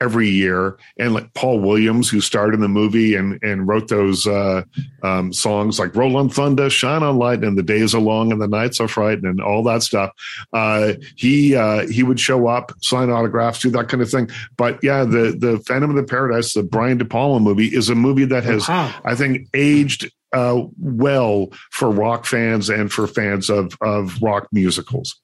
every 0.00 0.28
year, 0.28 0.78
and 0.98 1.14
like 1.14 1.32
Paul 1.34 1.60
Williams, 1.60 2.08
who 2.08 2.20
starred 2.20 2.54
in 2.54 2.60
the 2.60 2.68
movie 2.68 3.14
and 3.14 3.38
and 3.42 3.66
wrote 3.66 3.88
those 3.88 4.26
uh, 4.26 4.62
um, 5.02 5.32
songs 5.32 5.78
like 5.78 5.94
"Roll 5.94 6.16
on 6.16 6.28
Thunder," 6.28 6.70
"Shine 6.70 7.02
on 7.02 7.18
Light," 7.18 7.42
and 7.42 7.58
"The 7.58 7.62
Days 7.62 7.94
Are 7.94 8.00
Long 8.00 8.32
and 8.32 8.40
the 8.40 8.48
Nights 8.48 8.80
Are 8.80 8.88
Fright," 8.88 9.22
and 9.22 9.40
all 9.40 9.62
that 9.64 9.82
stuff. 9.82 10.10
Uh, 10.52 10.94
he 11.16 11.56
uh, 11.56 11.86
he 11.88 12.02
would 12.02 12.20
show 12.20 12.46
up, 12.46 12.72
sign 12.80 13.10
autographs, 13.10 13.60
do 13.60 13.70
that 13.70 13.88
kind 13.88 14.02
of 14.02 14.10
thing. 14.10 14.30
But 14.56 14.78
yeah, 14.82 15.04
the 15.04 15.36
the 15.38 15.58
Phantom 15.66 15.90
of 15.90 15.96
the 15.96 16.04
Paradise, 16.04 16.54
the 16.54 16.62
Brian 16.62 16.98
De 16.98 17.04
Palma 17.04 17.40
movie, 17.40 17.68
is 17.68 17.88
a 17.88 17.94
movie 17.94 18.26
that 18.26 18.44
has 18.44 18.68
wow. 18.68 18.94
I 19.04 19.14
think 19.14 19.48
aged 19.54 20.10
uh, 20.32 20.62
well 20.78 21.48
for 21.70 21.90
rock 21.90 22.26
fans 22.26 22.68
and 22.68 22.92
for 22.92 23.06
fans 23.06 23.50
of 23.50 23.76
of 23.80 24.20
rock 24.22 24.48
musicals. 24.52 25.20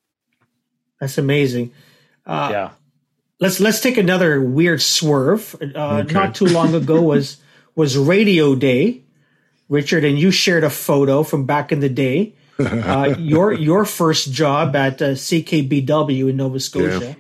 That's 1.01 1.19
amazing. 1.19 1.73
Uh, 2.27 2.49
Yeah. 2.51 2.71
Let's 3.41 3.61
let's 3.61 3.81
take 3.81 3.97
another 3.99 4.41
weird 4.41 4.81
swerve. 4.83 5.55
Uh, 5.61 6.03
Okay. 6.05 6.15
Not 6.15 6.35
too 6.35 6.47
long 6.47 6.75
ago 6.75 7.03
was 7.13 7.39
was 7.75 7.97
Radio 7.99 8.55
Day, 8.55 9.03
Richard, 9.69 10.05
and 10.05 10.19
you 10.19 10.31
shared 10.31 10.65
a 10.65 10.71
photo 10.71 11.23
from 11.23 11.45
back 11.47 11.73
in 11.73 11.81
the 11.81 11.89
day. 11.89 12.35
Uh, 12.59 13.15
your 13.19 13.53
your 13.53 13.85
first 13.85 14.33
job 14.33 14.77
at 14.77 15.03
uh, 15.03 15.11
CKBW 15.15 16.31
in 16.31 16.37
Nova 16.37 16.61
Scotia. 16.61 17.17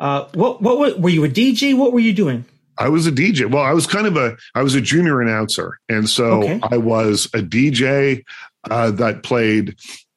Uh, 0.00 0.26
what 0.34 0.60
what 0.60 0.98
were 1.00 1.08
you 1.10 1.24
a 1.24 1.28
DJ? 1.28 1.76
What 1.76 1.92
were 1.92 2.00
you 2.00 2.12
doing? 2.12 2.44
I 2.78 2.90
was 2.90 3.06
a 3.06 3.12
DJ. 3.12 3.50
Well, 3.50 3.62
I 3.62 3.72
was 3.72 3.86
kind 3.86 4.06
of 4.06 4.16
a 4.16 4.36
I 4.54 4.62
was 4.62 4.74
a 4.74 4.80
junior 4.80 5.20
announcer, 5.22 5.78
and 5.88 6.08
so 6.08 6.42
Okay. 6.42 6.60
I 6.70 6.76
was 6.76 7.26
a 7.26 7.38
DJ 7.38 8.24
uh, 8.68 8.90
that 8.90 9.22
played 9.22 9.76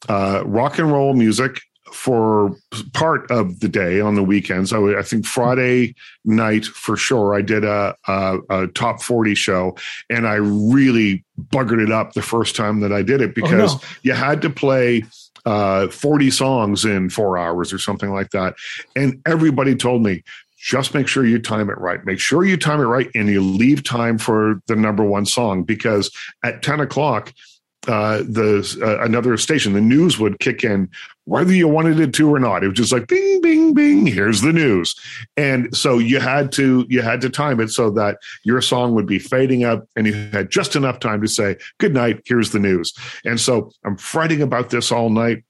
uh, 0.10 0.44
rock 0.46 0.80
and 0.80 0.92
roll 0.92 1.14
music 1.14 1.62
for 1.94 2.56
part 2.94 3.30
of 3.32 3.60
the 3.60 3.70
day 3.70 4.00
on 4.00 4.16
the 4.16 4.24
weekends. 4.24 4.74
I, 4.74 4.80
I 4.96 5.02
think 5.02 5.26
Friday 5.26 5.96
night 6.26 6.66
for 6.66 6.96
sure. 6.98 7.36
I 7.36 7.42
did 7.42 7.64
a, 7.64 7.96
a, 8.08 8.40
a 8.50 8.68
top 8.68 9.02
forty 9.02 9.36
show, 9.36 9.76
and 10.10 10.28
I 10.28 10.36
really 10.36 11.24
buggered 11.40 11.84
it 11.84 11.92
up 11.92 12.14
the 12.14 12.22
first 12.22 12.56
time 12.56 12.82
that 12.82 12.92
I 12.92 13.02
did 13.02 13.22
it 13.22 13.36
because 13.36 13.76
oh, 13.76 13.78
no. 13.78 13.82
you 14.04 14.14
had 14.14 14.42
to 14.42 14.50
play 14.50 15.04
uh, 15.46 15.88
40 15.88 16.32
songs 16.32 16.86
in 16.86 17.10
four 17.10 17.38
hours 17.38 17.72
or 17.72 17.80
something 17.80 18.12
like 18.12 18.32
that. 18.32 18.56
And 18.96 19.22
everybody 19.26 19.76
told 19.76 20.04
me, 20.04 20.24
just 20.58 20.94
make 20.94 21.08
sure 21.08 21.26
you 21.26 21.40
time 21.40 21.70
it 21.70 21.78
right. 21.78 22.06
Make 22.06 22.20
sure 22.20 22.44
you 22.44 22.58
time 22.58 22.82
it 22.82 22.86
right 22.86 23.10
and 23.16 23.30
you 23.30 23.42
leave 23.42 23.84
time 23.84 24.18
for 24.18 24.62
the 24.68 24.76
number 24.76 25.04
one 25.04 25.26
song 25.26 25.64
because 25.64 26.12
at 26.44 26.62
10 26.62 26.82
o'clock, 26.82 27.34
uh, 27.88 28.18
the 28.18 28.78
uh, 28.82 29.04
another 29.04 29.38
station, 29.38 29.72
the 29.72 29.82
news 29.82 30.20
would 30.20 30.38
kick 30.40 30.66
in, 30.66 30.90
whether 31.30 31.54
you 31.54 31.68
wanted 31.68 32.00
it 32.00 32.12
to 32.16 32.34
or 32.34 32.40
not. 32.40 32.64
It 32.64 32.70
was 32.70 32.78
just 32.78 32.92
like 32.92 33.08
bing, 33.08 33.40
bing, 33.42 33.74
bing. 33.76 34.08
Here's 34.08 34.42
the 34.42 34.52
news, 34.52 34.96
and 35.38 35.76
so 35.76 36.00
you 36.00 36.20
had 36.20 36.52
to 36.54 36.86
you 36.90 37.02
had 37.02 37.22
to 37.22 37.30
time 37.30 37.60
it 37.60 37.70
so 37.70 37.92
that 37.92 38.18
your 38.44 38.62
song 38.62 38.96
would 38.96 39.06
be 39.06 39.20
fading 39.20 39.64
up, 39.64 39.88
and 39.96 40.08
you 40.08 40.14
had 40.14 40.50
just 40.50 40.76
enough 40.76 41.00
time 41.00 41.22
to 41.22 41.28
say 41.28 41.56
good 41.78 41.94
night. 41.94 42.22
Here's 42.26 42.52
the 42.52 42.60
news, 42.60 42.94
and 43.24 43.40
so 43.40 43.72
I'm 43.86 43.98
fretting 43.98 44.42
about 44.42 44.72
this 44.72 44.92
all 44.92 45.10
night 45.10 45.44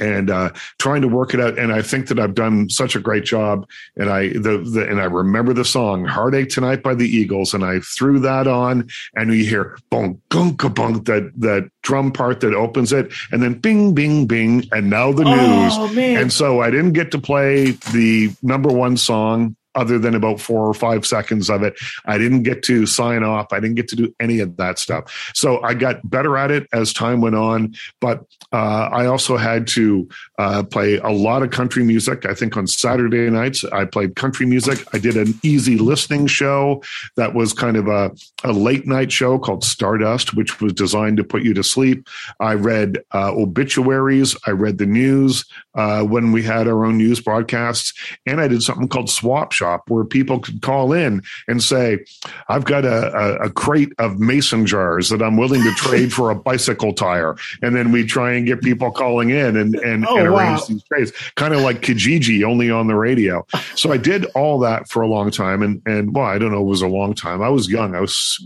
and 0.00 0.30
uh, 0.30 0.50
trying 0.78 1.02
to 1.02 1.08
work 1.08 1.34
it 1.34 1.40
out. 1.40 1.58
And 1.58 1.72
I 1.72 1.82
think 1.82 2.08
that 2.08 2.18
I've 2.18 2.34
done 2.34 2.68
such 2.70 2.96
a 2.96 3.00
great 3.00 3.24
job. 3.24 3.68
And 3.96 4.10
I 4.10 4.28
the, 4.28 4.58
the 4.58 4.86
and 4.88 5.00
I 5.00 5.04
remember 5.04 5.52
the 5.52 5.64
song 5.64 6.04
"Heartache 6.04 6.48
Tonight" 6.48 6.82
by 6.82 6.94
the 6.94 7.08
Eagles, 7.08 7.54
and 7.54 7.64
I 7.64 7.80
threw 7.80 8.18
that 8.20 8.46
on, 8.46 8.88
and 9.14 9.32
you 9.32 9.44
hear 9.44 9.78
gunka 9.90 10.74
bunk 10.74 11.06
that 11.06 11.32
that 11.40 11.70
drum 11.82 12.12
part 12.12 12.40
that 12.40 12.54
opens 12.54 12.92
it, 12.92 13.12
and 13.32 13.42
then 13.42 13.54
bing, 13.54 13.94
bing, 13.94 14.26
bing, 14.26 14.68
and 14.72 14.90
now 14.90 15.12
the 15.12 15.24
news. 15.24 15.72
Oh 15.76 15.92
man! 15.92 16.16
And 16.22 16.32
so 16.32 16.60
I 16.60 16.70
didn't 16.70 16.92
get 16.92 17.10
to 17.12 17.18
play 17.18 17.72
the 17.92 18.30
number 18.42 18.72
one 18.72 18.96
song 18.96 19.56
other 19.74 19.98
than 19.98 20.14
about 20.14 20.40
four 20.40 20.66
or 20.66 20.74
five 20.74 21.06
seconds 21.06 21.50
of 21.50 21.62
it. 21.62 21.78
I 22.06 22.18
didn't 22.18 22.42
get 22.42 22.62
to 22.64 22.86
sign 22.86 23.22
off. 23.22 23.52
I 23.52 23.60
didn't 23.60 23.76
get 23.76 23.88
to 23.88 23.96
do 23.96 24.14
any 24.20 24.40
of 24.40 24.56
that 24.56 24.78
stuff. 24.78 25.32
So 25.34 25.62
I 25.62 25.74
got 25.74 26.08
better 26.08 26.36
at 26.36 26.50
it 26.50 26.66
as 26.72 26.92
time 26.92 27.20
went 27.20 27.36
on. 27.36 27.74
But 28.00 28.24
uh, 28.52 28.88
I 28.92 29.06
also 29.06 29.36
had 29.36 29.66
to 29.68 30.08
uh, 30.38 30.62
play 30.62 30.98
a 30.98 31.10
lot 31.10 31.42
of 31.42 31.50
country 31.50 31.84
music. 31.84 32.26
I 32.26 32.34
think 32.34 32.56
on 32.56 32.66
Saturday 32.66 33.28
nights, 33.30 33.64
I 33.64 33.84
played 33.84 34.16
country 34.16 34.46
music. 34.46 34.86
I 34.94 34.98
did 34.98 35.16
an 35.16 35.34
easy 35.42 35.76
listening 35.76 36.26
show 36.26 36.82
that 37.16 37.34
was 37.34 37.52
kind 37.52 37.76
of 37.76 37.88
a, 37.88 38.12
a 38.44 38.52
late 38.52 38.86
night 38.86 39.10
show 39.10 39.38
called 39.38 39.64
Stardust, 39.64 40.34
which 40.34 40.60
was 40.60 40.72
designed 40.72 41.16
to 41.16 41.24
put 41.24 41.42
you 41.42 41.54
to 41.54 41.64
sleep. 41.64 42.08
I 42.40 42.54
read 42.54 42.98
uh, 43.12 43.32
obituaries. 43.34 44.36
I 44.46 44.50
read 44.50 44.78
the 44.78 44.86
news 44.86 45.44
uh, 45.74 46.02
when 46.02 46.32
we 46.32 46.42
had 46.42 46.68
our 46.68 46.84
own 46.84 46.98
news 46.98 47.20
broadcasts. 47.20 47.92
And 48.26 48.40
I 48.40 48.48
did 48.48 48.62
something 48.62 48.88
called 48.88 49.10
Swap 49.10 49.52
Shop, 49.52 49.84
where 49.88 50.04
people 50.04 50.38
could 50.38 50.62
call 50.62 50.92
in 50.92 51.22
and 51.48 51.62
say, 51.62 52.04
I've 52.48 52.64
got 52.64 52.84
a, 52.84 53.16
a, 53.16 53.46
a 53.46 53.50
crate 53.50 53.92
of 53.98 54.18
mason 54.18 54.66
jars 54.66 55.08
that 55.08 55.22
I'm 55.22 55.36
willing 55.36 55.62
to 55.62 55.72
trade 55.76 56.12
for 56.12 56.30
a 56.30 56.34
bicycle 56.34 56.92
tire. 56.92 57.36
And 57.62 57.74
then 57.74 57.92
we 57.92 58.04
try 58.04 58.32
and 58.32 58.46
get 58.46 58.60
people 58.62 58.90
calling 58.90 59.30
in 59.30 59.56
and, 59.56 59.74
and, 59.76 60.06
Oh, 60.06 60.18
and 60.18 60.26
arrange 60.28 60.60
wow. 60.60 60.64
these 60.68 60.84
trades, 60.84 61.12
kind 61.36 61.54
of 61.54 61.60
like 61.60 61.80
Kijiji, 61.80 62.44
only 62.44 62.70
on 62.70 62.86
the 62.86 62.94
radio. 62.94 63.46
So 63.74 63.92
I 63.92 63.96
did 63.96 64.26
all 64.34 64.58
that 64.60 64.88
for 64.88 65.02
a 65.02 65.06
long 65.06 65.30
time. 65.30 65.62
And, 65.62 65.82
and 65.86 66.14
well, 66.14 66.26
I 66.26 66.38
don't 66.38 66.52
know, 66.52 66.60
it 66.60 66.64
was 66.66 66.82
a 66.82 66.88
long 66.88 67.14
time. 67.14 67.42
I 67.42 67.48
was 67.48 67.68
young. 67.70 67.94
I 67.94 68.00
was 68.00 68.38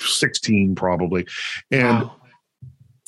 16 0.00 0.74
probably. 0.74 1.26
And 1.70 2.02
Wow. 2.04 2.14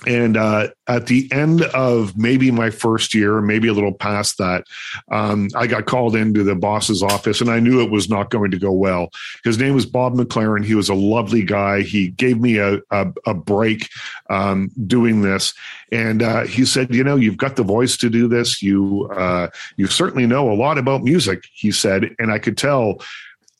And 0.06 0.36
uh, 0.36 0.68
at 0.86 1.06
the 1.06 1.28
end 1.30 1.62
of 1.62 2.16
maybe 2.16 2.50
my 2.50 2.70
first 2.70 3.14
year, 3.14 3.40
maybe 3.40 3.68
a 3.68 3.72
little 3.72 3.92
past 3.92 4.38
that, 4.38 4.64
um, 5.10 5.48
I 5.54 5.66
got 5.66 5.84
called 5.86 6.16
into 6.16 6.42
the 6.42 6.54
boss's 6.54 7.02
office, 7.02 7.40
and 7.40 7.50
I 7.50 7.60
knew 7.60 7.82
it 7.82 7.90
was 7.90 8.08
not 8.08 8.30
going 8.30 8.50
to 8.52 8.58
go 8.58 8.72
well. 8.72 9.10
His 9.44 9.58
name 9.58 9.74
was 9.74 9.84
Bob 9.86 10.14
McLaren. 10.14 10.64
He 10.64 10.74
was 10.74 10.88
a 10.88 10.94
lovely 10.94 11.42
guy. 11.42 11.82
He 11.82 12.08
gave 12.08 12.40
me 12.40 12.56
a 12.56 12.80
a, 12.90 13.12
a 13.26 13.34
break 13.34 13.88
um, 14.30 14.70
doing 14.86 15.22
this, 15.22 15.52
and 15.92 16.22
uh, 16.22 16.44
he 16.44 16.64
said, 16.64 16.94
"You 16.94 17.04
know, 17.04 17.16
you've 17.16 17.36
got 17.36 17.56
the 17.56 17.62
voice 17.62 17.96
to 17.98 18.08
do 18.08 18.26
this. 18.26 18.62
You 18.62 19.10
uh, 19.14 19.48
you 19.76 19.86
certainly 19.86 20.26
know 20.26 20.50
a 20.50 20.54
lot 20.54 20.78
about 20.78 21.02
music." 21.02 21.44
He 21.52 21.72
said, 21.72 22.14
and 22.18 22.32
I 22.32 22.38
could 22.38 22.56
tell 22.56 23.02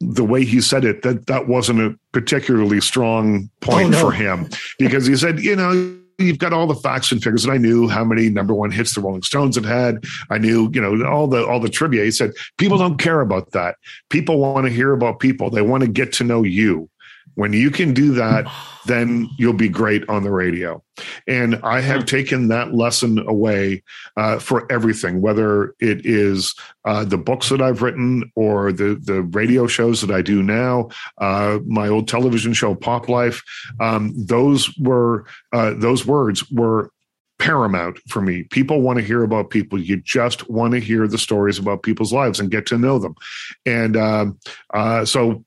the 0.00 0.24
way 0.24 0.46
he 0.46 0.62
said 0.62 0.84
it, 0.86 1.02
that 1.02 1.26
that 1.26 1.46
wasn't 1.46 1.78
a 1.80 1.94
particularly 2.12 2.80
strong 2.80 3.50
point 3.60 3.88
Oh, 3.88 3.90
no. 3.90 4.00
for 4.00 4.12
him 4.12 4.48
because 4.78 5.06
he 5.06 5.14
said, 5.14 5.40
you 5.40 5.54
know, 5.54 5.99
you've 6.26 6.38
got 6.38 6.52
all 6.52 6.66
the 6.66 6.74
facts 6.74 7.12
and 7.12 7.22
figures, 7.22 7.44
and 7.44 7.52
I 7.52 7.56
knew 7.56 7.88
how 7.88 8.04
many 8.04 8.28
number 8.28 8.54
one 8.54 8.70
hits 8.70 8.94
the 8.94 9.00
Rolling 9.00 9.22
Stones 9.22 9.56
had 9.56 9.64
had. 9.64 10.04
I 10.28 10.38
knew, 10.38 10.70
you 10.74 10.80
know, 10.80 11.06
all 11.08 11.26
the 11.26 11.46
all 11.46 11.60
the 11.60 11.68
trivia. 11.68 12.04
He 12.04 12.10
said, 12.10 12.32
people 12.58 12.78
don't 12.78 12.98
care 12.98 13.20
about 13.20 13.52
that. 13.52 13.76
People 14.10 14.38
want 14.38 14.66
to 14.66 14.72
hear 14.72 14.92
about 14.92 15.20
people. 15.20 15.50
They 15.50 15.62
want 15.62 15.82
to 15.82 15.88
get 15.88 16.12
to 16.14 16.24
know 16.24 16.42
you. 16.42 16.89
When 17.34 17.52
you 17.52 17.70
can 17.70 17.94
do 17.94 18.12
that, 18.14 18.50
then 18.86 19.28
you'll 19.38 19.52
be 19.52 19.68
great 19.68 20.08
on 20.08 20.22
the 20.22 20.30
radio. 20.30 20.82
And 21.26 21.56
I 21.62 21.80
have 21.80 22.04
taken 22.06 22.48
that 22.48 22.74
lesson 22.74 23.18
away 23.26 23.82
uh, 24.16 24.38
for 24.38 24.70
everything, 24.70 25.20
whether 25.20 25.74
it 25.80 26.04
is 26.04 26.54
uh, 26.84 27.04
the 27.04 27.18
books 27.18 27.48
that 27.48 27.60
I've 27.60 27.82
written 27.82 28.30
or 28.34 28.72
the 28.72 29.00
the 29.02 29.22
radio 29.22 29.66
shows 29.66 30.00
that 30.00 30.10
I 30.10 30.22
do 30.22 30.42
now, 30.42 30.88
uh, 31.18 31.58
my 31.66 31.88
old 31.88 32.08
television 32.08 32.52
show 32.52 32.74
Pop 32.74 33.08
Life. 33.08 33.42
Um, 33.80 34.12
those 34.16 34.76
were 34.78 35.26
uh, 35.52 35.74
those 35.76 36.06
words 36.06 36.50
were 36.50 36.90
paramount 37.40 37.98
for 38.06 38.20
me. 38.20 38.44
People 38.44 38.82
want 38.82 38.98
to 38.98 39.04
hear 39.04 39.24
about 39.24 39.50
people. 39.50 39.80
You 39.80 39.96
just 39.96 40.48
want 40.48 40.74
to 40.74 40.80
hear 40.80 41.08
the 41.08 41.18
stories 41.18 41.58
about 41.58 41.82
people's 41.82 42.12
lives 42.12 42.38
and 42.38 42.50
get 42.50 42.66
to 42.66 42.78
know 42.78 42.98
them. 42.98 43.14
And 43.64 43.96
um, 43.96 44.38
uh, 44.74 45.04
so 45.04 45.44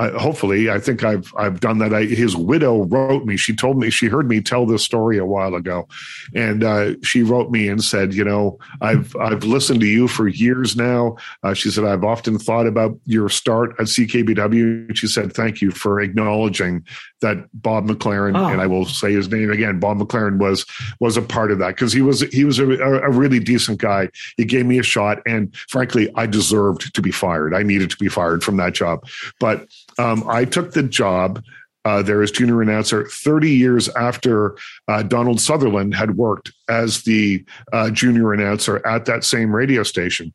uh, 0.00 0.16
hopefully, 0.16 0.70
I 0.70 0.78
think 0.78 1.02
I've 1.02 1.32
I've 1.36 1.58
done 1.58 1.78
that. 1.78 1.92
I, 1.92 2.04
his 2.04 2.36
widow 2.36 2.84
wrote 2.84 3.24
me. 3.24 3.36
She 3.36 3.54
told 3.54 3.78
me 3.78 3.90
she 3.90 4.06
heard 4.06 4.28
me 4.28 4.40
tell 4.40 4.64
this 4.64 4.84
story 4.84 5.18
a 5.18 5.26
while 5.26 5.56
ago, 5.56 5.88
and 6.34 6.62
uh, 6.62 6.92
she 7.02 7.22
wrote 7.24 7.50
me 7.50 7.68
and 7.68 7.82
said, 7.82 8.14
you 8.14 8.22
know, 8.24 8.58
I've 8.80 9.14
I've 9.16 9.42
listened 9.42 9.80
to 9.80 9.86
you 9.86 10.06
for 10.06 10.28
years 10.28 10.76
now. 10.76 11.16
Uh, 11.42 11.52
she 11.52 11.70
said 11.70 11.84
I've 11.84 12.04
often 12.04 12.38
thought 12.38 12.66
about 12.68 12.96
your 13.06 13.28
start 13.28 13.70
at 13.80 13.86
CKBW. 13.86 14.96
She 14.96 15.08
said 15.08 15.32
thank 15.32 15.60
you 15.60 15.72
for 15.72 16.00
acknowledging 16.00 16.84
that 17.20 17.48
Bob 17.52 17.88
McLaren, 17.88 18.36
Oh. 18.38 18.46
and 18.46 18.60
I 18.60 18.66
will 18.66 18.84
say 18.84 19.12
his 19.12 19.28
name 19.28 19.50
again. 19.50 19.80
Bob 19.80 19.98
McLaren 19.98 20.38
was 20.38 20.64
was 21.00 21.16
a 21.16 21.22
part 21.22 21.50
of 21.50 21.58
that 21.58 21.70
because 21.74 21.92
he 21.92 22.02
was 22.02 22.20
he 22.32 22.44
was 22.44 22.60
a, 22.60 22.68
a 22.70 23.10
really 23.10 23.40
decent 23.40 23.80
guy. 23.80 24.08
He 24.36 24.44
gave 24.44 24.64
me 24.64 24.78
a 24.78 24.84
shot, 24.84 25.20
and 25.26 25.54
frankly, 25.68 26.08
I 26.14 26.26
deserved 26.26 26.94
to 26.94 27.02
be 27.02 27.10
fired. 27.10 27.52
I 27.52 27.64
needed 27.64 27.90
to 27.90 27.96
be 27.96 28.08
fired 28.08 28.44
from 28.44 28.58
that 28.58 28.74
job, 28.74 29.04
but 29.40 29.66
um, 29.98 30.24
I 30.28 30.44
took 30.44 30.72
the 30.72 30.82
job 30.82 31.42
uh, 31.84 32.02
there 32.02 32.22
as 32.22 32.30
junior 32.30 32.60
announcer 32.60 33.06
30 33.06 33.50
years 33.50 33.88
after 33.90 34.56
uh, 34.88 35.02
Donald 35.02 35.40
Sutherland 35.40 35.94
had 35.94 36.16
worked 36.16 36.52
as 36.68 37.02
the 37.02 37.44
uh, 37.72 37.90
junior 37.90 38.32
announcer 38.32 38.86
at 38.86 39.06
that 39.06 39.24
same 39.24 39.54
radio 39.54 39.82
station. 39.82 40.32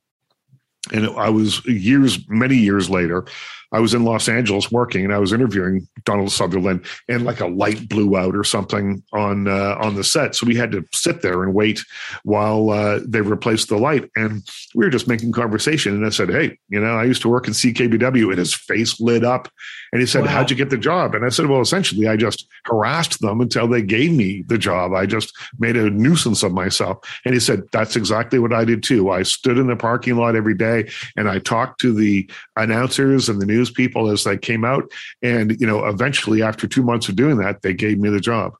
And 0.91 1.07
I 1.07 1.29
was 1.29 1.65
years, 1.65 2.27
many 2.27 2.57
years 2.57 2.89
later, 2.89 3.25
I 3.73 3.79
was 3.79 3.95
in 3.95 4.03
Los 4.03 4.29
Angeles 4.29 4.71
working, 4.71 5.03
and 5.03 5.13
I 5.13 5.17
was 5.17 5.33
interviewing 5.33 5.87
Donald 6.05 6.31
Sutherland, 6.31 6.85
and 7.09 7.25
like 7.25 7.39
a 7.39 7.47
light 7.47 7.89
blew 7.89 8.15
out 8.15 8.35
or 8.35 8.43
something 8.43 9.03
on 9.11 9.47
uh, 9.47 9.77
on 9.81 9.95
the 9.95 10.03
set, 10.03 10.35
so 10.35 10.45
we 10.45 10.55
had 10.55 10.71
to 10.71 10.85
sit 10.93 11.21
there 11.21 11.43
and 11.43 11.53
wait 11.53 11.83
while 12.23 12.69
uh, 12.69 12.99
they 13.05 13.21
replaced 13.21 13.69
the 13.69 13.77
light. 13.77 14.09
And 14.15 14.47
we 14.75 14.85
were 14.85 14.91
just 14.91 15.07
making 15.07 15.31
conversation, 15.31 15.95
and 15.95 16.05
I 16.05 16.09
said, 16.09 16.29
"Hey, 16.29 16.57
you 16.69 16.79
know, 16.79 16.95
I 16.95 17.03
used 17.03 17.23
to 17.23 17.29
work 17.29 17.47
in 17.47 17.53
CKBW," 17.53 18.29
and 18.29 18.37
his 18.37 18.53
face 18.53 19.01
lit 19.01 19.23
up, 19.23 19.49
and 19.93 20.01
he 20.01 20.07
said, 20.07 20.23
Wow. 20.23 20.29
"How'd 20.31 20.49
you 20.49 20.57
get 20.57 20.71
the 20.71 20.77
job?" 20.77 21.13
And 21.15 21.23
I 21.23 21.29
said, 21.29 21.45
"Well, 21.45 21.61
essentially, 21.61 22.07
I 22.07 22.17
just 22.17 22.47
harassed 22.65 23.21
them 23.21 23.39
until 23.39 23.67
they 23.67 23.81
gave 23.83 24.11
me 24.11 24.43
the 24.47 24.57
job. 24.57 24.91
I 24.93 25.05
just 25.05 25.31
made 25.59 25.77
a 25.77 25.89
nuisance 25.89 26.41
of 26.43 26.51
myself." 26.51 26.97
And 27.23 27.33
he 27.35 27.39
said, 27.39 27.61
"That's 27.71 27.95
exactly 27.95 28.39
what 28.39 28.51
I 28.51 28.65
did 28.65 28.81
too. 28.83 29.11
I 29.11 29.21
stood 29.23 29.57
in 29.59 29.67
the 29.67 29.75
parking 29.75 30.17
lot 30.17 30.35
every 30.35 30.55
day, 30.55 30.89
and 31.15 31.29
I 31.29 31.37
talked 31.39 31.79
to 31.81 31.93
the 31.93 32.29
announcers 32.57 33.29
and 33.29 33.39
the 33.39 33.45
news 33.45 33.69
people 33.71 34.09
as 34.09 34.23
they 34.23 34.37
came 34.37 34.65
out. 34.65 34.91
And 35.21 35.55
you 35.61 35.67
know, 35.67 35.85
eventually, 35.85 36.41
after 36.41 36.67
two 36.67 36.83
months 36.83 37.07
of 37.07 37.15
doing 37.15 37.37
that, 37.37 37.61
they 37.61 37.73
gave 37.73 37.99
me 37.99 38.09
the 38.09 38.19
job." 38.19 38.53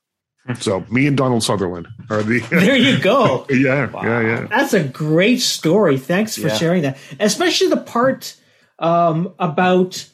So 0.60 0.84
me 0.90 1.06
and 1.06 1.16
Donald 1.16 1.42
Sutherland 1.42 1.88
are 2.10 2.22
the 2.22 2.38
There 2.50 2.76
you 2.76 2.98
go. 3.00 3.46
yeah, 3.50 3.88
yeah, 4.02 4.20
yeah. 4.20 4.46
That's 4.46 4.74
a 4.74 4.84
great 4.84 5.40
story. 5.40 5.98
Thanks 5.98 6.36
for 6.36 6.48
Yeah. 6.48 6.54
sharing 6.56 6.82
that, 6.82 6.98
especially 7.18 7.68
the 7.68 7.78
part 7.78 8.36
um, 8.78 9.32
about 9.38 10.06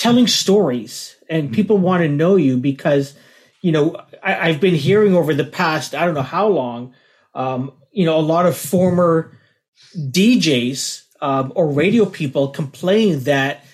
telling 0.00 0.26
stories 0.26 1.14
and 1.28 1.52
people 1.52 1.76
want 1.76 2.02
to 2.02 2.08
know 2.08 2.36
you 2.36 2.56
because 2.56 3.14
you 3.60 3.70
know 3.70 4.02
I, 4.22 4.48
I've 4.48 4.60
been 4.60 4.74
hearing 4.74 5.14
over 5.14 5.34
the 5.34 5.44
past 5.44 5.94
I 5.94 6.06
don't 6.06 6.14
know 6.14 6.22
how 6.22 6.48
long, 6.48 6.94
um, 7.34 7.72
you 7.92 8.06
know, 8.06 8.18
a 8.18 8.20
lot 8.22 8.46
of 8.46 8.56
former 8.56 9.36
DJs 9.96 11.02
um, 11.20 11.52
or 11.54 11.70
radio 11.70 12.06
people 12.06 12.48
complain 12.48 13.20
that 13.24 13.64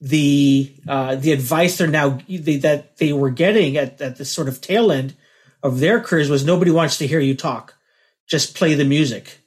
the 0.00 0.74
uh, 0.88 1.16
the 1.16 1.32
advice 1.32 1.76
they're 1.76 1.86
now 1.86 2.18
they, 2.28 2.56
that 2.56 2.96
they 2.96 3.12
were 3.12 3.30
getting 3.30 3.76
at, 3.76 4.00
at 4.00 4.16
the 4.16 4.24
sort 4.24 4.48
of 4.48 4.62
tail 4.62 4.90
end 4.90 5.14
of 5.62 5.80
their 5.80 6.00
careers 6.00 6.30
was 6.30 6.46
nobody 6.46 6.70
wants 6.70 6.98
to 6.98 7.06
hear 7.06 7.20
you 7.20 7.34
talk, 7.34 7.74
just 8.26 8.56
play 8.56 8.74
the 8.74 8.84
music. 8.84 9.38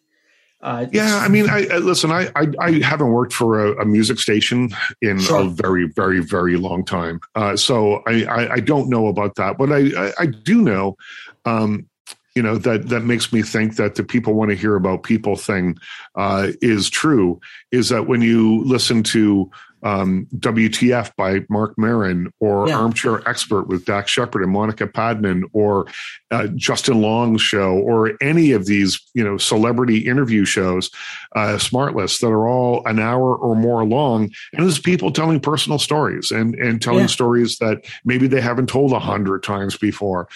Uh, 0.67 0.85
Yeah, 0.91 1.17
I 1.25 1.29
mean, 1.29 1.49
I, 1.49 1.65
I 1.71 1.77
listen. 1.77 2.11
I, 2.11 2.29
I 2.35 2.51
I 2.59 2.71
haven't 2.83 3.11
worked 3.11 3.31
for 3.33 3.49
a, 3.65 3.83
a 3.83 3.85
music 3.85 4.19
station 4.19 4.69
in 5.01 5.19
Sure. 5.19 5.41
a 5.41 5.43
very, 5.45 5.85
very, 5.95 6.19
very 6.19 6.57
long 6.57 6.83
time. 6.83 7.21
Uh, 7.35 7.55
so 7.55 8.03
I, 8.05 8.25
I 8.25 8.53
I 8.55 8.59
don't 8.59 8.89
know 8.89 9.07
about 9.07 9.35
that, 9.35 9.57
but 9.57 9.71
I 9.71 9.81
I, 9.97 10.13
I 10.19 10.25
do 10.25 10.61
know, 10.61 10.97
um, 11.45 11.87
you 12.35 12.43
know, 12.43 12.57
that 12.57 12.89
that 12.89 13.03
makes 13.05 13.31
me 13.31 13.41
think 13.41 13.77
that 13.77 13.95
the 13.95 14.03
people 14.03 14.33
want 14.33 14.49
to 14.51 14.57
hear 14.57 14.75
about 14.75 15.03
people 15.03 15.35
thing 15.37 15.77
uh, 16.15 16.51
is 16.61 16.89
true. 16.89 17.39
Is 17.71 17.87
that 17.89 18.07
when 18.07 18.21
you 18.21 18.61
listen 18.65 19.03
to 19.03 19.49
um, 19.87 20.27
WTF 20.37 21.15
by 21.15 21.45
Marc 21.49 21.77
Maron 21.77 22.31
or 22.39 22.67
Yeah. 22.67 22.77
Armchair 22.79 23.27
Expert 23.27 23.67
with 23.67 23.85
Dax 23.85 24.11
Shepard 24.11 24.41
and 24.43 24.51
Monica 24.51 24.85
Padman 24.85 25.45
or 25.53 25.85
uh, 26.31 26.47
Justin 26.55 27.01
Long's 27.01 27.41
show 27.41 27.73
or 27.77 28.11
any 28.21 28.51
of 28.51 28.65
these, 28.65 28.99
you 29.13 29.23
know, 29.23 29.37
celebrity 29.37 29.99
interview 29.99 30.43
shows, 30.45 30.89
uh, 31.35 31.57
Smartless 31.57 32.19
that 32.19 32.27
are 32.27 32.47
all 32.47 32.85
an 32.85 32.99
hour 32.99 33.35
or 33.35 33.55
more 33.55 33.85
long, 33.85 34.23
and 34.53 34.63
there's 34.65 34.79
people 34.79 35.11
telling 35.11 35.39
personal 35.39 35.79
stories 35.79 36.31
and 36.31 36.55
and 36.55 36.81
telling 36.81 37.01
Yeah. 37.01 37.07
stories 37.19 37.57
that 37.59 37.85
maybe 38.03 38.27
they 38.27 38.41
haven't 38.41 38.67
told 38.67 38.91
a 38.91 38.99
hundred 38.99 39.43
times 39.43 39.77
before, 39.77 40.27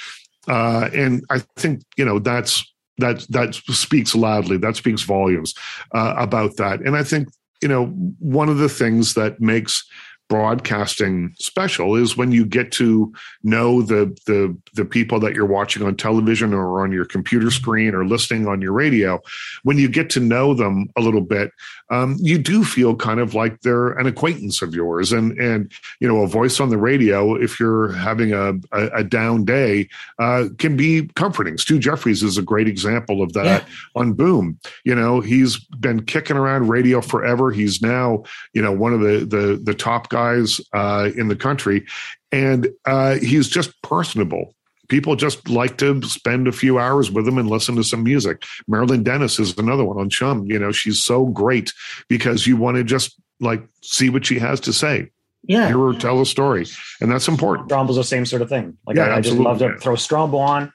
uh, 0.47 0.89
and 0.93 1.23
I 1.29 1.39
think 1.57 1.81
you 1.97 2.05
know 2.05 2.19
that's 2.19 2.63
that 2.99 3.25
that 3.29 3.55
speaks 3.55 4.15
loudly, 4.15 4.57
that 4.57 4.75
speaks 4.75 5.01
volumes 5.01 5.53
uh, 5.93 6.13
about 6.17 6.55
that, 6.57 6.79
and 6.81 6.95
I 6.95 7.03
think 7.03 7.27
you 7.61 7.67
know 7.67 7.87
one 8.19 8.49
of 8.49 8.57
the 8.57 8.69
things 8.69 9.13
that 9.13 9.39
makes 9.39 9.85
broadcasting 10.31 11.35
special 11.37 11.97
is 11.97 12.15
when 12.15 12.31
you 12.31 12.45
get 12.45 12.71
to 12.71 13.13
know 13.43 13.81
the 13.81 14.17
the 14.27 14.57
the 14.75 14.85
people 14.85 15.19
that 15.19 15.35
you're 15.35 15.45
watching 15.45 15.83
on 15.83 15.93
television 15.93 16.53
or 16.53 16.81
on 16.81 16.89
your 16.89 17.03
computer 17.03 17.51
screen 17.51 17.93
or 17.93 18.05
listening 18.05 18.47
on 18.47 18.61
your 18.61 18.71
radio 18.71 19.19
when 19.63 19.77
you 19.77 19.89
get 19.89 20.09
to 20.09 20.21
know 20.21 20.53
them 20.53 20.87
a 20.95 21.01
little 21.01 21.19
bit 21.19 21.51
um, 21.91 22.15
you 22.19 22.39
do 22.39 22.63
feel 22.63 22.95
kind 22.95 23.19
of 23.19 23.35
like 23.35 23.61
they're 23.61 23.89
an 23.99 24.07
acquaintance 24.07 24.61
of 24.63 24.73
yours. 24.73 25.11
And 25.11 25.37
and 25.39 25.71
you 25.99 26.07
know 26.07 26.23
a 26.23 26.27
voice 26.27 26.59
on 26.59 26.69
the 26.69 26.77
radio 26.77 27.35
if 27.35 27.59
you're 27.59 27.91
having 27.91 28.33
a 28.33 28.53
a, 28.71 28.87
a 28.95 29.03
down 29.03 29.45
day 29.45 29.89
uh, 30.17 30.45
can 30.57 30.75
be 30.75 31.07
comforting. 31.15 31.57
Stu 31.59 31.77
jeffries 31.77 32.23
is 32.23 32.37
a 32.37 32.41
great 32.41 32.67
example 32.67 33.21
of 33.21 33.33
that 33.33 33.45
Yeah. 33.45 33.65
on 33.95 34.13
boom. 34.13 34.57
You 34.85 34.95
know 34.95 35.19
he's 35.21 35.59
been 35.79 36.03
kicking 36.05 36.37
around 36.37 36.69
radio 36.69 37.01
forever. 37.01 37.51
He's 37.51 37.81
now 37.81 38.23
you 38.53 38.61
know 38.61 38.71
one 38.71 38.93
of 38.93 39.01
the 39.01 39.25
the 39.25 39.59
the 39.61 39.73
top 39.75 40.09
guys 40.09 40.59
uh, 40.73 41.09
in 41.15 41.27
the 41.27 41.35
country, 41.35 41.85
and 42.31 42.69
uh, 42.85 43.15
he's 43.15 43.49
just 43.49 43.79
personable. 43.81 44.55
People 44.91 45.15
just 45.15 45.47
like 45.47 45.77
to 45.77 46.01
spend 46.03 46.49
a 46.49 46.51
few 46.51 46.77
hours 46.77 47.09
with 47.09 47.23
them 47.23 47.37
and 47.37 47.49
listen 47.49 47.77
to 47.77 47.83
some 47.83 48.03
music. 48.03 48.43
Marilyn 48.67 49.03
Dennis 49.03 49.39
is 49.39 49.57
another 49.57 49.85
one 49.85 49.97
on 49.97 50.09
Chum. 50.09 50.45
You 50.47 50.59
know, 50.59 50.73
she's 50.73 51.01
so 51.01 51.27
great 51.27 51.71
because 52.09 52.45
you 52.45 52.57
want 52.57 52.75
to 52.75 52.83
just 52.83 53.15
like 53.39 53.63
see 53.81 54.09
what 54.09 54.25
she 54.25 54.37
has 54.39 54.59
to 54.59 54.73
say, 54.73 55.09
yeah, 55.43 55.67
hear 55.67 55.77
her 55.77 55.93
tell 55.93 56.19
a 56.19 56.25
story, 56.25 56.65
and 56.99 57.09
that's 57.09 57.29
important. 57.29 57.69
Strombo's 57.69 57.95
the 57.95 58.03
same 58.03 58.25
sort 58.25 58.41
of 58.41 58.49
thing. 58.49 58.77
Like 58.85 58.97
Yeah, 58.97 59.05
I, 59.05 59.15
I 59.15 59.21
just 59.21 59.37
love 59.37 59.59
to 59.59 59.77
throw 59.79 59.93
Strombo 59.95 60.37
on, 60.39 60.73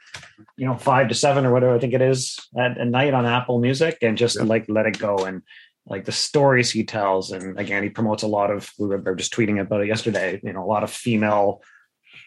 you 0.57 0.65
know, 0.65 0.77
five 0.77 1.09
to 1.09 1.15
seven 1.15 1.45
or 1.45 1.53
whatever 1.53 1.75
I 1.75 1.79
think 1.79 1.93
it 1.93 2.01
is 2.01 2.39
at, 2.59 2.79
at 2.79 2.89
night 2.89 3.13
on 3.13 3.27
Apple 3.27 3.59
Music, 3.59 3.99
and 4.01 4.17
just 4.17 4.37
Yeah. 4.37 4.45
like 4.45 4.65
let 4.69 4.87
it 4.87 4.99
go 4.99 5.19
and 5.19 5.43
like 5.87 6.07
the 6.07 6.13
stories 6.13 6.71
he 6.71 6.85
tells. 6.85 7.33
And 7.33 7.61
again, 7.61 7.83
he 7.83 7.91
promotes 7.91 8.23
a 8.23 8.27
lot 8.29 8.51
of. 8.51 8.73
We 8.79 8.89
were 8.89 9.15
just 9.15 9.35
tweeting 9.35 9.61
about 9.61 9.83
it 9.83 9.89
yesterday. 9.89 10.41
You 10.43 10.55
know, 10.55 10.65
a 10.65 10.67
lot 10.67 10.85
of 10.85 10.91
female 10.91 11.63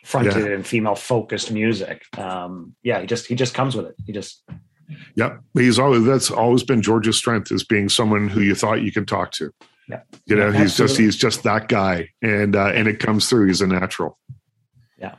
fronted 0.09 0.51
and 0.51 0.65
female 0.65 0.95
focused 0.95 1.51
music. 1.51 2.03
Um, 2.17 2.75
yeah, 2.81 2.99
he 2.99 3.05
just 3.05 3.27
he 3.27 3.35
just 3.35 3.53
comes 3.53 3.75
with 3.75 3.85
it. 3.85 3.95
He 4.05 4.11
just 4.11 4.43
Yep, 5.15 5.41
he's 5.53 5.77
always 5.77 6.03
that's 6.03 6.31
always 6.31 6.63
been 6.63 6.81
George's 6.81 7.15
strength 7.15 7.51
is 7.51 7.63
being 7.63 7.89
someone 7.89 8.27
who 8.27 8.41
you 8.41 8.55
thought 8.55 8.81
you 8.81 8.91
could 8.91 9.07
talk 9.07 9.31
to. 9.33 9.51
Yeah. 9.87 10.01
you 10.25 10.35
know, 10.35 10.49
Yeah, 10.49 10.61
he's 10.61 10.75
just 10.75 10.97
he's 10.97 11.15
just 11.15 11.43
that 11.43 11.67
guy, 11.67 12.09
and 12.23 12.55
uh, 12.55 12.71
and 12.73 12.87
it 12.87 12.99
comes 12.99 13.29
through. 13.29 13.47
He's 13.47 13.61
a 13.61 13.67
natural. 13.67 14.17
Yeah. 14.97 15.15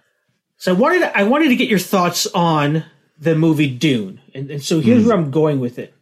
So 0.56 0.74
I 0.74 0.76
wanted 0.76 1.02
I 1.14 1.22
wanted 1.22 1.48
to 1.48 1.56
get 1.56 1.68
your 1.68 1.78
thoughts 1.78 2.26
on 2.34 2.84
the 3.16 3.36
movie 3.36 3.70
Dune, 3.70 4.20
and, 4.34 4.50
and 4.50 4.62
so 4.62 4.80
here's 4.80 5.06
where 5.06 5.16
I'm 5.16 5.30
going 5.30 5.60
with 5.60 5.78
it. 5.78 5.94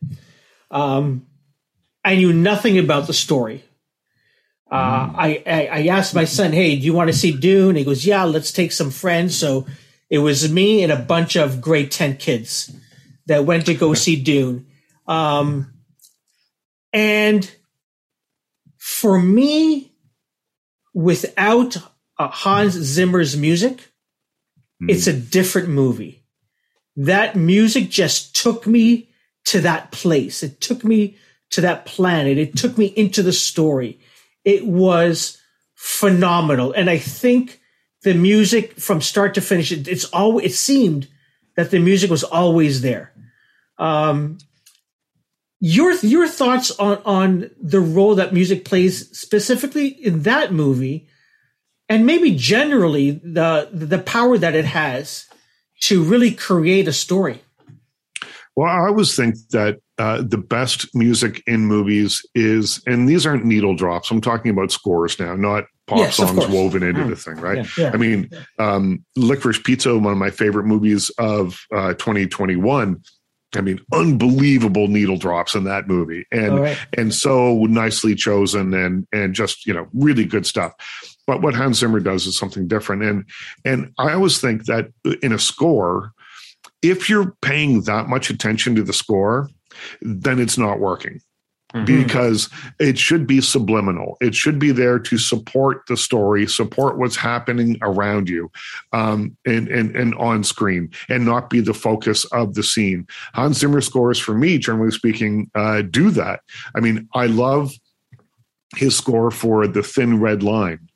Um, 0.71 1.27
I 2.05 2.17
knew 2.17 2.33
nothing 2.33 2.79
about 2.79 3.07
the 3.07 3.13
story. 3.13 3.65
Uh, 4.71 5.11
I, 5.17 5.43
I 5.47 5.67
I 5.73 5.87
asked 5.87 6.15
my 6.15 6.25
son, 6.25 6.53
"Hey, 6.53 6.77
do 6.77 6.85
you 6.85 6.93
want 6.93 7.09
to 7.11 7.17
see 7.17 7.33
Dune?" 7.33 7.77
He 7.77 7.85
goes, 7.85 8.05
"Yeah, 8.05 8.25
let's 8.25 8.53
take 8.53 8.73
some 8.73 8.91
friends." 8.91 9.37
So 9.37 9.67
it 10.11 10.19
was 10.19 10.53
me 10.53 10.83
and 10.83 10.93
a 10.93 10.97
bunch 10.97 11.37
of 11.37 11.61
grade 11.61 11.91
ten 11.91 12.17
kids 12.17 12.71
that 13.27 13.45
went 13.47 13.67
to 13.67 13.75
go 13.75 13.95
see 13.95 14.17
Dune. 14.17 14.67
Um, 15.07 15.73
and 16.93 17.51
for 18.77 19.19
me, 19.19 19.93
without 20.95 21.77
uh, 22.19 22.29
Hans 22.29 22.75
Zimmer's 22.75 23.37
music, 23.37 23.89
Hmm. 24.81 24.91
it's 24.91 25.07
a 25.07 25.13
different 25.13 25.69
movie. 25.69 26.23
That 26.97 27.37
music 27.37 27.91
just 27.91 28.37
took 28.37 28.67
me 28.67 29.11
to 29.47 29.61
that 29.63 29.91
place. 29.93 30.43
It 30.43 30.61
took 30.61 30.85
me 30.85 31.17
to 31.51 31.61
that 31.63 31.85
planet. 31.87 32.39
It 32.39 32.57
took 32.57 32.77
me 32.79 32.87
into 32.87 33.23
the 33.23 33.33
story. 33.33 33.99
It 34.49 34.65
was 34.67 35.39
phenomenal. 35.75 36.73
And 36.73 36.89
I 36.89 36.97
think 36.97 37.61
the 38.03 38.15
music 38.15 38.81
from 38.81 39.03
start 39.03 39.35
to 39.35 39.43
finish, 39.43 39.71
it, 39.73 39.87
it's 39.87 40.07
all, 40.07 40.39
it 40.39 40.55
seemed 40.55 41.07
that 41.57 41.71
the 41.71 41.79
music 41.79 42.11
was 42.11 42.25
always 42.25 42.81
there. 42.81 43.13
Um, 43.79 44.39
your, 45.61 45.93
your 45.97 46.27
thoughts 46.27 46.71
on, 46.79 47.03
on 47.05 47.51
the 47.61 47.81
role 47.81 48.15
that 48.15 48.33
music 48.33 48.65
plays 48.65 49.11
specifically 49.19 49.89
in 49.89 50.23
that 50.23 50.53
movie 50.53 51.09
and 51.89 52.07
maybe 52.07 52.35
generally 52.35 53.13
the 53.25 53.69
the 53.73 53.99
power 53.99 54.37
that 54.37 54.55
it 54.55 54.67
has 54.67 55.27
to 55.81 56.03
really 56.03 56.33
create 56.33 56.89
a 56.89 56.93
story. 56.93 57.43
Well, 58.59 58.67
I 58.69 58.89
always 58.89 59.15
think 59.15 59.37
that 59.51 59.79
uh, 59.99 60.21
the 60.21 60.37
best 60.37 60.93
music 60.93 61.45
in 61.47 61.61
movies 61.67 62.27
is, 62.35 62.83
and 62.89 63.09
these 63.09 63.25
aren't 63.25 63.45
needle 63.45 63.77
drops. 63.77 64.11
I'm 64.11 64.21
talking 64.21 64.51
about 64.51 64.73
scores 64.73 65.17
now, 65.21 65.37
not 65.37 65.67
pop 65.87 65.99
Yes, 65.99 66.17
songs 66.17 66.45
woven 66.49 66.83
into 66.83 67.03
Mm. 67.03 67.11
the 67.11 67.15
thing, 67.15 67.37
right? 67.37 67.59
Yeah. 67.59 67.85
Yeah. 67.85 67.91
I 67.95 67.97
mean, 67.99 68.29
um, 68.59 69.05
Licorice 69.17 69.63
Pizza, 69.63 69.97
one 69.97 70.13
of 70.13 70.19
my 70.19 70.31
favorite 70.31 70.65
movies 70.65 71.09
of 71.19 71.61
uh, 71.73 71.95
2021. 71.95 73.01
I 73.55 73.61
mean, 73.61 73.79
unbelievable 73.93 74.89
needle 74.89 75.19
drops 75.19 75.55
in 75.55 75.63
that 75.63 75.87
movie, 75.87 76.27
and 76.33 76.59
right. 76.59 76.79
and 76.97 77.15
so 77.15 77.65
nicely 77.67 78.17
chosen, 78.17 78.75
and 78.75 79.07
and 79.13 79.37
just 79.37 79.67
you 79.67 79.73
know 79.73 79.87
really 79.95 80.25
good 80.25 80.47
stuff. 80.47 80.73
But 81.29 81.43
what 81.43 81.55
Hans 81.55 81.79
Zimmer 81.79 82.01
does 82.01 82.27
is 82.27 82.37
something 82.37 82.67
different, 82.67 83.05
and 83.05 83.25
and 83.65 83.93
I 83.99 84.15
always 84.15 84.41
think 84.41 84.65
that 84.65 84.89
in 85.23 85.33
a 85.33 85.39
score, 85.39 86.13
if 86.83 87.09
you're 87.09 87.35
paying 87.43 87.83
that 87.83 88.09
much 88.09 88.31
attention 88.31 88.75
to 88.77 88.83
the 88.83 88.93
score, 88.93 89.49
then 90.01 90.39
it's 90.39 90.59
not 90.59 90.81
working 90.81 91.21
Mhm. 91.75 91.85
because 91.85 92.49
it 92.81 92.99
should 92.99 93.27
be 93.27 93.43
subliminal. 93.43 94.17
It 94.23 94.35
should 94.35 94.59
be 94.59 94.73
there 94.73 94.99
to 95.01 95.19
support 95.19 95.83
the 95.87 95.99
story, 95.99 96.47
support 96.47 96.97
what's 96.97 97.17
happening 97.17 97.77
around 97.83 98.29
you, 98.29 98.51
um, 98.93 99.37
and 99.45 99.69
and 99.69 99.95
and 99.95 100.15
on 100.15 100.45
screen, 100.45 100.91
and 101.11 101.27
not 101.27 101.51
be 101.51 101.61
the 101.61 101.75
focus 101.75 102.25
of 102.27 102.55
the 102.55 102.63
scene. 102.63 103.07
Hans 103.35 103.59
Zimmer 103.59 103.83
scores, 103.83 104.19
for 104.19 104.35
me, 104.35 104.57
generally 104.57 104.91
speaking, 104.91 105.51
uh, 105.55 105.83
do 105.83 106.11
that. 106.11 106.41
I 106.75 106.81
mean, 106.81 107.07
I 107.15 107.27
love 107.27 107.73
his 108.77 108.97
score 108.97 109.31
for 109.31 109.67
the 109.67 109.83
Thin 109.83 110.21
Red 110.21 110.43
Line. 110.43 110.88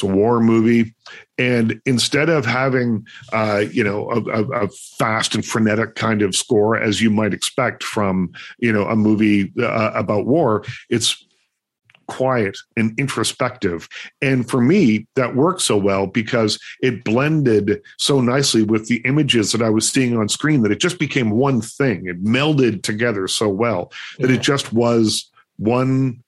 It's 0.00 0.10
a 0.10 0.14
war 0.14 0.40
movie, 0.40 0.94
and 1.36 1.78
instead 1.84 2.30
of 2.30 2.46
having 2.46 3.06
uh, 3.34 3.64
you 3.70 3.84
know 3.84 4.10
a, 4.10 4.22
a, 4.30 4.64
a 4.64 4.68
fast 4.98 5.34
and 5.34 5.44
frenetic 5.44 5.94
kind 5.94 6.22
of 6.22 6.34
score 6.34 6.76
as 6.76 7.02
you 7.02 7.10
might 7.10 7.34
expect 7.34 7.84
from 7.84 8.32
you 8.58 8.72
know 8.72 8.84
a 8.86 8.96
movie 8.96 9.52
uh, 9.60 9.90
about 9.94 10.26
war, 10.26 10.64
it's 10.88 11.22
quiet 12.06 12.56
and 12.76 12.98
introspective. 12.98 13.88
And 14.22 14.48
for 14.48 14.60
me, 14.62 15.06
that 15.16 15.36
worked 15.36 15.60
so 15.60 15.76
well 15.76 16.06
because 16.06 16.58
it 16.82 17.04
blended 17.04 17.82
so 17.98 18.20
nicely 18.22 18.62
with 18.62 18.88
the 18.88 19.02
images 19.04 19.52
that 19.52 19.62
I 19.62 19.68
was 19.70 19.88
seeing 19.88 20.16
on 20.16 20.28
screen 20.30 20.62
that 20.62 20.72
it 20.72 20.80
just 20.80 20.98
became 20.98 21.30
one 21.30 21.60
thing. 21.60 22.06
It 22.06 22.24
melded 22.24 22.82
together 22.82 23.28
so 23.28 23.48
well 23.50 23.92
that 24.18 24.30
Yeah. 24.30 24.36
it 24.36 24.42
just 24.42 24.72
was 24.72 25.30
one 25.58 26.22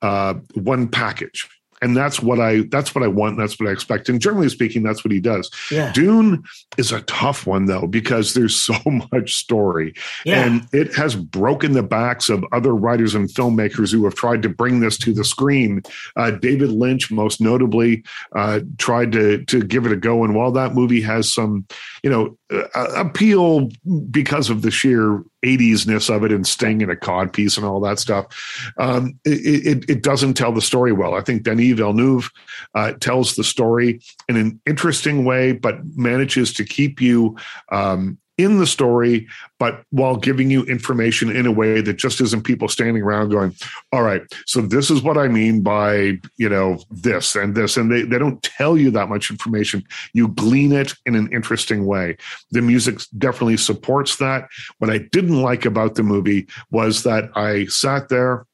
uh, 0.00 0.34
one 0.54 0.86
package. 0.86 1.48
And 1.80 1.96
that's 1.96 2.20
what 2.20 2.40
I 2.40 2.62
that's 2.70 2.94
what 2.94 3.04
I 3.04 3.08
want. 3.08 3.38
That's 3.38 3.58
what 3.58 3.68
I 3.68 3.72
expect. 3.72 4.08
And 4.08 4.20
generally 4.20 4.48
speaking, 4.48 4.82
that's 4.82 5.04
what 5.04 5.12
he 5.12 5.20
does. 5.20 5.50
Yeah. 5.70 5.92
Dune 5.92 6.42
is 6.76 6.92
a 6.92 7.00
tough 7.02 7.46
one 7.46 7.66
though 7.66 7.86
because 7.86 8.34
there's 8.34 8.56
so 8.56 8.74
much 9.12 9.34
story, 9.34 9.94
Yeah. 10.24 10.44
and 10.44 10.66
it 10.72 10.94
has 10.94 11.14
broken 11.14 11.72
the 11.72 11.82
backs 11.82 12.28
of 12.28 12.44
other 12.52 12.74
writers 12.74 13.14
and 13.14 13.28
filmmakers 13.28 13.92
who 13.92 14.04
have 14.04 14.14
tried 14.14 14.42
to 14.42 14.48
bring 14.48 14.80
this 14.80 14.98
to 14.98 15.12
the 15.12 15.24
screen. 15.24 15.82
Uh, 16.16 16.32
David 16.32 16.70
Lynch, 16.70 17.10
most 17.10 17.40
notably, 17.40 18.04
uh, 18.34 18.60
tried 18.78 19.12
to 19.12 19.44
to 19.44 19.62
give 19.62 19.86
it 19.86 19.92
a 19.92 19.96
go. 19.96 20.24
And 20.24 20.34
while 20.34 20.52
that 20.52 20.74
movie 20.74 21.00
has 21.02 21.32
some, 21.32 21.66
you 22.02 22.10
know, 22.10 22.36
uh, 22.52 22.88
appeal 22.96 23.70
because 24.10 24.50
of 24.50 24.62
the 24.62 24.70
sheer 24.70 25.22
80s-ness 25.44 26.08
of 26.08 26.24
it 26.24 26.32
and 26.32 26.46
Sting 26.46 26.82
and 26.82 26.90
a 26.90 26.96
cod 26.96 27.32
piece 27.32 27.56
and 27.56 27.66
all 27.66 27.80
that 27.80 27.98
stuff, 27.98 28.72
um, 28.78 29.18
it, 29.24 29.66
it, 29.66 29.90
it 29.90 30.02
doesn't 30.02 30.34
tell 30.34 30.52
the 30.52 30.60
story 30.60 30.92
well. 30.92 31.14
I 31.14 31.20
think 31.20 31.42
Denis 31.42 31.76
Villeneuve 31.76 32.30
uh, 32.74 32.92
tells 33.00 33.34
the 33.34 33.44
story 33.44 34.00
in 34.28 34.36
an 34.36 34.60
interesting 34.66 35.24
way, 35.24 35.52
but 35.52 35.78
manages 35.96 36.52
to 36.54 36.64
keep 36.64 37.00
you 37.00 37.36
um, 37.70 38.18
in 38.38 38.58
the 38.58 38.66
story, 38.66 39.26
but 39.58 39.82
while 39.90 40.16
giving 40.16 40.50
you 40.50 40.62
information 40.64 41.28
in 41.34 41.44
a 41.44 41.52
way 41.52 41.80
that 41.80 41.94
just 41.94 42.20
isn't 42.20 42.44
people 42.44 42.68
standing 42.68 43.02
around 43.02 43.30
going, 43.30 43.54
all 43.92 44.02
right, 44.02 44.22
so 44.46 44.60
this 44.60 44.90
is 44.90 45.02
what 45.02 45.18
I 45.18 45.26
mean 45.26 45.60
by, 45.60 46.18
you 46.36 46.48
know, 46.48 46.78
this 46.90 47.34
and 47.34 47.54
this. 47.54 47.76
And 47.76 47.90
they, 47.90 48.02
they 48.02 48.18
don't 48.18 48.42
tell 48.42 48.78
you 48.78 48.90
that 48.92 49.08
much 49.08 49.30
information. 49.30 49.82
You 50.12 50.28
glean 50.28 50.72
it 50.72 50.94
in 51.04 51.16
an 51.16 51.30
interesting 51.32 51.84
way. 51.84 52.16
The 52.52 52.62
music 52.62 53.00
definitely 53.18 53.56
supports 53.56 54.16
that. 54.16 54.48
What 54.78 54.90
I 54.90 54.98
didn't 54.98 55.42
like 55.42 55.66
about 55.66 55.96
the 55.96 56.04
movie 56.04 56.46
was 56.70 57.02
that 57.02 57.30
I 57.36 57.66
sat 57.66 58.08
there 58.08 58.46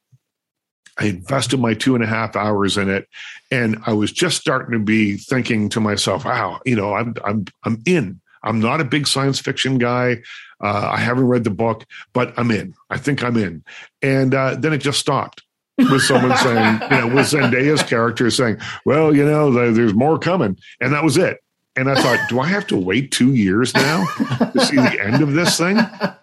I 0.99 1.07
invested 1.07 1.59
my 1.59 1.75
two 1.75 1.95
and 1.95 2.05
a 2.05 2.07
half 2.07 2.37
hours 2.37 2.77
in 2.77 2.89
it, 2.89 3.09
and 3.51 3.79
I 3.85 3.93
was 3.93 4.13
just 4.13 4.41
starting 4.41 4.79
to 4.79 4.85
be 4.85 5.17
thinking 5.17 5.69
to 5.71 5.81
myself, 5.81 6.25
"Wow, 6.25 6.61
you 6.65 6.77
know, 6.77 6.95
I'm 6.95 7.15
I'm 7.25 7.47
I'm 7.65 7.83
in. 7.85 8.21
I'm 8.45 8.61
not 8.61 8.81
a 8.81 8.85
big 8.85 9.07
science 9.07 9.41
fiction 9.41 9.79
guy. 9.79 10.23
Uh, 10.63 10.91
I 10.93 10.99
haven't 10.99 11.27
read 11.27 11.45
the 11.45 11.51
book, 11.51 11.85
but 12.13 12.33
I'm 12.39 12.51
in. 12.51 12.75
I 12.91 12.99
think 12.99 13.25
I'm 13.25 13.37
in." 13.37 13.65
And 14.03 14.35
uh, 14.35 14.55
then 14.55 14.73
it 14.73 14.79
just 14.79 15.01
stopped 15.01 15.43
with 15.79 16.03
someone 16.03 16.37
saying, 16.39 16.81
you 16.83 16.97
know, 16.97 17.07
with 17.09 17.27
Zendaya's 17.33 17.83
character 17.83 18.31
saying, 18.31 18.59
"Well, 18.85 19.15
you 19.15 19.25
know, 19.25 19.51
there's 19.73 19.95
more 19.95 20.19
coming," 20.19 20.59
and 20.81 20.93
that 20.93 21.03
was 21.03 21.17
it. 21.17 21.39
And 21.77 21.91
I 21.91 22.01
thought, 22.01 22.29
do 22.29 22.39
I 22.39 22.47
have 22.47 22.69
to 22.69 22.77
wait 22.77 23.11
two 23.11 23.35
years 23.35 23.75
now 23.75 24.05
to 24.17 24.65
see 24.65 24.77
the 24.77 24.99
end 25.03 25.23
of 25.23 25.33
this 25.33 25.59
thing? 25.59 25.77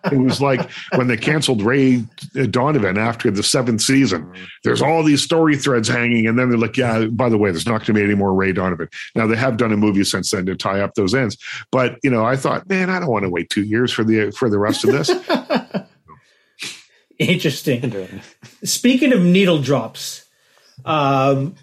It 0.06 0.18
was 0.18 0.40
like 0.40 0.70
when 0.96 1.08
they 1.08 1.18
canceled 1.18 1.62
Ray 1.62 2.06
Donovan 2.50 2.98
after 2.98 3.30
the 3.30 3.44
seventh 3.44 3.82
season. 3.82 4.32
There's 4.64 4.82
all 4.82 5.04
these 5.04 5.22
story 5.22 5.58
threads 5.58 5.90
hanging, 5.90 6.26
and 6.26 6.40
then 6.40 6.50
they're 6.50 6.58
like, 6.58 6.78
"Yeah, 6.78 7.06
by 7.06 7.28
the 7.28 7.38
way, 7.38 7.52
there's 7.52 7.66
not 7.66 7.80
going 7.80 7.88
to 7.88 7.94
be 7.94 8.04
any 8.04 8.16
more 8.16 8.34
Ray 8.34 8.54
Donovan." 8.54 8.88
Now 9.14 9.28
they 9.28 9.36
have 9.36 9.58
done 9.58 9.74
a 9.74 9.78
movie 9.78 10.06
since 10.06 10.32
then 10.32 10.46
to 10.46 10.56
tie 10.56 10.80
up 10.80 10.96
those 10.96 11.14
ends, 11.14 11.38
but 11.72 11.98
you 12.02 12.10
know, 12.10 12.26
I 12.26 12.38
thought, 12.38 12.70
man, 12.70 12.90
I 12.90 13.00
don't 13.00 13.12
want 13.12 13.24
to 13.24 13.30
wait 13.30 13.50
two 13.50 13.64
years 13.64 13.92
for 13.92 14.06
the 14.06 14.32
for 14.32 14.50
the 14.50 14.60
rest 14.60 14.86
of 14.86 14.92
this. 14.92 15.12
Interesting. 17.20 18.22
Speaking 18.64 19.14
of 19.14 19.22
needle 19.22 19.62
drops, 19.62 20.26
um, 20.86 21.56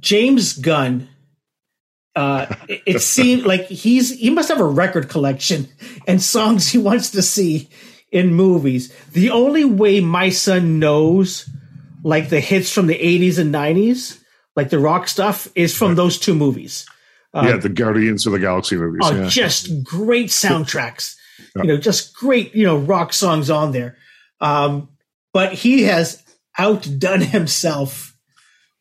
James 0.00 0.54
Gunn. 0.54 1.08
Uh, 2.16 2.46
it, 2.66 2.82
it 2.86 3.00
seemed 3.00 3.44
like 3.44 3.66
he's 3.66 4.18
he 4.18 4.30
must 4.30 4.48
have 4.48 4.60
a 4.60 4.64
record 4.64 5.10
collection 5.10 5.68
and 6.08 6.22
songs 6.22 6.68
he 6.68 6.78
wants 6.78 7.10
to 7.10 7.20
see 7.20 7.68
in 8.10 8.32
movies. 8.32 8.92
The 9.12 9.30
only 9.30 9.66
way 9.66 10.00
my 10.00 10.30
son 10.30 10.78
knows, 10.78 11.48
like 12.02 12.30
the 12.30 12.40
hits 12.40 12.72
from 12.72 12.86
the 12.86 12.98
'80s 12.98 13.38
and 13.38 13.54
'90s, 13.54 14.18
like 14.56 14.70
the 14.70 14.78
rock 14.78 15.08
stuff, 15.08 15.46
is 15.54 15.76
from 15.76 15.94
those 15.94 16.18
two 16.18 16.34
movies. 16.34 16.86
yeah, 17.34 17.58
the 17.58 17.68
Guardians 17.68 18.24
of 18.24 18.32
the 18.32 18.38
Galaxy 18.38 18.76
movies. 18.76 19.02
Oh, 19.04 19.14
yeah. 19.14 19.28
just 19.28 19.84
great 19.84 20.28
soundtracks. 20.30 21.16
You 21.54 21.64
know, 21.64 21.76
just 21.76 22.14
great, 22.14 22.54
you 22.54 22.64
know, 22.64 22.78
rock 22.78 23.12
songs 23.12 23.50
on 23.50 23.72
there. 23.72 23.98
Um, 24.40 24.88
but 25.34 25.52
he 25.52 25.82
has 25.82 26.22
outdone 26.58 27.20
himself 27.20 28.16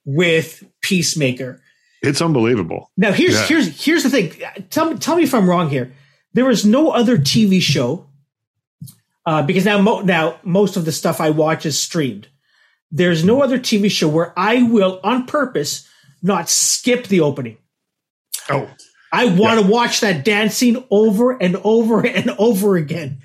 with 0.06 0.64
Peacemaker. 0.82 1.62
It's 2.06 2.22
unbelievable. 2.22 2.92
Now 2.98 3.12
here's 3.12 3.34
Yeah. 3.34 3.46
here's 3.48 3.84
here's 3.86 4.04
the 4.04 4.10
thing. 4.10 4.32
Tell 4.70 4.92
me 4.92 4.98
tell 4.98 5.16
me 5.16 5.24
if 5.24 5.34
I'm 5.34 5.50
wrong 5.50 5.70
here. 5.70 5.94
There 6.34 6.50
is 6.50 6.66
no 6.66 6.92
other 6.92 7.18
TV 7.18 7.62
show 7.62 8.08
uh, 9.26 9.42
because 9.44 9.66
now 9.66 9.80
mo- 9.82 10.02
now 10.02 10.40
most 10.44 10.78
of 10.78 10.86
the 10.86 10.92
stuff 10.92 11.20
I 11.22 11.30
watch 11.32 11.66
is 11.66 11.80
streamed. 11.80 12.28
There's 12.92 13.24
no 13.26 13.42
other 13.42 13.58
TV 13.58 13.90
show 13.90 14.08
where 14.08 14.34
I 14.38 14.64
will 14.64 15.00
on 15.04 15.26
purpose 15.26 15.88
not 16.22 16.50
skip 16.50 17.08
the 17.08 17.22
opening. 17.22 17.58
Oh, 18.50 18.70
I 19.12 19.26
want 19.26 19.60
to 19.62 19.68
watch 19.68 20.02
that 20.02 20.24
dancing 20.26 20.84
over 20.92 21.32
and 21.42 21.56
over 21.64 22.02
and 22.06 22.30
over 22.38 22.76
again. 22.76 23.20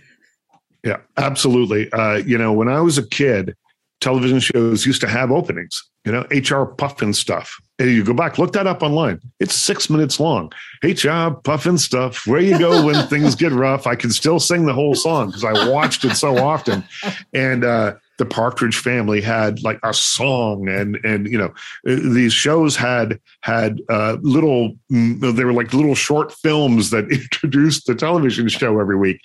Yeah, 0.84 0.98
absolutely. 1.16 1.92
Uh, 1.92 2.16
you 2.16 2.38
know, 2.38 2.52
when 2.52 2.68
I 2.68 2.80
was 2.80 2.96
a 2.96 3.06
kid, 3.06 3.54
television 4.00 4.40
shows 4.40 4.86
used 4.86 5.02
to 5.02 5.08
have 5.08 5.30
openings. 5.30 5.82
You 6.06 6.12
know, 6.12 6.20
HR 6.30 6.64
Pufnstuf. 6.74 7.48
And 7.60 7.69
you 7.88 8.04
go 8.04 8.12
back, 8.12 8.38
look 8.38 8.52
that 8.52 8.66
up 8.66 8.82
online. 8.82 9.20
It's 9.38 9.54
six 9.54 9.88
minutes 9.88 10.20
long. 10.20 10.52
HR 10.82 11.30
stuff. 11.76 12.26
Where 12.26 12.40
you 12.40 12.58
go 12.58 12.84
when 12.84 13.06
things 13.08 13.34
get 13.34 13.52
rough? 13.52 13.86
I 13.86 13.94
can 13.94 14.10
still 14.10 14.40
sing 14.40 14.66
the 14.66 14.74
whole 14.74 14.94
song 14.94 15.28
because 15.28 15.44
I 15.44 15.70
watched 15.70 16.04
it 16.04 16.16
so 16.16 16.38
often. 16.38 16.84
And 17.32 17.64
uh, 17.64 17.94
the 18.18 18.26
Partridge 18.26 18.76
Family 18.76 19.20
had 19.20 19.62
like 19.62 19.80
a 19.82 19.94
song, 19.94 20.68
and 20.68 20.98
and 21.04 21.26
you 21.26 21.38
know 21.38 21.52
these 21.84 22.32
shows 22.32 22.76
had 22.76 23.18
had 23.40 23.80
uh, 23.88 24.18
little. 24.20 24.74
Mm, 24.92 25.34
they 25.34 25.44
were 25.44 25.54
like 25.54 25.72
little 25.72 25.94
short 25.94 26.32
films 26.32 26.90
that 26.90 27.04
introduced 27.10 27.86
the 27.86 27.94
television 27.94 28.48
show 28.48 28.78
every 28.78 28.96
week. 28.96 29.22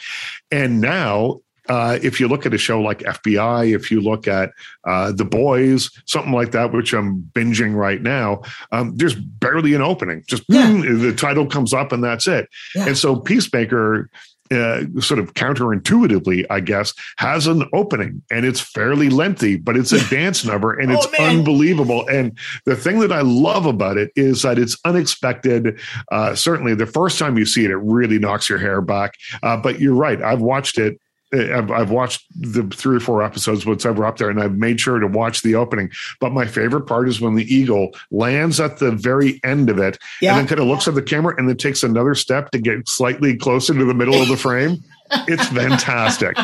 And 0.50 0.80
now 0.80 1.42
uh, 1.68 2.00
if 2.02 2.20
you 2.20 2.28
look 2.28 2.46
at 2.46 2.54
a 2.54 2.58
show 2.58 2.82
like 2.82 3.00
FBI, 3.00 3.74
if 3.74 3.90
you 3.90 4.02
look 4.02 4.28
at 4.28 4.52
uh, 4.86 5.12
The 5.12 5.26
Boys, 5.26 5.90
something 6.06 6.34
like 6.34 6.52
that, 6.52 6.72
which 6.72 6.94
I'm 6.94 7.22
binging 7.34 7.76
right 7.76 8.02
now, 8.02 8.42
um, 8.72 8.96
there's 8.96 9.16
barely 9.16 9.74
an 9.74 9.82
opening. 9.82 10.24
Just 10.28 10.44
yeah. 10.48 10.68
boom, 10.68 11.02
the 11.02 11.14
title 11.14 11.48
comes 11.48 11.74
up 11.74 11.92
and 11.92 12.04
that's 12.04 12.28
it. 12.28 12.50
Yeah. 12.76 12.88
And 12.88 12.98
so 12.98 13.16
Peacemaker. 13.16 14.10
Uh, 14.52 14.84
sort 15.00 15.20
of 15.20 15.34
counterintuitively, 15.34 16.46
I 16.52 16.60
guess, 16.60 16.94
has 17.18 17.48
an 17.48 17.68
opening 17.74 18.22
and 18.30 18.46
it's 18.46 18.60
fairly 18.60 19.10
lengthy, 19.10 19.56
but 19.56 19.76
it's 19.76 19.92
a 19.92 20.08
dance 20.08 20.46
number 20.46 20.80
and 20.80 20.92
it's 20.92 21.08
oh, 21.18 21.26
unbelievable. 21.26 22.08
And 22.08 22.38
the 22.68 22.76
thing 22.76 23.00
that 23.00 23.12
I 23.12 23.22
love 23.22 23.66
about 23.66 23.98
it 23.98 24.12
is 24.16 24.44
that 24.44 24.60
it's 24.60 24.78
unexpected. 24.86 25.80
Uh, 26.12 26.36
certainly, 26.36 26.76
the 26.76 26.86
first 26.86 27.18
time 27.18 27.40
you 27.40 27.46
see 27.48 27.66
it, 27.66 27.72
it 27.72 27.78
really 27.78 28.20
knocks 28.20 28.48
your 28.48 28.60
hair 28.60 28.82
back. 28.82 29.16
Uh, 29.42 29.58
but 29.58 29.80
you're 29.80 29.96
right. 29.96 30.22
I've 30.22 30.42
watched 30.42 30.78
it 30.78 31.02
I've, 31.34 31.72
I've, 31.72 31.90
watched 31.90 32.26
the 32.40 32.64
three 32.64 32.98
or 32.98 33.00
four 33.00 33.24
episodes, 33.24 33.66
whatever 33.66 34.06
up 34.06 34.18
there, 34.18 34.30
and 34.30 34.42
I've 34.42 34.58
made 34.58 34.80
sure 34.80 35.00
to 35.00 35.08
watch 35.08 35.42
the 35.42 35.56
opening. 35.56 35.90
But 36.20 36.32
my 36.32 36.46
favorite 36.46 36.86
part 36.88 37.10
is 37.10 37.20
when 37.20 37.36
the 37.36 37.54
eagle 37.54 37.92
lands 38.12 38.60
at 38.60 38.78
the 38.78 38.92
very 38.92 39.42
end 39.44 39.70
of 39.70 39.80
it 39.80 39.98
yeah. 40.22 40.32
and 40.32 40.40
then 40.40 40.48
kind 40.48 40.62
of 40.62 40.68
looks 40.68 40.88
at 40.88 40.96
the 40.96 41.02
camera 41.02 41.36
and 41.38 41.50
then 41.50 41.58
takes 41.58 41.84
another 41.84 42.16
step 42.16 42.52
to 42.52 42.60
get 42.60 42.88
slightly 42.88 43.36
closer 43.36 43.74
to 43.74 43.86
the 43.86 43.94
middle 43.94 44.22
of 44.22 44.28
the 44.28 44.38
frame. 44.38 44.84
It's 45.28 45.48
fantastic. 45.48 46.38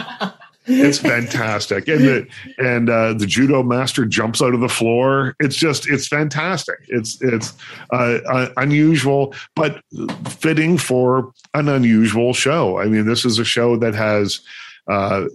it's 0.68 1.00
fantastic 1.00 1.88
and 1.88 2.02
the 2.02 2.28
and 2.60 2.88
uh, 2.88 3.14
the 3.14 3.26
judo 3.26 3.64
master 3.64 4.06
jumps 4.06 4.44
out 4.44 4.54
of 4.54 4.60
the 4.60 4.70
floor 4.70 5.36
it's 5.40 5.56
just 5.56 5.90
it's 5.90 6.08
fantastic 6.08 6.76
it's 6.88 7.20
it's 7.22 7.54
uh, 7.92 8.20
uh, 8.30 8.50
unusual 8.58 9.34
but 9.56 9.82
fitting 10.28 10.78
for 10.78 11.34
an 11.56 11.68
unusual 11.68 12.32
show 12.32 12.78
i 12.78 12.86
mean 12.86 13.08
this 13.08 13.26
is 13.26 13.40
a 13.40 13.44
show 13.44 13.76
that 13.76 13.96
has 13.96 14.42
uh, 14.88 15.26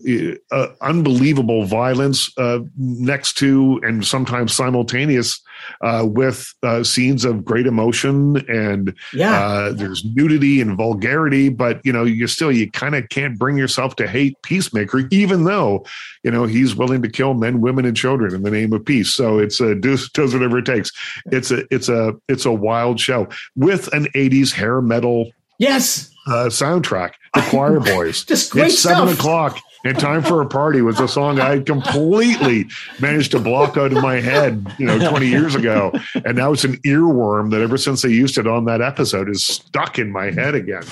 uh, 0.51 0.67
unbelievable 0.81 1.65
violence 1.65 2.31
uh, 2.39 2.59
next 2.77 3.35
to 3.35 3.81
and 3.83 4.05
sometimes 4.05 4.53
simultaneous 4.53 5.41
uh, 5.81 6.05
with 6.07 6.53
uh, 6.63 6.83
scenes 6.83 7.25
of 7.25 7.45
great 7.45 7.67
emotion 7.67 8.37
and 8.49 8.95
yeah. 9.13 9.47
Uh, 9.47 9.73
there's 9.73 10.05
nudity 10.05 10.61
and 10.61 10.77
vulgarity 10.77 11.49
but 11.49 11.81
you 11.85 11.93
know 11.93 12.05
you 12.05 12.27
still 12.27 12.53
you 12.53 12.71
kind 12.71 12.95
of 12.95 13.09
can't 13.09 13.39
bring 13.39 13.57
yourself 13.57 13.97
to 13.97 14.07
hate 14.07 14.35
peacemaker 14.43 15.05
even 15.11 15.45
though 15.45 15.85
you 16.23 16.31
know 16.31 16.45
he's 16.45 16.75
willing 16.75 17.03
to 17.03 17.09
kill 17.09 17.35
men 17.35 17.61
women 17.61 17.85
and 17.85 17.97
children 17.97 18.35
in 18.35 18.43
the 18.43 18.51
name 18.51 18.73
of 18.73 18.85
peace. 18.85 19.13
So 19.13 19.39
it's 19.39 19.61
a 19.61 19.75
does, 19.75 20.09
does 20.11 20.33
whatever 20.33 20.59
it 20.59 20.67
takes. 20.67 20.93
It's 21.27 21.51
a 21.51 21.65
it's 21.71 21.89
a 21.89 22.15
it's 22.29 22.45
a 22.45 22.53
wild 22.53 23.01
show 23.01 23.29
with 23.57 23.93
an 23.93 24.07
80s 24.15 24.53
hair 24.53 24.81
metal 24.81 25.31
yes. 25.59 26.11
uh, 26.27 26.47
soundtrack, 26.47 27.13
The 27.37 27.47
Choir 27.51 27.81
Boys. 27.97 28.25
Just 28.25 28.51
great 28.51 28.67
it's 28.67 28.81
stuff. 28.81 28.97
seven 28.97 29.15
o'clock 29.15 29.61
and 29.87 29.99
Time 29.99 30.23
for 30.23 30.41
a 30.43 30.47
Party 30.47 30.83
was 30.83 30.99
a 30.99 31.07
song 31.07 31.39
I 31.39 31.61
completely 31.61 32.67
managed 33.01 33.31
to 33.33 33.39
block 33.39 33.77
out 33.77 33.93
of 33.93 34.03
my 34.03 34.21
head, 34.21 34.67
you 34.79 34.87
know, 34.87 34.99
20 35.11 35.27
years 35.27 35.55
ago. 35.55 35.93
And 36.25 36.37
now 36.37 36.53
it's 36.53 36.65
an 36.65 36.77
earworm 36.79 37.51
that 37.53 37.61
ever 37.61 37.77
since 37.77 38.03
they 38.03 38.09
used 38.09 38.37
it 38.37 38.47
on 38.47 38.65
that 38.65 38.81
episode 38.81 39.29
is 39.29 39.47
stuck 39.47 39.99
in 39.99 40.11
my 40.11 40.31
head 40.33 40.55
again. 40.55 40.83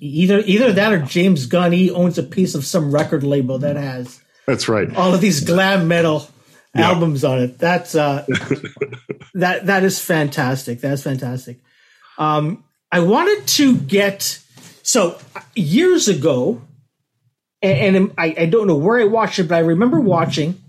Either 0.00 0.38
either 0.40 0.72
that 0.72 0.92
or 0.92 1.00
James 1.00 1.46
Gunn 1.46 1.72
he 1.72 1.90
owns 1.90 2.16
a 2.18 2.22
piece 2.22 2.54
of 2.54 2.64
some 2.64 2.92
record 2.92 3.24
label 3.24 3.58
that 3.58 3.76
has 3.76 4.20
That's 4.46 4.68
right. 4.68 4.94
All 4.94 5.12
of 5.12 5.20
these 5.20 5.42
glam 5.42 5.88
metal 5.88 6.28
yeah. 6.74 6.90
albums 6.90 7.24
on 7.24 7.40
it. 7.40 7.58
That's 7.58 7.94
uh 7.94 8.24
that 9.34 9.66
that 9.66 9.82
is 9.82 9.98
fantastic. 9.98 10.80
That's 10.80 11.02
fantastic. 11.02 11.58
Um 12.18 12.62
I 12.92 13.00
wanted 13.00 13.48
to 13.48 13.76
get 13.76 14.38
so 14.84 15.18
years 15.56 16.08
ago, 16.08 16.62
and, 17.62 17.96
and 17.96 18.12
I, 18.18 18.34
I, 18.38 18.46
don't 18.46 18.66
know 18.66 18.76
where 18.76 19.00
I 19.00 19.04
watched 19.04 19.38
it, 19.38 19.48
but 19.48 19.56
I 19.56 19.60
remember 19.60 19.98
watching 19.98 20.62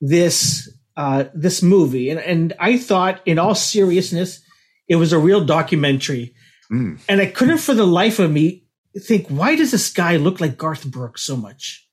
this 0.00 0.68
uh, 0.96 1.24
this 1.34 1.62
movie, 1.62 2.10
and, 2.10 2.18
and 2.18 2.52
I 2.58 2.78
thought, 2.78 3.20
in 3.24 3.38
all 3.38 3.54
seriousness, 3.54 4.40
it 4.88 4.96
was 4.96 5.12
a 5.12 5.18
real 5.18 5.44
documentary. 5.44 6.34
Mm. 6.70 6.98
And 7.08 7.20
I 7.20 7.26
couldn't, 7.26 7.58
for 7.58 7.74
the 7.74 7.86
life 7.86 8.18
of 8.18 8.30
me, 8.30 8.64
think 8.98 9.28
why 9.28 9.56
does 9.56 9.70
this 9.70 9.92
guy 9.92 10.16
look 10.16 10.40
like 10.40 10.58
Garth 10.58 10.84
Brooks 10.84 11.22
so 11.22 11.36
much? 11.36 11.86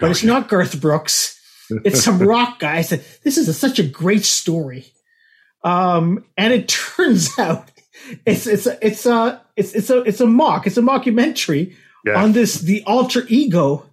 But 0.00 0.10
it's 0.10 0.24
not 0.24 0.48
Garth 0.48 0.80
Brooks. 0.80 1.40
It's 1.84 2.02
some 2.02 2.18
rock 2.22 2.58
guy. 2.58 2.78
I 2.78 2.82
said, 2.82 3.04
this 3.22 3.38
is 3.38 3.48
a, 3.48 3.54
such 3.54 3.78
a 3.78 3.84
great 3.84 4.24
story. 4.24 4.86
Um, 5.64 6.24
and 6.36 6.52
it 6.52 6.68
turns 6.96 7.38
out 7.38 7.70
it's 8.26 8.46
it's 8.46 8.66
a, 8.66 8.86
it's 8.86 9.06
a 9.06 9.40
it's 9.56 9.74
it's 9.74 9.90
a 9.90 9.98
it's 10.02 10.20
a 10.20 10.26
mock 10.26 10.66
it's 10.66 10.76
a 10.76 10.82
mockumentary 10.82 11.74
yeah. 12.04 12.22
on 12.22 12.32
this 12.32 12.60
the 12.60 12.82
alter 12.86 13.24
ego 13.28 13.86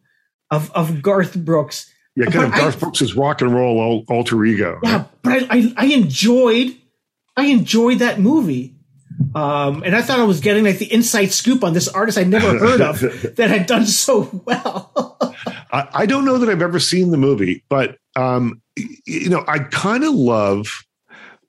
of 0.52 0.72
of 0.72 1.02
Garth 1.02 1.36
Brooks. 1.36 1.92
Yeah, 2.16 2.26
kind 2.26 2.36
but 2.36 2.46
of 2.46 2.52
Garth 2.54 2.76
I, 2.78 2.80
Brooks' 2.80 3.14
rock 3.14 3.42
and 3.42 3.54
roll 3.54 4.04
alter 4.10 4.44
ego. 4.44 4.80
Yeah, 4.84 5.06
but 5.22 5.44
I, 5.44 5.48
I, 5.50 5.74
I 5.78 5.86
enjoyed 5.88 6.76
I 7.38 7.46
enjoyed 7.46 8.00
that 8.00 8.20
movie. 8.20 8.76
Um, 9.36 9.84
and 9.84 9.96
I 9.96 10.02
thought 10.02 10.20
I 10.20 10.24
was 10.24 10.40
getting 10.40 10.64
like 10.64 10.78
the 10.78 10.92
inside 10.92 11.28
scoop 11.28 11.64
on 11.64 11.74
this 11.74 11.88
artist 11.90 12.18
I'd 12.18 12.30
never 12.30 12.58
heard 12.60 12.82
of 12.82 13.02
that 13.36 13.50
had 13.50 13.66
done 13.68 13.86
so 13.86 14.42
well. 14.46 15.18
I, 15.72 15.88
I, 15.92 16.06
don't 16.06 16.26
know 16.26 16.38
that 16.38 16.50
I've 16.50 16.62
ever 16.62 16.80
seen 16.80 17.12
the 17.12 17.18
movie, 17.18 17.64
but 17.70 17.98
um, 18.16 18.62
you 19.06 19.30
know, 19.30 19.44
I 19.46 19.60
kind 19.60 20.04
of 20.04 20.14
love 20.14 20.86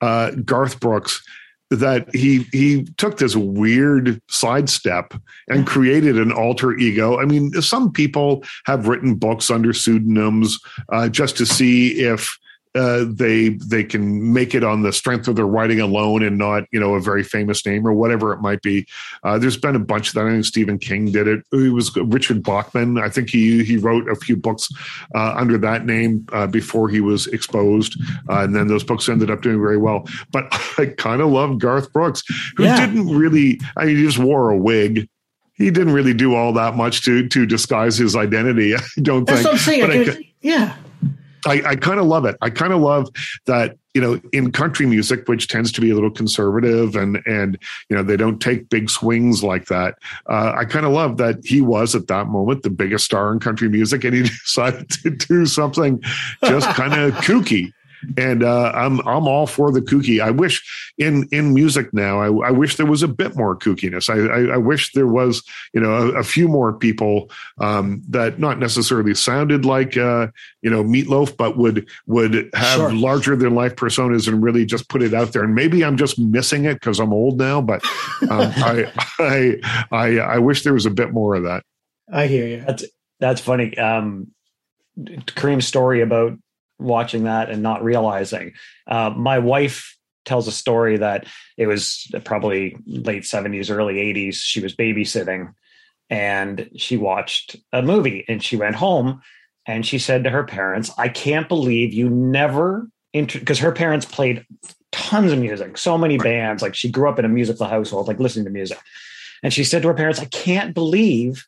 uh, 0.00 0.32
Garth 0.32 0.80
Brooks 0.80 1.22
that 1.70 2.12
he 2.14 2.44
he 2.52 2.84
took 2.96 3.18
this 3.18 3.36
weird 3.36 4.20
sidestep 4.28 5.14
and 5.48 5.66
created 5.66 6.18
an 6.18 6.32
alter 6.32 6.76
ego. 6.76 7.20
I 7.20 7.24
mean, 7.24 7.52
some 7.62 7.92
people 7.92 8.44
have 8.66 8.88
written 8.88 9.14
books 9.14 9.50
under 9.50 9.72
pseudonyms 9.72 10.58
uh, 10.90 11.08
just 11.08 11.36
to 11.36 11.46
see 11.46 12.00
if 12.00 12.36
uh, 12.74 13.04
they 13.08 13.50
they 13.50 13.82
can 13.82 14.32
make 14.32 14.54
it 14.54 14.62
on 14.62 14.82
the 14.82 14.92
strength 14.92 15.26
of 15.26 15.36
their 15.36 15.46
writing 15.46 15.80
alone 15.80 16.22
and 16.22 16.38
not 16.38 16.64
you 16.72 16.78
know 16.78 16.94
a 16.94 17.00
very 17.00 17.24
famous 17.24 17.64
name 17.66 17.86
or 17.86 17.92
whatever 17.92 18.32
it 18.32 18.40
might 18.40 18.62
be. 18.62 18.86
Uh, 19.24 19.38
there's 19.38 19.56
been 19.56 19.74
a 19.74 19.80
bunch 19.80 20.08
of 20.08 20.14
that. 20.14 20.26
I 20.26 20.30
think 20.30 20.44
Stephen 20.44 20.78
King 20.78 21.10
did 21.10 21.26
it. 21.26 21.44
It 21.52 21.72
was 21.72 21.94
Richard 21.96 22.42
Bachman. 22.42 22.98
I 22.98 23.08
think 23.08 23.30
he 23.30 23.64
he 23.64 23.76
wrote 23.76 24.08
a 24.08 24.14
few 24.14 24.36
books 24.36 24.68
uh, 25.14 25.34
under 25.36 25.58
that 25.58 25.84
name 25.84 26.26
uh, 26.32 26.46
before 26.46 26.88
he 26.88 27.00
was 27.00 27.26
exposed, 27.28 28.00
uh, 28.28 28.42
and 28.42 28.54
then 28.54 28.68
those 28.68 28.84
books 28.84 29.08
ended 29.08 29.30
up 29.30 29.42
doing 29.42 29.60
very 29.60 29.78
well. 29.78 30.06
But 30.30 30.46
I 30.78 30.86
kind 30.96 31.20
of 31.20 31.30
love 31.30 31.58
Garth 31.58 31.92
Brooks, 31.92 32.22
who 32.56 32.64
yeah. 32.64 32.86
didn't 32.86 33.08
really. 33.08 33.60
I 33.76 33.86
mean, 33.86 33.96
he 33.96 34.04
just 34.04 34.18
wore 34.18 34.50
a 34.50 34.56
wig 34.56 35.08
he 35.54 35.70
didn't 35.70 35.92
really 35.92 36.14
do 36.14 36.34
all 36.34 36.54
that 36.54 36.74
much 36.74 37.04
to 37.04 37.28
to 37.28 37.44
disguise 37.44 37.98
his 37.98 38.16
identity. 38.16 38.74
I 38.76 38.80
don't 39.02 39.26
That's 39.26 39.42
think. 39.42 39.82
What 39.82 39.90
I'm 39.90 40.04
saying. 40.04 40.10
I, 40.10 40.32
yeah. 40.40 40.76
I, 41.47 41.62
I 41.64 41.76
kind 41.76 42.01
of 42.01 42.07
love 42.07 42.24
it. 42.24 42.36
I 42.41 42.51
kind 42.51 42.72
of 42.72 42.80
love 42.80 43.09
that 43.47 43.76
you 43.95 44.01
know 44.01 44.20
in 44.32 44.53
country 44.53 44.86
music, 44.86 45.28
which 45.28 45.49
tends 45.49 45.72
to 45.72 45.80
be 45.80 45.91
a 45.91 45.95
little 45.95 46.11
conservative 46.11 46.97
and 46.97 47.20
and 47.26 47.59
you 47.88 47.97
know 47.97 48.03
they 48.03 48.16
don't 48.16 48.41
take 48.41 48.68
big 48.68 48.91
swings 48.91 49.43
like 49.43 49.66
that. 49.66 49.97
Uh, 50.26 50.53
I 50.57 50.64
kind 50.64 50.86
of 50.86 50.93
love 50.93 51.16
that 51.18 51.45
he 51.45 51.61
was 51.61 51.95
at 51.95 52.07
that 52.09 52.28
moment 52.28 52.62
the 52.62 52.70
biggest 52.70 53.05
star 53.05 53.32
in 53.32 53.41
country 53.41 53.68
music, 53.68 54.05
and 54.05 54.14
he 54.14 54.22
decided 54.45 54.91
to 54.91 55.11
do 55.11 55.47
something 55.47 56.01
just 56.45 56.68
kind 56.70 56.95
of 56.95 57.14
kooky 57.24 57.72
and 58.16 58.42
uh, 58.42 58.72
I'm 58.74 59.01
I'm 59.07 59.26
all 59.26 59.46
for 59.46 59.70
the 59.72 59.80
kooky. 59.80 60.20
I 60.20 60.30
wish 60.30 60.92
in 60.98 61.28
in 61.32 61.55
music 61.55 61.92
now, 61.92 62.20
I, 62.20 62.48
I 62.48 62.51
wish 62.51 62.76
there 62.76 62.86
was 62.86 63.03
a 63.03 63.09
bit 63.09 63.36
more 63.36 63.57
kookiness. 63.57 64.09
I, 64.09 64.53
I, 64.53 64.55
I 64.55 64.57
wish 64.57 64.92
there 64.92 65.07
was 65.07 65.42
you 65.72 65.80
know 65.80 65.92
a, 65.92 66.20
a 66.20 66.22
few 66.22 66.48
more 66.48 66.72
people 66.72 67.30
um, 67.59 68.03
that 68.09 68.38
not 68.38 68.59
necessarily 68.59 69.14
sounded 69.14 69.64
like 69.64 69.96
uh, 69.96 70.28
you 70.62 70.70
know 70.70 70.82
Meatloaf, 70.82 71.36
but 71.36 71.57
would 71.57 71.88
would 72.07 72.51
have 72.55 72.78
sure. 72.78 72.92
larger 72.92 73.36
than 73.36 73.55
life 73.55 73.76
personas 73.76 74.28
and 74.28 74.42
really 74.42 74.64
just 74.64 74.88
put 74.88 75.03
it 75.03 75.14
out 75.14 75.32
there. 75.32 75.44
And 75.44 75.55
maybe 75.55 75.84
I'm 75.84 75.96
just 75.96 76.18
missing 76.18 76.64
it 76.64 76.74
because 76.74 77.01
I'm 77.01 77.12
old 77.12 77.38
now, 77.38 77.61
but 77.61 77.84
um, 78.22 78.30
I, 78.57 78.92
I 79.18 79.86
I 79.90 80.18
I 80.18 80.38
wish 80.38 80.62
there 80.62 80.74
was 80.74 80.86
a 80.86 80.90
bit 80.90 81.12
more 81.12 81.34
of 81.34 81.44
that. 81.44 81.64
I 82.12 82.26
hear 82.26 82.46
you. 82.46 82.64
That's 82.66 82.84
that's 83.20 83.40
funny. 83.40 83.76
Um, 83.78 84.28
Kareem's 84.98 85.66
story 85.66 86.01
about 86.01 86.38
watching 86.80 87.24
that 87.24 87.50
and 87.50 87.62
not 87.62 87.84
realizing. 87.84 88.52
Uh, 88.86 89.10
my 89.10 89.38
wife 89.38 89.96
tells 90.24 90.46
a 90.46 90.52
story 90.52 90.96
that 90.98 91.26
it 91.56 91.66
was 91.66 92.10
probably 92.24 92.76
late 92.86 93.22
70s, 93.22 93.70
early 93.70 93.94
80s. 93.94 94.36
She 94.36 94.60
was 94.60 94.74
babysitting 94.74 95.52
and 96.08 96.68
she 96.76 96.96
watched 96.96 97.56
a 97.72 97.82
movie 97.82 98.24
and 98.28 98.42
she 98.42 98.56
went 98.56 98.76
home 98.76 99.22
and 99.66 99.86
she 99.86 99.98
said 99.98 100.24
to 100.24 100.30
her 100.30 100.44
parents, 100.44 100.90
"I 100.98 101.08
can't 101.08 101.48
believe 101.48 101.92
you 101.92 102.08
never." 102.08 102.88
Because 103.12 103.58
her 103.58 103.72
parents 103.72 104.06
played 104.06 104.44
tons 104.92 105.32
of 105.32 105.38
music, 105.38 105.76
so 105.78 105.98
many 105.98 106.16
bands. 106.16 106.62
Like 106.62 106.74
she 106.74 106.90
grew 106.90 107.08
up 107.08 107.18
in 107.18 107.24
a 107.24 107.28
musical 107.28 107.66
household, 107.66 108.08
like 108.08 108.20
listening 108.20 108.44
to 108.46 108.50
music. 108.50 108.78
And 109.42 109.52
she 109.52 109.64
said 109.64 109.82
to 109.82 109.88
her 109.88 109.94
parents, 109.94 110.20
I 110.20 110.26
can't 110.26 110.74
believe 110.74 111.46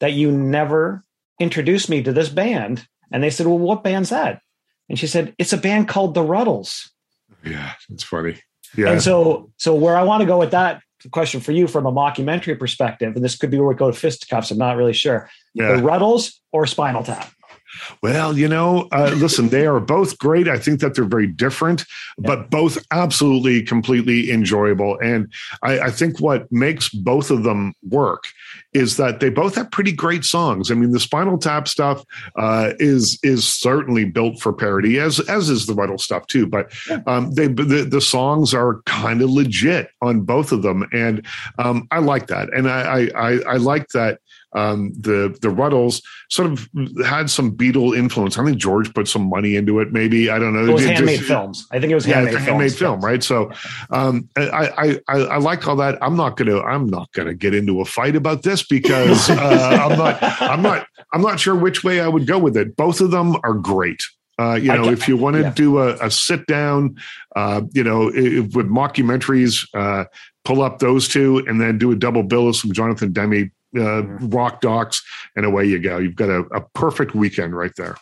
that 0.00 0.12
you 0.12 0.30
never 0.30 1.04
introduced 1.40 1.88
me 1.88 2.02
to 2.02 2.12
this 2.12 2.28
band. 2.28 2.86
And 3.12 3.22
they 3.22 3.30
said, 3.30 3.46
Well, 3.46 3.58
what 3.58 3.84
band's 3.84 4.10
that? 4.10 4.40
And 4.88 4.98
she 4.98 5.06
said, 5.06 5.34
It's 5.38 5.52
a 5.52 5.58
band 5.58 5.88
called 5.88 6.14
The 6.14 6.22
Rutles. 6.22 6.88
Yeah, 7.44 7.72
it's 7.90 8.04
funny. 8.04 8.40
Yeah. 8.76 8.90
And 8.90 9.02
so, 9.02 9.50
so 9.56 9.74
where 9.74 9.96
I 9.96 10.02
want 10.02 10.20
to 10.22 10.26
go 10.26 10.38
with 10.38 10.50
that 10.50 10.82
question 11.10 11.40
for 11.40 11.52
you 11.52 11.66
from 11.66 11.86
a 11.86 11.92
mockumentary 11.92 12.58
perspective, 12.58 13.14
and 13.14 13.24
this 13.24 13.36
could 13.36 13.50
be 13.50 13.58
where 13.58 13.68
we 13.68 13.74
go 13.74 13.90
to 13.90 13.96
fisticuffs, 13.96 14.50
I'm 14.50 14.58
not 14.58 14.76
really 14.76 14.92
sure. 14.92 15.28
Yeah. 15.54 15.76
The 15.76 15.82
Rutles 15.82 16.34
or 16.52 16.66
Spinal 16.66 17.04
Tap? 17.04 17.30
Well, 18.02 18.36
you 18.36 18.48
know, 18.48 18.88
uh, 18.92 19.14
listen, 19.16 19.48
they 19.48 19.66
are 19.66 19.80
both 19.80 20.18
great. 20.18 20.48
I 20.48 20.58
think 20.58 20.80
that 20.80 20.94
they're 20.94 21.04
very 21.04 21.26
different, 21.26 21.84
but 22.18 22.50
both 22.50 22.78
absolutely 22.90 23.62
completely 23.62 24.30
enjoyable. 24.30 24.98
And 25.00 25.32
I, 25.62 25.80
I, 25.80 25.90
think 25.90 26.20
what 26.20 26.50
makes 26.50 26.88
both 26.88 27.30
of 27.30 27.44
them 27.44 27.74
work 27.88 28.24
is 28.72 28.96
that 28.96 29.20
they 29.20 29.30
both 29.30 29.54
have 29.54 29.70
pretty 29.70 29.92
great 29.92 30.24
songs. 30.24 30.70
I 30.70 30.74
mean, 30.74 30.90
the 30.90 31.00
Spinal 31.00 31.38
Tap 31.38 31.68
stuff 31.68 32.04
uh, 32.36 32.72
is 32.78 33.18
is 33.22 33.46
certainly 33.46 34.04
built 34.04 34.40
for 34.40 34.52
parody, 34.52 34.98
as 34.98 35.20
as 35.20 35.48
is 35.48 35.66
the 35.66 35.74
Rutle 35.74 36.00
stuff 36.00 36.26
too. 36.26 36.46
But 36.46 36.72
um, 37.06 37.32
they 37.34 37.46
the, 37.46 37.86
the 37.88 38.00
songs 38.00 38.52
are 38.52 38.82
kind 38.86 39.22
of 39.22 39.30
legit 39.30 39.88
on 40.02 40.22
both 40.22 40.52
of 40.52 40.62
them, 40.62 40.84
and 40.92 41.24
um, 41.58 41.86
I 41.90 42.00
like 42.00 42.26
that. 42.28 42.52
And 42.52 42.68
I 42.68 43.08
I, 43.14 43.30
I 43.46 43.56
like 43.56 43.88
that 43.88 44.20
um, 44.54 44.92
the 44.92 45.36
the 45.42 45.48
Rutles 45.48 46.02
sort 46.30 46.50
of 46.50 46.68
had 47.04 47.28
some 47.28 47.56
Beatle 47.56 47.96
influence. 47.96 48.38
I 48.38 48.44
think 48.44 48.58
George 48.58 48.92
put 48.94 49.08
some 49.08 49.28
money 49.28 49.56
into 49.56 49.80
it. 49.80 49.92
Maybe 49.92 50.30
I 50.30 50.38
don't 50.38 50.54
know. 50.54 50.64
It 50.66 50.72
was 50.72 50.84
it 50.84 50.94
handmade 50.94 51.18
just, 51.18 51.28
films. 51.28 51.66
I 51.72 51.80
think 51.80 51.90
it 51.90 51.94
was 51.94 52.04
handmade, 52.04 52.34
yeah, 52.34 52.40
handmade 52.40 52.74
film, 52.74 53.00
right? 53.00 53.22
So 53.22 53.50
um, 53.90 54.28
I, 54.36 54.98
I 55.08 55.18
I 55.18 55.38
like 55.38 55.66
all 55.66 55.76
that. 55.76 55.98
I'm 56.00 56.16
not 56.16 56.36
gonna 56.36 56.60
I'm 56.60 56.86
not 56.86 57.10
gonna 57.12 57.34
get 57.34 57.54
into 57.54 57.80
a 57.80 57.84
fight 57.84 58.16
about 58.16 58.42
this 58.42 58.62
because 58.62 59.28
uh, 59.30 59.88
I'm 59.90 59.98
not 59.98 60.18
I'm 60.22 60.62
not 60.62 60.86
I'm 61.12 61.22
not 61.22 61.40
sure 61.40 61.54
which 61.54 61.84
way 61.84 62.00
I 62.00 62.08
would 62.08 62.26
go 62.26 62.38
with 62.38 62.56
it. 62.56 62.76
Both 62.76 63.00
of 63.00 63.10
them 63.10 63.36
are 63.44 63.54
great. 63.54 64.00
Uh, 64.36 64.54
you 64.54 64.72
know, 64.72 64.88
if 64.88 65.06
you 65.06 65.16
want 65.16 65.36
to 65.36 65.42
yeah. 65.42 65.50
do 65.50 65.78
a, 65.78 65.94
a, 66.04 66.10
sit 66.10 66.44
down, 66.48 66.96
uh, 67.36 67.60
you 67.72 67.84
know, 67.84 68.10
if, 68.12 68.52
with 68.56 68.68
mockumentaries, 68.68 69.64
uh, 69.74 70.06
pull 70.44 70.60
up 70.60 70.80
those 70.80 71.06
two 71.06 71.38
and 71.46 71.60
then 71.60 71.78
do 71.78 71.92
a 71.92 71.96
double 71.96 72.24
bill 72.24 72.48
of 72.48 72.56
some 72.56 72.72
Jonathan 72.72 73.12
Demme 73.12 73.52
uh, 73.74 74.02
mm-hmm. 74.02 74.28
rock 74.30 74.60
docs, 74.60 75.02
and 75.36 75.44
away 75.44 75.66
you 75.66 75.78
go. 75.78 75.98
You've 75.98 76.16
got 76.16 76.30
a, 76.30 76.40
a 76.54 76.60
perfect 76.74 77.14
weekend 77.14 77.56
right 77.56 77.72
there. 77.76 77.96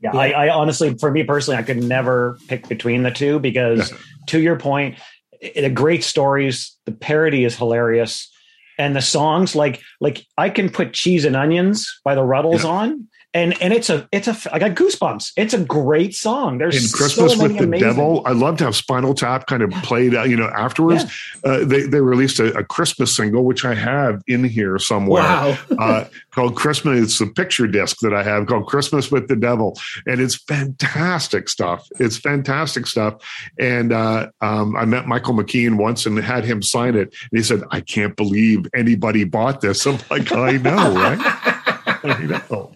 Yeah, 0.00 0.14
I, 0.14 0.30
I, 0.30 0.48
honestly, 0.50 0.94
for 0.98 1.10
me 1.10 1.24
personally, 1.24 1.58
I 1.58 1.62
could 1.62 1.82
never 1.82 2.38
pick 2.48 2.68
between 2.68 3.02
the 3.02 3.10
two 3.10 3.38
because, 3.38 3.92
to 4.26 4.40
your 4.40 4.56
point, 4.56 4.98
the 5.40 5.70
great 5.70 6.04
stories, 6.04 6.76
the 6.84 6.92
parody 6.92 7.44
is 7.44 7.56
hilarious, 7.56 8.30
and 8.78 8.94
the 8.94 9.00
songs 9.00 9.56
like 9.56 9.80
like 10.00 10.26
I 10.36 10.50
can 10.50 10.68
put 10.68 10.92
cheese 10.92 11.24
and 11.24 11.34
onions 11.34 11.98
by 12.04 12.14
the 12.14 12.20
Rutles 12.20 12.64
yeah. 12.64 12.70
on, 12.70 13.08
and 13.36 13.62
and 13.62 13.74
it's 13.74 13.90
a 13.90 14.08
it's 14.12 14.28
a 14.28 14.36
I 14.50 14.58
got 14.58 14.70
goosebumps. 14.72 15.32
It's 15.36 15.52
a 15.52 15.62
great 15.62 16.14
song. 16.14 16.56
There's 16.56 16.82
in 16.82 16.90
Christmas 16.90 17.34
so 17.34 17.42
with 17.42 17.58
the 17.58 17.64
amazing. 17.64 17.86
Devil. 17.86 18.22
I 18.24 18.32
loved 18.32 18.60
how 18.60 18.70
Spinal 18.70 19.12
Tap 19.12 19.46
kind 19.46 19.62
of 19.62 19.70
played. 19.82 20.14
You 20.14 20.36
know, 20.38 20.48
afterwards 20.48 21.04
yeah. 21.44 21.50
uh, 21.50 21.64
they 21.64 21.82
they 21.82 22.00
released 22.00 22.40
a, 22.40 22.56
a, 22.56 22.64
Christmas 22.64 23.14
single 23.14 23.44
which 23.44 23.66
I 23.66 23.74
have 23.74 24.22
in 24.26 24.42
here 24.42 24.78
somewhere. 24.78 25.22
Wow. 25.22 25.58
uh, 25.78 26.04
called 26.30 26.56
Christmas. 26.56 27.02
It's 27.02 27.20
a 27.20 27.26
picture 27.26 27.66
disc 27.66 27.98
that 28.00 28.14
I 28.14 28.22
have 28.22 28.46
called 28.46 28.66
Christmas 28.68 29.10
with 29.10 29.28
the 29.28 29.36
Devil, 29.36 29.78
and 30.06 30.18
it's 30.18 30.36
fantastic 30.36 31.50
stuff. 31.50 31.86
It's 32.00 32.16
fantastic 32.16 32.86
stuff. 32.86 33.22
And 33.58 33.92
uh, 33.92 34.30
um, 34.40 34.74
I 34.76 34.86
met 34.86 35.06
Michael 35.06 35.34
McKean 35.34 35.76
once 35.76 36.06
and 36.06 36.18
had 36.18 36.44
him 36.44 36.62
sign 36.62 36.94
it, 36.94 37.14
and 37.30 37.38
he 37.38 37.42
said, 37.42 37.62
"I 37.70 37.82
can't 37.82 38.16
believe 38.16 38.66
anybody 38.74 39.24
bought 39.24 39.60
this." 39.60 39.86
I'm 39.86 39.98
like, 40.10 40.32
I 40.32 40.52
know, 40.52 40.94
right? 40.94 41.18
I 42.02 42.40
know. 42.50 42.75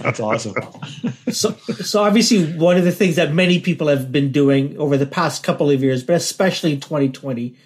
That's 0.00 0.20
awesome. 0.20 0.54
so, 1.30 1.52
so 1.52 2.02
obviously, 2.02 2.52
one 2.52 2.76
of 2.76 2.84
the 2.84 2.92
things 2.92 3.16
that 3.16 3.32
many 3.32 3.60
people 3.60 3.88
have 3.88 4.12
been 4.12 4.32
doing 4.32 4.76
over 4.78 4.96
the 4.96 5.06
past 5.06 5.42
couple 5.42 5.70
of 5.70 5.82
years, 5.82 6.02
but 6.02 6.16
especially 6.16 6.72
in 6.72 6.80
2020, 6.80 7.56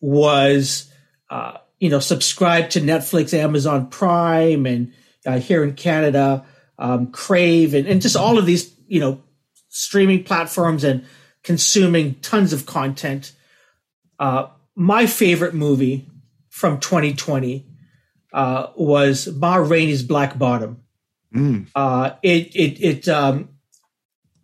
was 0.00 0.90
uh, 1.30 1.58
you 1.78 1.90
know 1.90 2.00
subscribe 2.00 2.70
to 2.70 2.80
Netflix, 2.80 3.34
Amazon 3.34 3.88
Prime, 3.88 4.66
and 4.66 4.92
uh, 5.26 5.38
here 5.38 5.62
in 5.64 5.74
Canada, 5.74 6.44
um, 6.78 7.10
Crave, 7.10 7.74
and, 7.74 7.86
and 7.86 8.02
just 8.02 8.16
all 8.16 8.38
of 8.38 8.46
these 8.46 8.74
you 8.86 9.00
know 9.00 9.22
streaming 9.68 10.24
platforms 10.24 10.84
and 10.84 11.04
consuming 11.42 12.14
tons 12.16 12.52
of 12.52 12.66
content. 12.66 13.32
Uh, 14.18 14.46
my 14.76 15.06
favorite 15.06 15.54
movie 15.54 16.08
from 16.48 16.78
2020 16.80 17.66
uh, 18.32 18.68
was 18.76 19.28
Ma 19.28 19.56
Rainey's 19.56 20.02
Black 20.02 20.38
Bottom. 20.38 20.83
Mm. 21.34 21.66
Uh, 21.74 22.12
it 22.22 22.54
it 22.54 22.80
it 22.80 23.08
um, 23.08 23.48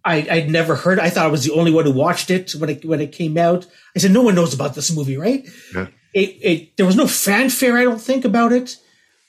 I 0.05 0.27
I'd 0.31 0.51
never 0.51 0.75
heard. 0.75 0.99
I 0.99 1.11
thought 1.11 1.27
I 1.27 1.31
was 1.31 1.45
the 1.45 1.53
only 1.53 1.73
one 1.73 1.85
who 1.85 1.93
watched 1.93 2.31
it 2.31 2.53
when 2.53 2.71
it 2.71 2.85
when 2.85 3.01
it 3.01 3.13
came 3.13 3.39
out. 3.39 3.67
I 3.95 3.99
said 3.99 4.11
no 4.11 4.23
one 4.23 4.35
knows 4.35 4.55
about 4.55 4.75
this 4.75 4.95
movie, 4.95 5.17
right? 5.17 5.47
Yeah. 5.75 5.87
It 6.15 6.29
it 6.41 6.77
there 6.77 6.87
was 6.87 6.97
no 6.97 7.07
fanfare, 7.07 7.77
I 7.77 7.85
don't 7.85 8.01
think, 8.01 8.25
about 8.25 8.53
it. 8.53 8.77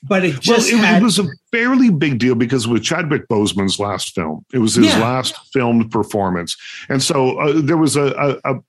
But 0.02 0.24
it 0.24 0.40
just 0.40 0.72
well, 0.72 0.80
it, 0.80 0.84
had, 0.84 1.02
it 1.02 1.04
was 1.04 1.20
a 1.20 1.28
fairly 1.52 1.88
big 1.90 2.18
deal 2.18 2.34
because 2.34 2.66
with 2.66 2.82
Chadwick 2.82 3.28
Boseman's 3.28 3.78
last 3.78 4.16
film, 4.16 4.44
it 4.52 4.58
was 4.58 4.74
his 4.74 4.86
yeah. 4.86 4.98
last 4.98 5.36
filmed 5.52 5.92
performance, 5.92 6.56
and 6.88 7.00
so 7.00 7.38
uh, 7.38 7.60
there 7.60 7.76
was 7.76 7.94
a, 7.94 8.40
a, 8.44 8.54
a 8.54 8.60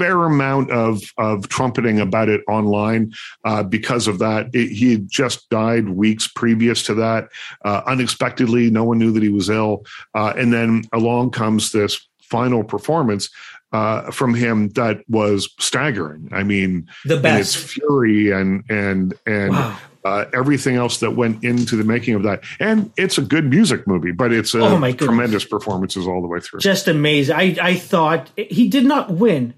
fair 0.00 0.24
amount 0.24 0.70
of 0.70 1.02
of 1.18 1.46
trumpeting 1.48 2.00
about 2.00 2.30
it 2.30 2.40
online 2.48 3.12
uh, 3.44 3.62
because 3.62 4.08
of 4.08 4.18
that. 4.18 4.48
It, 4.54 4.70
he 4.70 4.92
had 4.92 5.10
just 5.10 5.48
died 5.50 5.90
weeks 5.90 6.26
previous 6.26 6.82
to 6.84 6.94
that. 6.94 7.28
Uh, 7.66 7.82
unexpectedly, 7.86 8.70
no 8.70 8.82
one 8.82 8.98
knew 8.98 9.12
that 9.12 9.22
he 9.22 9.28
was 9.28 9.50
ill, 9.50 9.84
uh, 10.14 10.32
and 10.38 10.54
then 10.54 10.84
along 10.94 11.32
comes 11.32 11.72
this 11.72 12.00
final 12.22 12.64
performance 12.64 13.28
uh, 13.72 14.10
from 14.10 14.32
him 14.34 14.70
that 14.70 15.02
was 15.08 15.52
staggering. 15.58 16.30
I 16.32 16.44
mean, 16.44 16.88
the 17.04 17.18
best 17.18 17.56
its 17.56 17.72
fury 17.72 18.30
and 18.32 18.64
and 18.70 19.14
and. 19.26 19.52
Wow. 19.52 19.76
Uh, 20.02 20.24
everything 20.32 20.76
else 20.76 20.96
that 21.00 21.10
went 21.10 21.44
into 21.44 21.76
the 21.76 21.84
making 21.84 22.14
of 22.14 22.22
that, 22.22 22.42
and 22.58 22.90
it's 22.96 23.18
a 23.18 23.20
good 23.20 23.44
music 23.50 23.86
movie, 23.86 24.12
but 24.12 24.32
it's 24.32 24.54
a 24.54 24.60
oh 24.60 24.92
tremendous 24.92 25.44
performances 25.44 26.06
all 26.06 26.22
the 26.22 26.26
way 26.26 26.40
through. 26.40 26.58
Just 26.58 26.88
amazing. 26.88 27.36
I 27.36 27.54
I 27.60 27.74
thought 27.74 28.30
he 28.34 28.66
did 28.66 28.86
not 28.86 29.10
win 29.10 29.52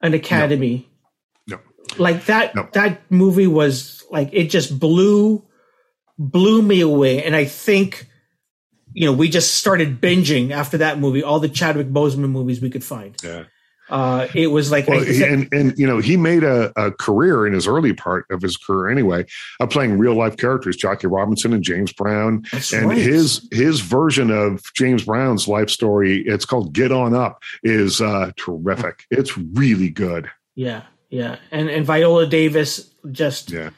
an 0.00 0.14
academy. 0.14 0.88
No. 1.46 1.56
no. 1.56 1.62
Like 1.98 2.26
that 2.26 2.54
no. 2.54 2.68
that 2.72 3.10
movie 3.10 3.46
was 3.46 4.04
like 4.10 4.30
it 4.32 4.50
just 4.50 4.78
blew 4.78 5.46
blew 6.18 6.62
me 6.62 6.80
away. 6.80 7.22
And 7.22 7.36
I 7.36 7.44
think, 7.44 8.06
you 8.92 9.06
know, 9.06 9.12
we 9.12 9.28
just 9.28 9.54
started 9.54 10.00
binging 10.00 10.50
after 10.50 10.78
that 10.78 10.98
movie, 10.98 11.22
all 11.22 11.40
the 11.40 11.48
Chadwick 11.48 11.88
Boseman 11.88 12.30
movies 12.30 12.60
we 12.60 12.70
could 12.70 12.84
find. 12.84 13.16
Yeah. 13.22 13.44
Uh, 13.88 14.26
it 14.34 14.48
was 14.48 14.70
like, 14.70 14.88
well, 14.88 15.04
said, 15.04 15.30
and 15.30 15.48
and 15.52 15.78
you 15.78 15.86
know, 15.86 15.98
he 15.98 16.16
made 16.16 16.42
a, 16.42 16.72
a, 16.76 16.90
career 16.90 17.46
in 17.46 17.52
his 17.52 17.68
early 17.68 17.92
part 17.92 18.26
of 18.30 18.42
his 18.42 18.56
career 18.56 18.90
anyway, 18.90 19.24
of 19.60 19.70
playing 19.70 19.96
real 19.96 20.14
life 20.14 20.36
characters, 20.36 20.76
Jackie 20.76 21.06
Robinson 21.06 21.52
and 21.52 21.62
James 21.62 21.92
Brown, 21.92 22.44
and 22.72 22.88
right. 22.88 22.98
his 22.98 23.48
his 23.52 23.80
version 23.80 24.30
of 24.32 24.62
James 24.74 25.04
Brown's 25.04 25.46
life 25.46 25.70
story. 25.70 26.22
It's 26.26 26.44
called 26.44 26.72
Get 26.72 26.90
On 26.90 27.14
Up. 27.14 27.42
Is 27.62 28.00
uh, 28.00 28.32
terrific. 28.36 29.04
It's 29.10 29.38
really 29.38 29.90
good. 29.90 30.30
Yeah, 30.56 30.82
yeah, 31.08 31.36
and 31.52 31.68
and 31.68 31.86
Viola 31.86 32.26
Davis 32.26 32.90
just, 33.12 33.52
yeah, 33.52 33.70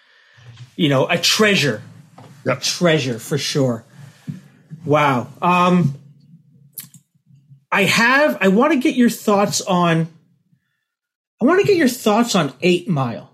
you 0.75 0.89
know, 0.89 1.07
a 1.07 1.19
treasure, 1.19 1.83
yep. 2.47 2.59
a 2.59 2.61
treasure 2.63 3.19
for 3.19 3.37
sure. 3.37 3.85
Wow. 4.85 5.29
Um, 5.43 5.99
I 7.71 7.83
have. 7.85 8.39
I 8.41 8.49
want 8.49 8.73
to 8.73 8.79
get 8.79 8.95
your 8.95 9.11
thoughts 9.11 9.61
on. 9.61 10.09
I 11.41 11.45
want 11.45 11.61
to 11.61 11.67
get 11.67 11.77
your 11.77 11.89
thoughts 11.89 12.35
on 12.35 12.53
Eight 12.61 12.89
Mile. 12.89 13.31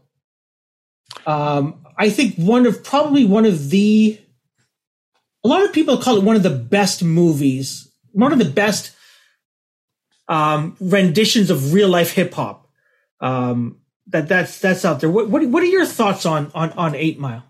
Um, 1.27 1.85
I 1.97 2.11
think 2.11 2.35
one 2.37 2.67
of 2.67 2.83
probably 2.85 3.25
one 3.25 3.47
of 3.47 3.71
the. 3.71 4.21
A 5.45 5.49
lot 5.49 5.63
of 5.65 5.73
people 5.73 5.99
call 5.99 6.17
it 6.17 6.25
one 6.25 6.37
of 6.37 6.43
the 6.43 6.51
best 6.51 7.03
movies, 7.05 7.93
one 8.13 8.33
of 8.33 8.39
the 8.39 8.47
best 8.47 8.93
um, 10.27 10.77
renditions 10.81 11.51
of 11.51 11.75
real 11.75 11.89
life 11.89 12.13
hip 12.13 12.33
hop. 12.33 12.69
Um, 13.21 13.81
that 14.09 14.29
that's 14.29 14.59
that's 14.59 14.85
out 14.85 15.01
there. 15.01 15.11
What, 15.11 15.29
what 15.29 15.45
what 15.47 15.63
are 15.63 15.67
your 15.67 15.87
thoughts 15.87 16.27
on 16.27 16.51
on 16.55 16.73
on 16.73 16.95
Eight 16.95 17.19
Mile? 17.19 17.45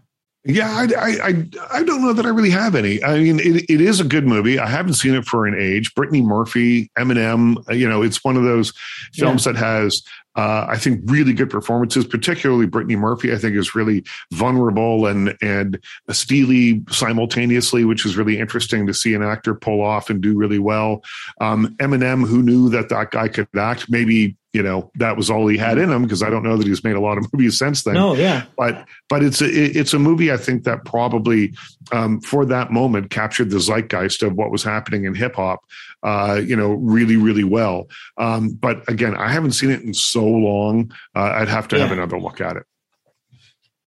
Yeah, 0.47 0.71
I, 0.71 0.85
I, 0.99 1.29
I, 1.29 1.49
I 1.79 1.83
don't 1.85 2.03
know 2.03 2.13
that 2.13 2.27
I 2.27 2.29
really 2.29 2.51
have 2.51 2.75
any. 2.75 3.03
I 3.03 3.19
mean, 3.19 3.41
it, 3.41 3.65
it 3.71 3.81
is 3.81 3.99
a 3.99 4.05
good 4.05 4.27
movie. 4.27 4.59
I 4.59 4.67
haven't 4.67 4.95
seen 4.95 5.15
it 5.15 5.25
for 5.25 5.47
an 5.47 5.59
age. 5.59 5.95
Brittany 5.95 6.21
Murphy, 6.21 6.91
Eminem, 6.99 7.67
uh, 7.67 7.73
you 7.73 7.89
know, 7.89 8.03
it's 8.03 8.23
one 8.23 8.37
of 8.37 8.43
those 8.43 8.75
films 9.15 9.47
yeah. 9.47 9.53
that 9.53 9.59
has, 9.59 10.03
uh, 10.37 10.67
I 10.69 10.77
think, 10.77 11.01
really 11.07 11.33
good 11.33 11.49
performances. 11.49 12.05
Particularly 12.05 12.67
Brittany 12.67 12.97
Murphy, 12.97 13.33
I 13.33 13.39
think, 13.39 13.57
is 13.57 13.75
really 13.75 14.05
vulnerable 14.33 15.07
and 15.07 15.35
and 15.41 15.81
steely 16.11 16.83
simultaneously, 16.91 17.87
which 17.87 18.05
is 18.05 18.19
really 18.19 18.39
interesting 18.39 18.87
to 18.87 18.93
see 18.93 19.15
an 19.15 19.23
actor 19.23 19.55
pull 19.55 19.81
off 19.81 20.11
and 20.11 20.21
do 20.21 20.37
really 20.37 20.59
well. 20.59 21.03
Um, 21.41 21.75
Eminem, 21.79 22.27
who 22.27 22.43
knew 22.43 22.69
that 22.69 22.91
that 22.91 23.13
guy 23.13 23.29
could 23.29 23.49
act, 23.57 23.89
maybe 23.89 24.37
you 24.55 24.63
know 24.63 24.91
that 24.95 25.17
was 25.17 25.29
all 25.29 25.49
he 25.49 25.59
had 25.59 25.77
in 25.79 25.91
him 25.91 26.05
because 26.05 26.23
I 26.23 26.31
don't 26.31 26.45
know 26.45 26.57
that 26.57 26.67
he's 26.67 26.85
made 26.85 26.95
a 26.95 27.01
lot 27.01 27.19
of 27.19 27.27
movies 27.33 27.59
since 27.59 27.83
then. 27.83 27.95
No, 27.95 28.15
yeah, 28.15 28.45
but 28.57 28.87
but 29.09 29.23
it's 29.23 29.43
a 29.43 29.49
it's 29.49 29.93
a 29.93 29.99
movie 29.99 30.33
I 30.33 30.37
think 30.37 30.63
that 30.65 30.85
probably 30.85 31.53
um, 31.93 32.21
for 32.21 32.47
that 32.47 32.71
moment 32.71 33.11
captured 33.11 33.51
the 33.51 33.59
zeitgeist 33.59 34.23
of 34.23 34.35
what 34.35 34.51
was 34.51 34.63
happening 34.63 35.05
in 35.05 35.15
hip 35.15 35.35
hop, 35.35 35.61
uh, 36.05 36.41
you 36.43 36.57
know, 36.57 36.75
really 36.75 37.17
really 37.17 37.45
well. 37.45 37.89
Um, 38.17 38.51
but 38.51 38.89
again, 38.89 39.17
I 39.17 39.31
haven't 39.31 39.53
seen 39.53 39.71
it 39.71 39.83
in 39.83 39.93
so 39.93 40.25
long. 40.25 40.93
Uh, 41.15 41.33
I'd 41.35 41.49
have 41.49 41.69
to 41.69 41.77
yeah. 41.77 41.83
have 41.83 41.93
another 41.93 42.19
look 42.19 42.41
at 42.41 42.57
it 42.57 42.65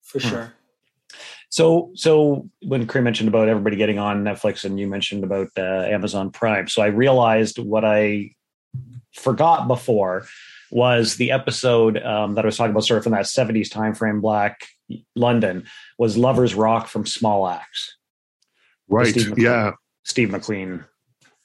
for 0.02 0.20
hmm. 0.20 0.28
sure. 0.28 0.52
So, 1.48 1.92
so 1.94 2.50
when 2.62 2.86
Kareem 2.86 3.04
mentioned 3.04 3.28
about 3.28 3.48
everybody 3.48 3.76
getting 3.76 3.98
on 3.98 4.24
Netflix, 4.24 4.64
and 4.64 4.78
you 4.80 4.88
mentioned 4.88 5.22
about 5.22 5.48
uh, 5.56 5.62
Amazon 5.62 6.30
Prime, 6.30 6.68
so 6.68 6.82
I 6.82 6.86
realized 6.88 7.58
what 7.58 7.84
I 7.84 8.32
forgot 9.14 9.68
before 9.68 10.26
was 10.70 11.16
the 11.16 11.30
episode 11.30 12.02
um, 12.02 12.34
that 12.34 12.44
I 12.44 12.46
was 12.46 12.56
talking 12.56 12.70
about, 12.70 12.84
sort 12.84 12.98
of 12.98 13.04
from 13.04 13.12
that 13.12 13.24
'70s 13.24 13.70
time 13.70 13.94
frame, 13.94 14.20
Black 14.20 14.60
London, 15.14 15.66
was 15.98 16.16
"Lovers 16.16 16.54
Rock" 16.54 16.88
from 16.88 17.06
Small 17.06 17.48
Axe. 17.48 17.96
Right. 18.88 19.08
Steve 19.08 19.38
yeah. 19.38 19.72
Steve 20.04 20.28
McQueen. 20.28 20.84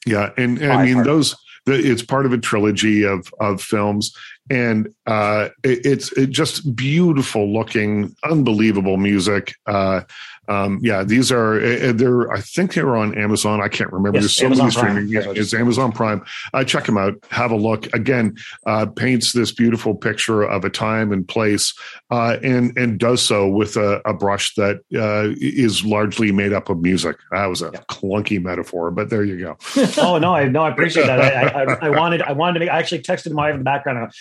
Yeah, 0.06 0.30
and, 0.36 0.58
and 0.58 0.72
I 0.72 0.84
mean 0.84 1.02
those. 1.02 1.36
The, 1.64 1.74
it's 1.74 2.02
part 2.02 2.26
of 2.26 2.32
a 2.32 2.38
trilogy 2.38 3.04
of 3.04 3.32
of 3.38 3.62
films, 3.62 4.12
and 4.50 4.92
uh, 5.06 5.50
it, 5.62 5.86
it's 5.86 6.10
it 6.12 6.30
just 6.30 6.74
beautiful 6.74 7.52
looking, 7.52 8.14
unbelievable 8.24 8.96
music. 8.96 9.54
Uh, 9.66 10.00
um, 10.48 10.80
yeah, 10.82 11.04
these 11.04 11.30
are 11.30 11.60
uh, 11.60 11.88
uh, 11.88 11.92
they're 11.92 12.30
I 12.32 12.40
think 12.40 12.74
they're 12.74 12.96
on 12.96 13.16
Amazon. 13.16 13.60
I 13.60 13.68
can't 13.68 13.92
remember. 13.92 14.18
Yes, 14.18 14.22
There's 14.22 14.36
so 14.36 14.46
Amazon 14.46 14.66
many 14.66 15.06
streaming. 15.06 15.08
Yeah, 15.08 15.40
it's 15.40 15.54
Amazon 15.54 15.92
Prime. 15.92 16.24
Uh, 16.52 16.64
check 16.64 16.84
them 16.84 16.98
out. 16.98 17.14
Have 17.30 17.52
a 17.52 17.56
look. 17.56 17.92
Again, 17.94 18.36
uh, 18.66 18.86
paints 18.86 19.32
this 19.32 19.52
beautiful 19.52 19.94
picture 19.94 20.42
of 20.42 20.64
a 20.64 20.70
time 20.70 21.12
and 21.12 21.26
place, 21.26 21.72
uh, 22.10 22.38
and 22.42 22.76
and 22.76 22.98
does 22.98 23.22
so 23.22 23.48
with 23.48 23.76
a, 23.76 24.02
a 24.04 24.12
brush 24.12 24.54
that 24.56 24.78
uh, 24.96 25.32
is 25.40 25.84
largely 25.84 26.32
made 26.32 26.52
up 26.52 26.68
of 26.68 26.80
music. 26.80 27.16
That 27.30 27.46
was 27.46 27.62
a 27.62 27.70
yeah. 27.72 27.80
clunky 27.88 28.42
metaphor, 28.42 28.90
but 28.90 29.10
there 29.10 29.22
you 29.22 29.38
go. 29.38 29.56
oh 29.98 30.18
no, 30.18 30.34
I 30.34 30.48
no, 30.48 30.62
I 30.62 30.70
appreciate 30.70 31.06
that. 31.06 31.20
I, 31.20 31.62
I, 31.62 31.86
I, 31.86 31.90
wanted 31.96 32.20
I 32.22 32.32
wanted 32.32 32.54
to 32.54 32.60
make. 32.60 32.68
I 32.68 32.78
actually 32.78 33.02
texted 33.02 33.30
my 33.30 33.50
in 33.50 33.58
the 33.58 33.64
background. 33.64 34.12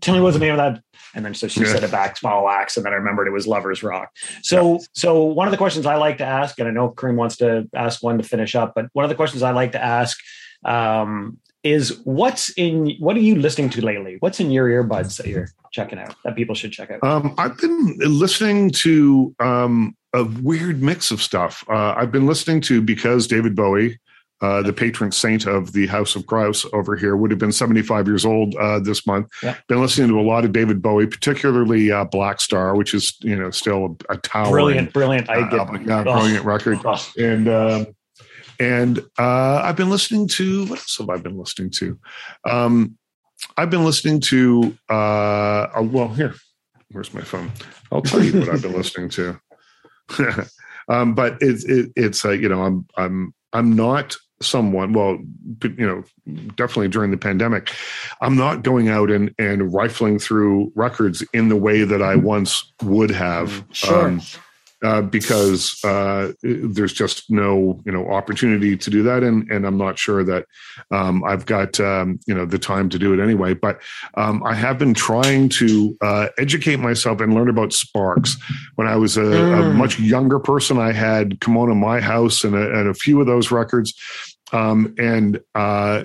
Tell 0.00 0.14
me 0.14 0.20
what's 0.20 0.34
the 0.34 0.40
name 0.40 0.58
of 0.58 0.58
that 0.58 0.82
and 1.14 1.24
then 1.24 1.34
so 1.34 1.48
she 1.48 1.60
yeah. 1.60 1.72
said 1.72 1.84
it 1.84 1.90
back 1.90 2.16
small 2.16 2.48
axe, 2.48 2.76
and 2.76 2.86
then 2.86 2.92
I 2.92 2.96
remembered 2.96 3.26
it 3.26 3.32
was 3.32 3.46
Lovers 3.46 3.82
Rock. 3.82 4.14
So 4.42 4.74
yeah. 4.74 4.78
so 4.92 5.24
one 5.24 5.46
of 5.46 5.50
the 5.52 5.58
questions 5.58 5.86
I 5.86 5.96
like 5.96 6.18
to 6.18 6.24
ask, 6.24 6.58
and 6.58 6.68
I 6.68 6.70
know 6.70 6.90
Kareem 6.90 7.16
wants 7.16 7.36
to 7.38 7.68
ask 7.74 8.02
one 8.02 8.18
to 8.18 8.24
finish 8.24 8.54
up, 8.54 8.72
but 8.74 8.86
one 8.92 9.04
of 9.04 9.08
the 9.08 9.14
questions 9.14 9.42
I 9.42 9.50
like 9.52 9.72
to 9.72 9.82
ask 9.82 10.18
um, 10.64 11.38
is 11.62 12.00
what's 12.04 12.50
in 12.50 12.96
what 12.98 13.16
are 13.16 13.20
you 13.20 13.36
listening 13.36 13.70
to 13.70 13.84
lately? 13.84 14.16
What's 14.20 14.40
in 14.40 14.50
your 14.50 14.68
earbuds 14.68 15.16
that 15.18 15.26
you're 15.26 15.48
checking 15.72 15.98
out 15.98 16.14
that 16.24 16.36
people 16.36 16.54
should 16.54 16.72
check 16.72 16.90
out? 16.90 17.04
Um, 17.04 17.34
I've 17.38 17.56
been 17.58 17.96
listening 17.98 18.70
to 18.70 19.34
um, 19.40 19.96
a 20.14 20.24
weird 20.24 20.82
mix 20.82 21.10
of 21.10 21.22
stuff. 21.22 21.64
Uh, 21.68 21.94
I've 21.96 22.12
been 22.12 22.26
listening 22.26 22.60
to 22.62 22.80
because 22.80 23.26
David 23.26 23.54
Bowie 23.54 23.98
uh, 24.40 24.62
the 24.62 24.72
patron 24.72 25.12
saint 25.12 25.46
of 25.46 25.72
the 25.72 25.86
House 25.86 26.16
of 26.16 26.26
Crouse 26.26 26.64
over 26.72 26.96
here, 26.96 27.16
would 27.16 27.30
have 27.30 27.38
been 27.38 27.52
75 27.52 28.06
years 28.06 28.24
old 28.24 28.54
uh, 28.56 28.80
this 28.80 29.06
month. 29.06 29.28
Yeah. 29.42 29.56
Been 29.68 29.80
listening 29.80 30.08
to 30.08 30.20
a 30.20 30.22
lot 30.22 30.44
of 30.44 30.52
David 30.52 30.80
Bowie, 30.80 31.06
particularly 31.06 31.92
uh, 31.92 32.06
Blackstar, 32.06 32.76
which 32.76 32.94
is 32.94 33.16
you 33.20 33.36
know 33.36 33.50
still 33.50 33.96
a, 34.08 34.14
a 34.14 34.16
tower. 34.18 34.50
Brilliant, 34.50 34.92
brilliant. 34.92 35.28
I 35.28 35.48
get 35.48 35.60
uh, 35.60 35.78
yeah, 35.84 36.02
brilliant 36.02 36.44
record. 36.44 36.78
Oh. 36.84 37.12
And 37.18 37.48
um, 37.48 37.86
and 38.58 38.98
uh, 39.18 39.62
I've 39.64 39.76
been 39.76 39.90
listening 39.90 40.28
to 40.28 40.66
what 40.66 40.78
else 40.78 40.98
have 40.98 41.10
I 41.10 41.16
been 41.16 41.38
listening 41.38 41.70
to? 41.70 41.98
Um, 42.48 42.98
I've 43.56 43.70
been 43.70 43.84
listening 43.84 44.20
to 44.20 44.76
uh, 44.88 45.68
well 45.82 46.08
here. 46.08 46.34
Where's 46.92 47.14
my 47.14 47.22
phone? 47.22 47.50
I'll 47.90 48.02
tell 48.02 48.22
you 48.22 48.38
what 48.38 48.48
I've 48.48 48.62
been 48.62 48.76
listening 48.76 49.08
to. 49.10 49.40
um, 50.88 51.14
but 51.14 51.38
it's 51.40 51.64
it, 51.64 51.92
it's 51.96 52.24
uh, 52.24 52.30
you 52.30 52.48
know 52.48 52.62
I'm 52.62 52.86
I'm 52.96 53.34
I'm 53.52 53.74
not 53.74 54.16
someone 54.42 54.92
well 54.92 55.18
you 55.62 55.86
know 55.86 56.02
definitely 56.56 56.88
during 56.88 57.10
the 57.10 57.16
pandemic 57.16 57.74
i'm 58.20 58.36
not 58.36 58.62
going 58.62 58.88
out 58.88 59.10
and 59.10 59.34
and 59.38 59.72
rifling 59.72 60.18
through 60.18 60.72
records 60.74 61.22
in 61.32 61.48
the 61.48 61.56
way 61.56 61.84
that 61.84 62.00
i 62.00 62.16
once 62.16 62.72
would 62.82 63.10
have 63.10 63.64
sure. 63.72 64.08
Um, 64.08 64.20
uh, 64.82 65.02
because 65.02 65.78
uh, 65.84 66.32
there's 66.42 66.94
just 66.94 67.30
no 67.30 67.78
you 67.84 67.92
know 67.92 68.10
opportunity 68.10 68.78
to 68.78 68.88
do 68.88 69.02
that, 69.02 69.22
and 69.22 69.50
and 69.50 69.66
I'm 69.66 69.76
not 69.76 69.98
sure 69.98 70.24
that 70.24 70.46
um, 70.90 71.22
I've 71.22 71.44
got 71.44 71.78
um, 71.80 72.18
you 72.26 72.34
know 72.34 72.46
the 72.46 72.58
time 72.58 72.88
to 72.90 72.98
do 72.98 73.12
it 73.12 73.22
anyway. 73.22 73.52
But 73.52 73.82
um, 74.14 74.42
I 74.42 74.54
have 74.54 74.78
been 74.78 74.94
trying 74.94 75.50
to 75.50 75.96
uh, 76.00 76.28
educate 76.38 76.76
myself 76.76 77.20
and 77.20 77.34
learn 77.34 77.50
about 77.50 77.74
Sparks. 77.74 78.38
When 78.76 78.86
I 78.86 78.96
was 78.96 79.18
a, 79.18 79.20
mm. 79.20 79.70
a 79.70 79.74
much 79.74 80.00
younger 80.00 80.38
person, 80.38 80.78
I 80.78 80.92
had 80.92 81.40
"Come 81.40 81.58
On 81.58 81.68
to 81.68 81.74
My 81.74 82.00
House" 82.00 82.42
and 82.42 82.54
a, 82.54 82.80
and 82.80 82.88
a 82.88 82.94
few 82.94 83.20
of 83.20 83.26
those 83.26 83.50
records, 83.50 83.92
um, 84.52 84.94
and 84.98 85.40
uh, 85.54 86.04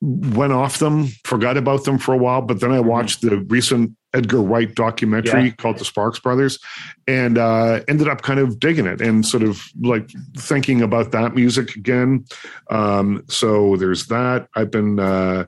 went 0.00 0.52
off 0.52 0.78
them, 0.78 1.08
forgot 1.24 1.56
about 1.56 1.84
them 1.84 1.98
for 1.98 2.14
a 2.14 2.18
while. 2.18 2.42
But 2.42 2.60
then 2.60 2.72
I 2.72 2.78
mm-hmm. 2.78 2.88
watched 2.88 3.22
the 3.22 3.38
recent 3.38 3.96
Edgar 4.14 4.40
Wright 4.40 4.74
documentary 4.74 5.46
yeah. 5.46 5.50
called 5.52 5.78
The 5.78 5.84
Sparks 5.84 6.18
Brothers, 6.18 6.58
and 7.06 7.38
uh, 7.38 7.80
ended 7.88 8.08
up 8.08 8.22
kind 8.22 8.40
of 8.40 8.58
digging 8.58 8.86
it 8.86 9.00
and 9.00 9.26
sort 9.26 9.42
of 9.42 9.62
like 9.80 10.10
thinking 10.36 10.82
about 10.82 11.12
that 11.12 11.34
music 11.34 11.76
again. 11.76 12.24
Um, 12.70 13.24
so 13.28 13.76
there's 13.76 14.06
that. 14.06 14.48
I've 14.54 14.70
been 14.70 14.98
uh, 14.98 15.46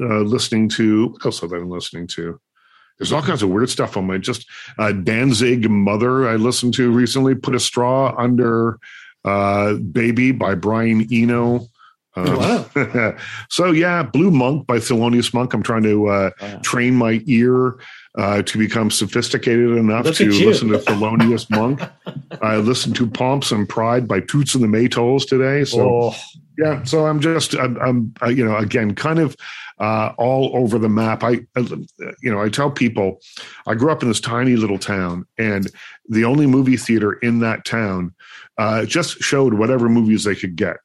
uh, 0.00 0.20
listening 0.20 0.68
to 0.70 1.08
what 1.08 1.26
else 1.26 1.40
have 1.40 1.52
I 1.52 1.58
been 1.58 1.68
listening 1.68 2.06
to? 2.08 2.40
There's 2.98 3.12
all 3.12 3.22
kinds 3.22 3.42
of 3.42 3.48
weird 3.48 3.70
stuff 3.70 3.96
on 3.96 4.06
my 4.06 4.18
just 4.18 4.46
uh, 4.78 4.92
Danzig 4.92 5.70
Mother. 5.70 6.28
I 6.28 6.36
listened 6.36 6.74
to 6.74 6.90
recently. 6.90 7.34
Put 7.34 7.54
a 7.54 7.60
straw 7.60 8.14
under 8.18 8.78
uh, 9.24 9.74
Baby 9.74 10.32
by 10.32 10.54
Brian 10.54 11.06
Eno. 11.12 11.66
Um, 12.16 12.36
wow. 12.36 13.16
so 13.50 13.70
yeah, 13.70 14.02
Blue 14.02 14.30
Monk 14.30 14.66
by 14.66 14.78
Thelonious 14.78 15.32
Monk. 15.32 15.54
I'm 15.54 15.62
trying 15.62 15.84
to 15.84 16.08
uh, 16.08 16.30
wow. 16.40 16.60
train 16.62 16.94
my 16.94 17.22
ear 17.26 17.78
uh, 18.18 18.42
to 18.42 18.58
become 18.58 18.90
sophisticated 18.90 19.76
enough 19.76 20.04
Look 20.04 20.16
to 20.16 20.30
listen 20.30 20.68
to 20.68 20.78
Thelonious 20.78 21.48
Monk. 21.50 21.80
I 22.42 22.56
listened 22.56 22.96
to 22.96 23.08
Pomps 23.08 23.52
and 23.52 23.68
Pride 23.68 24.08
by 24.08 24.20
Toots 24.20 24.54
and 24.54 24.64
the 24.64 24.68
Maytals 24.68 25.26
today. 25.26 25.64
So 25.64 26.10
oh. 26.10 26.14
yeah, 26.58 26.82
so 26.82 27.06
I'm 27.06 27.20
just 27.20 27.54
I'm, 27.54 27.78
I'm 27.78 28.14
uh, 28.22 28.28
you 28.28 28.44
know 28.44 28.56
again 28.56 28.94
kind 28.96 29.20
of 29.20 29.36
uh, 29.78 30.12
all 30.18 30.50
over 30.54 30.78
the 30.78 30.88
map. 30.88 31.22
I, 31.22 31.46
I 31.56 31.60
you 32.22 32.30
know 32.30 32.42
I 32.42 32.48
tell 32.48 32.72
people 32.72 33.20
I 33.66 33.74
grew 33.74 33.92
up 33.92 34.02
in 34.02 34.08
this 34.08 34.20
tiny 34.20 34.56
little 34.56 34.78
town, 34.78 35.26
and 35.38 35.70
the 36.08 36.24
only 36.24 36.48
movie 36.48 36.76
theater 36.76 37.12
in 37.12 37.38
that 37.40 37.64
town 37.64 38.14
uh, 38.60 38.84
just 38.84 39.22
showed 39.22 39.54
whatever 39.54 39.88
movies 39.88 40.24
they 40.24 40.34
could 40.34 40.54
get. 40.54 40.76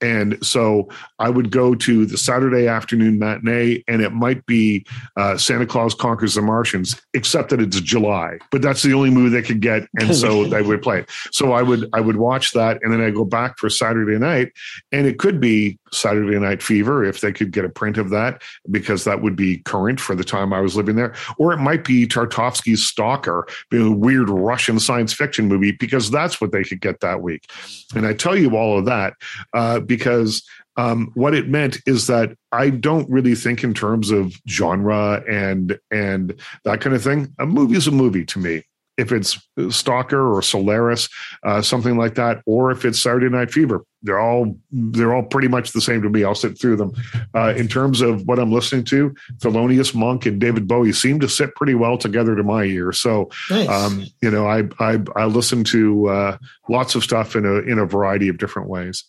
And 0.00 0.44
so 0.44 0.88
I 1.18 1.30
would 1.30 1.50
go 1.50 1.74
to 1.74 2.06
the 2.06 2.18
Saturday 2.18 2.66
afternoon 2.66 3.18
matinee, 3.18 3.82
and 3.88 4.02
it 4.02 4.12
might 4.12 4.44
be 4.46 4.84
uh, 5.16 5.36
Santa 5.36 5.66
Claus 5.66 5.94
Conquers 5.94 6.34
the 6.34 6.42
Martians, 6.42 7.00
except 7.14 7.50
that 7.50 7.60
it's 7.60 7.80
July. 7.80 8.38
But 8.50 8.62
that's 8.62 8.82
the 8.82 8.92
only 8.92 9.10
movie 9.10 9.30
they 9.30 9.46
could 9.46 9.60
get, 9.60 9.88
and 9.98 10.14
so 10.14 10.44
they 10.48 10.62
would 10.62 10.82
play 10.82 11.00
it. 11.00 11.10
So 11.32 11.52
I 11.52 11.62
would 11.62 11.88
I 11.92 12.00
would 12.00 12.16
watch 12.16 12.52
that, 12.52 12.78
and 12.82 12.92
then 12.92 13.00
I 13.00 13.10
go 13.10 13.24
back 13.24 13.58
for 13.58 13.70
Saturday 13.70 14.18
night, 14.18 14.52
and 14.92 15.06
it 15.06 15.18
could 15.18 15.40
be 15.40 15.78
Saturday 15.92 16.38
Night 16.38 16.62
Fever 16.62 17.04
if 17.04 17.20
they 17.20 17.32
could 17.32 17.52
get 17.52 17.64
a 17.64 17.68
print 17.68 17.98
of 17.98 18.10
that, 18.10 18.42
because 18.70 19.04
that 19.04 19.22
would 19.22 19.36
be 19.36 19.58
current 19.58 20.00
for 20.00 20.14
the 20.14 20.24
time 20.24 20.52
I 20.52 20.60
was 20.60 20.76
living 20.76 20.96
there, 20.96 21.14
or 21.38 21.52
it 21.52 21.58
might 21.58 21.84
be 21.84 22.06
Tarkovsky's 22.06 22.84
Stalker, 22.84 23.46
a 23.72 23.90
weird 23.90 24.28
Russian 24.28 24.78
science 24.80 25.12
fiction 25.12 25.48
movie, 25.48 25.72
because 25.72 26.10
that's 26.10 26.40
what 26.40 26.52
they 26.52 26.64
could 26.64 26.80
get 26.80 27.00
that 27.00 27.22
week. 27.22 27.48
And 27.94 28.06
I 28.06 28.12
tell 28.12 28.36
you 28.36 28.56
all 28.56 28.78
of 28.78 28.84
that. 28.86 29.14
Uh, 29.52 29.80
because 29.96 30.42
um, 30.76 31.10
what 31.14 31.34
it 31.34 31.48
meant 31.48 31.78
is 31.86 32.06
that 32.08 32.36
I 32.50 32.70
don't 32.70 33.08
really 33.08 33.34
think 33.34 33.62
in 33.62 33.74
terms 33.74 34.10
of 34.10 34.34
genre 34.48 35.22
and 35.28 35.78
and 35.90 36.34
that 36.64 36.80
kind 36.80 36.96
of 36.96 37.02
thing. 37.02 37.32
A 37.38 37.46
movie 37.46 37.76
is 37.76 37.86
a 37.86 37.92
movie 37.92 38.24
to 38.26 38.38
me. 38.38 38.62
If 38.96 39.10
it's 39.10 39.40
Stalker 39.70 40.32
or 40.32 40.40
Solaris, 40.40 41.08
uh, 41.44 41.62
something 41.62 41.96
like 41.96 42.14
that, 42.14 42.42
or 42.46 42.70
if 42.70 42.84
it's 42.84 43.00
Saturday 43.00 43.28
Night 43.28 43.50
Fever, 43.50 43.84
they're 44.04 44.20
all 44.20 44.56
they're 44.70 45.12
all 45.12 45.24
pretty 45.24 45.48
much 45.48 45.72
the 45.72 45.80
same 45.80 46.00
to 46.02 46.08
me. 46.08 46.22
I'll 46.22 46.36
sit 46.36 46.60
through 46.60 46.76
them. 46.76 46.92
Uh, 47.34 47.54
in 47.56 47.66
terms 47.66 48.00
of 48.00 48.22
what 48.28 48.38
I'm 48.38 48.52
listening 48.52 48.84
to, 48.84 49.12
Thelonious 49.38 49.96
Monk 49.96 50.26
and 50.26 50.40
David 50.40 50.68
Bowie 50.68 50.92
seem 50.92 51.18
to 51.20 51.28
sit 51.28 51.56
pretty 51.56 51.74
well 51.74 51.98
together 51.98 52.36
to 52.36 52.44
my 52.44 52.62
ear. 52.64 52.92
So, 52.92 53.30
Nice. 53.50 53.68
um, 53.68 54.04
you 54.22 54.30
know, 54.30 54.46
I 54.46 54.62
I, 54.78 55.00
I 55.16 55.24
listen 55.26 55.64
to 55.64 56.08
uh, 56.08 56.38
lots 56.68 56.94
of 56.94 57.02
stuff 57.02 57.34
in 57.34 57.44
a 57.44 57.54
in 57.62 57.80
a 57.80 57.86
variety 57.86 58.28
of 58.28 58.38
different 58.38 58.68
ways. 58.68 59.04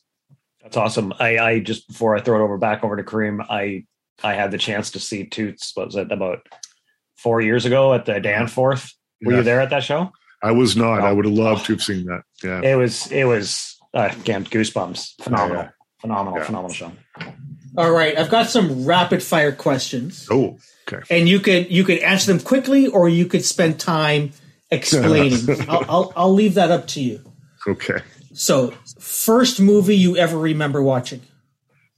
That's 0.66 0.78
awesome. 0.78 1.14
I, 1.20 1.38
I 1.38 1.60
just 1.60 1.88
before 1.88 2.16
I 2.18 2.22
throw 2.22 2.40
it 2.42 2.44
over 2.44 2.58
back 2.58 2.84
over 2.84 2.96
to 2.98 3.04
Kareem, 3.04 3.46
I 3.50 3.86
I 4.24 4.34
had 4.34 4.50
the 4.50 4.58
chance 4.58 4.90
to 4.92 5.00
see 5.00 5.24
Toots. 5.26 5.72
What 5.76 5.86
was 5.86 5.96
it 5.96 6.12
about 6.12 6.40
four 7.18 7.40
years 7.40 7.66
ago 7.66 7.94
at 7.94 8.06
the 8.06 8.20
Danforth? 8.20 8.92
Were 9.24 9.34
Yeah. 9.34 9.38
you 9.38 9.44
there 9.44 9.62
at 9.62 9.70
that 9.70 9.84
show? 9.84 10.12
I 10.44 10.52
was 10.52 10.76
not. 10.76 11.02
I 11.02 11.12
would 11.14 11.26
have 11.26 11.34
loved 11.36 11.62
Oh. 11.62 11.66
to 11.66 11.74
have 11.74 11.84
seen 11.84 12.06
that. 12.08 12.24
Yeah. 12.44 12.62
It 12.64 12.76
was 12.76 13.12
it 13.12 13.26
was 13.26 13.78
uh, 13.94 14.10
again 14.20 14.44
goosebumps. 14.46 15.22
Phenomenal, 15.24 15.64
Yeah. 15.66 15.70
phenomenal, 16.02 16.40
Yeah. 16.40 16.46
phenomenal 16.46 16.74
show. 16.74 16.92
All 17.78 17.92
right, 17.92 18.18
I've 18.18 18.30
got 18.32 18.50
some 18.50 18.86
rapid 18.86 19.22
fire 19.22 19.52
questions, 19.52 20.28
Oh, 20.32 20.58
okay. 20.92 21.04
and 21.16 21.30
you 21.30 21.40
could 21.40 21.70
you 21.70 21.84
could 21.84 22.00
answer 22.00 22.34
them 22.34 22.40
quickly, 22.44 22.88
or 22.88 23.08
you 23.08 23.28
could 23.28 23.46
spend 23.46 23.80
time 23.80 24.32
explaining. 24.72 25.48
I'll, 25.70 25.86
I'll 25.88 26.14
I'll 26.16 26.34
leave 26.34 26.56
that 26.56 26.72
up 26.72 26.88
to 26.88 27.02
you. 27.02 27.22
Okay. 27.68 28.00
So, 28.36 28.74
first 29.00 29.60
movie 29.62 29.96
you 29.96 30.18
ever 30.18 30.38
remember 30.38 30.84
watching? 30.84 31.22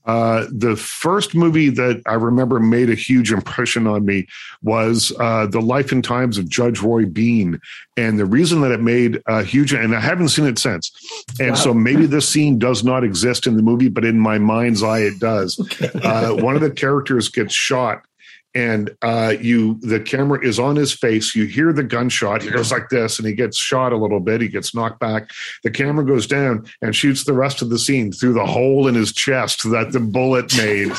Uh, 0.06 0.46
the 0.50 0.74
first 0.74 1.34
movie 1.34 1.68
that 1.68 2.00
I 2.06 2.14
remember 2.14 2.58
made 2.60 2.88
a 2.88 2.94
huge 2.94 3.30
impression 3.30 3.86
on 3.86 4.06
me 4.06 4.26
was 4.62 5.12
uh, 5.20 5.46
The 5.46 5.60
Life 5.60 5.92
and 5.92 6.02
Times 6.02 6.38
of 6.38 6.48
Judge 6.48 6.80
Roy 6.80 7.04
Bean. 7.04 7.60
And 7.98 8.18
the 8.18 8.24
reason 8.24 8.62
that 8.62 8.70
it 8.70 8.80
made 8.80 9.20
a 9.26 9.42
huge, 9.42 9.74
and 9.74 9.94
I 9.94 10.00
haven't 10.00 10.30
seen 10.30 10.46
it 10.46 10.58
since. 10.58 10.90
And 11.38 11.50
Wow. 11.50 11.56
so 11.56 11.74
maybe 11.74 12.06
this 12.06 12.26
scene 12.26 12.58
does 12.58 12.82
not 12.84 13.04
exist 13.04 13.46
in 13.46 13.56
the 13.56 13.62
movie, 13.62 13.90
but 13.90 14.04
in 14.04 14.18
my 14.18 14.38
mind's 14.38 14.82
eye, 14.82 15.00
it 15.00 15.18
does. 15.18 15.58
Uh, 16.02 16.32
one 16.34 16.54
of 16.54 16.62
the 16.62 16.70
characters 16.70 17.28
gets 17.28 17.52
shot. 17.52 18.02
And 18.54 18.90
uh, 19.02 19.34
you, 19.40 19.78
the 19.80 20.00
camera 20.00 20.44
is 20.44 20.58
on 20.58 20.76
his 20.76 20.92
face. 20.92 21.34
You 21.34 21.44
hear 21.44 21.72
the 21.72 21.82
gunshot. 21.82 22.42
He 22.42 22.50
goes 22.50 22.72
like 22.72 22.88
this, 22.88 23.18
and 23.18 23.28
he 23.28 23.34
gets 23.34 23.56
shot 23.56 23.92
a 23.92 23.96
little 23.96 24.20
bit. 24.20 24.40
He 24.40 24.48
gets 24.48 24.74
knocked 24.74 25.00
back. 25.00 25.30
The 25.62 25.70
camera 25.70 26.04
goes 26.04 26.26
down 26.26 26.66
and 26.80 26.96
shoots 26.96 27.24
the 27.24 27.34
rest 27.34 27.62
of 27.62 27.70
the 27.70 27.78
scene 27.78 28.10
through 28.10 28.32
the 28.32 28.46
hole 28.46 28.88
in 28.88 28.94
his 28.94 29.12
chest 29.12 29.70
that 29.70 29.92
the 29.92 30.00
bullet 30.00 30.56
made. 30.56 30.92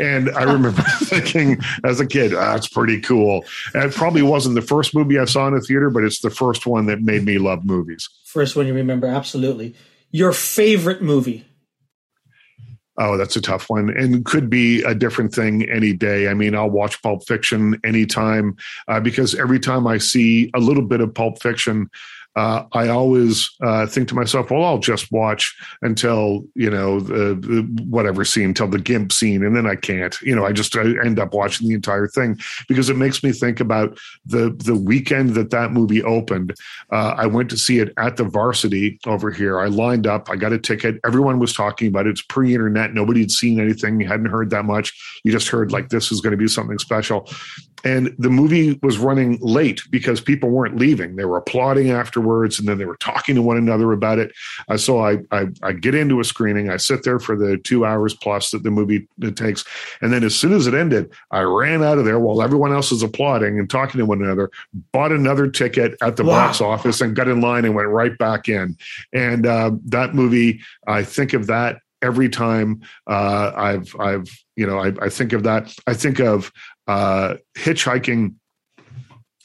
And 0.00 0.30
I 0.30 0.44
remember 0.44 0.82
thinking 1.02 1.58
as 1.84 2.00
a 2.00 2.06
kid, 2.06 2.34
"Ah, 2.34 2.54
that's 2.54 2.68
pretty 2.68 3.00
cool. 3.00 3.44
And 3.74 3.84
it 3.84 3.94
probably 3.94 4.22
wasn't 4.22 4.54
the 4.54 4.62
first 4.62 4.94
movie 4.94 5.18
I 5.18 5.26
saw 5.26 5.46
in 5.48 5.54
a 5.54 5.60
theater, 5.60 5.90
but 5.90 6.02
it's 6.02 6.20
the 6.20 6.30
first 6.30 6.66
one 6.66 6.86
that 6.86 7.02
made 7.02 7.24
me 7.24 7.38
love 7.38 7.64
movies. 7.64 8.08
First 8.24 8.56
one 8.56 8.66
you 8.66 8.74
remember? 8.74 9.06
Absolutely. 9.06 9.74
Your 10.10 10.32
favorite 10.32 11.02
movie? 11.02 11.44
Oh, 12.98 13.18
that's 13.18 13.36
a 13.36 13.42
tough 13.42 13.68
one, 13.68 13.90
and 13.90 14.24
could 14.24 14.48
be 14.48 14.82
a 14.82 14.94
different 14.94 15.34
thing 15.34 15.68
any 15.68 15.92
day. 15.92 16.28
I 16.28 16.34
mean, 16.34 16.54
I'll 16.54 16.70
watch 16.70 17.02
Pulp 17.02 17.26
Fiction 17.26 17.78
anytime 17.84 18.56
uh, 18.88 19.00
because 19.00 19.34
every 19.34 19.60
time 19.60 19.86
I 19.86 19.98
see 19.98 20.50
a 20.54 20.60
little 20.60 20.82
bit 20.82 21.00
of 21.02 21.12
Pulp 21.12 21.42
Fiction, 21.42 21.90
uh, 22.36 22.64
I 22.72 22.88
always 22.88 23.50
uh, 23.62 23.86
think 23.86 24.08
to 24.08 24.14
myself, 24.14 24.50
"Well, 24.50 24.62
I'll 24.62 24.78
just 24.78 25.10
watch 25.10 25.56
until 25.80 26.44
you 26.54 26.68
know 26.68 27.00
the, 27.00 27.34
the 27.34 27.62
whatever 27.88 28.26
scene, 28.26 28.44
until 28.44 28.68
the 28.68 28.78
Gimp 28.78 29.10
scene, 29.10 29.42
and 29.42 29.56
then 29.56 29.66
I 29.66 29.74
can't. 29.74 30.14
You 30.20 30.36
know, 30.36 30.44
I 30.44 30.52
just 30.52 30.76
I 30.76 30.82
end 31.02 31.18
up 31.18 31.32
watching 31.32 31.66
the 31.66 31.74
entire 31.74 32.06
thing 32.06 32.38
because 32.68 32.90
it 32.90 32.96
makes 32.98 33.22
me 33.22 33.32
think 33.32 33.58
about 33.60 33.98
the 34.26 34.54
the 34.64 34.74
weekend 34.74 35.30
that 35.30 35.50
that 35.50 35.72
movie 35.72 36.02
opened. 36.02 36.54
Uh, 36.92 37.14
I 37.16 37.26
went 37.26 37.48
to 37.50 37.56
see 37.56 37.78
it 37.78 37.94
at 37.96 38.18
the 38.18 38.24
Varsity 38.24 38.98
over 39.06 39.30
here. 39.30 39.58
I 39.58 39.68
lined 39.68 40.06
up. 40.06 40.28
I 40.28 40.36
got 40.36 40.52
a 40.52 40.58
ticket. 40.58 41.00
Everyone 41.06 41.38
was 41.38 41.54
talking 41.54 41.88
about 41.88 42.06
it. 42.06 42.10
It's 42.10 42.22
pre-internet. 42.22 42.92
Nobody 42.92 43.20
had 43.20 43.30
seen 43.30 43.58
anything. 43.58 43.98
You 43.98 44.08
hadn't 44.08 44.26
heard 44.26 44.50
that 44.50 44.66
much. 44.66 44.92
You 45.24 45.32
just 45.32 45.48
heard 45.48 45.72
like 45.72 45.88
this 45.88 46.12
is 46.12 46.20
going 46.20 46.32
to 46.32 46.36
be 46.36 46.48
something 46.48 46.78
special. 46.78 47.28
And 47.84 48.14
the 48.18 48.30
movie 48.30 48.78
was 48.82 48.98
running 48.98 49.38
late 49.40 49.82
because 49.90 50.20
people 50.20 50.48
weren't 50.50 50.76
leaving. 50.76 51.16
They 51.16 51.24
were 51.24 51.36
applauding 51.36 51.90
afterwards, 51.90 52.58
and 52.58 52.66
then 52.68 52.78
they 52.78 52.84
were 52.84 52.96
talking 52.96 53.34
to 53.34 53.42
one 53.42 53.56
another 53.56 53.92
about 53.92 54.18
it. 54.18 54.32
Uh, 54.68 54.76
so 54.76 55.00
I, 55.00 55.18
I 55.30 55.46
I 55.62 55.72
get 55.72 55.94
into 55.94 56.18
a 56.20 56.24
screening. 56.24 56.70
I 56.70 56.78
sit 56.78 57.02
there 57.04 57.18
for 57.18 57.36
the 57.36 57.58
two 57.58 57.84
hours 57.84 58.14
plus 58.14 58.50
that 58.50 58.62
the 58.62 58.70
movie 58.70 59.06
takes, 59.34 59.64
and 60.00 60.12
then 60.12 60.24
as 60.24 60.34
soon 60.34 60.52
as 60.52 60.66
it 60.66 60.74
ended, 60.74 61.12
I 61.30 61.42
ran 61.42 61.82
out 61.84 61.98
of 61.98 62.04
there 62.04 62.18
while 62.18 62.42
everyone 62.42 62.72
else 62.72 62.92
is 62.92 63.02
applauding 63.02 63.58
and 63.58 63.68
talking 63.68 63.98
to 63.98 64.06
one 64.06 64.22
another. 64.22 64.50
Bought 64.92 65.12
another 65.12 65.48
ticket 65.48 65.96
at 66.02 66.16
the 66.16 66.24
Wow. 66.24 66.46
box 66.46 66.60
office 66.60 67.00
and 67.00 67.14
got 67.14 67.28
in 67.28 67.40
line 67.40 67.64
and 67.64 67.74
went 67.74 67.88
right 67.88 68.16
back 68.18 68.48
in. 68.48 68.76
And 69.12 69.46
uh, 69.46 69.72
that 69.86 70.14
movie, 70.14 70.60
I 70.88 71.04
think 71.04 71.34
of 71.34 71.46
that 71.46 71.78
every 72.02 72.28
time 72.28 72.80
uh, 73.06 73.52
I've 73.56 73.94
I've 73.98 74.28
you 74.56 74.66
know 74.66 74.78
I, 74.78 74.92
I 75.00 75.08
think 75.08 75.32
of 75.32 75.42
that. 75.44 75.74
I 75.86 75.94
think 75.94 76.20
of 76.20 76.52
uh, 76.86 77.34
hitchhiking 77.56 78.34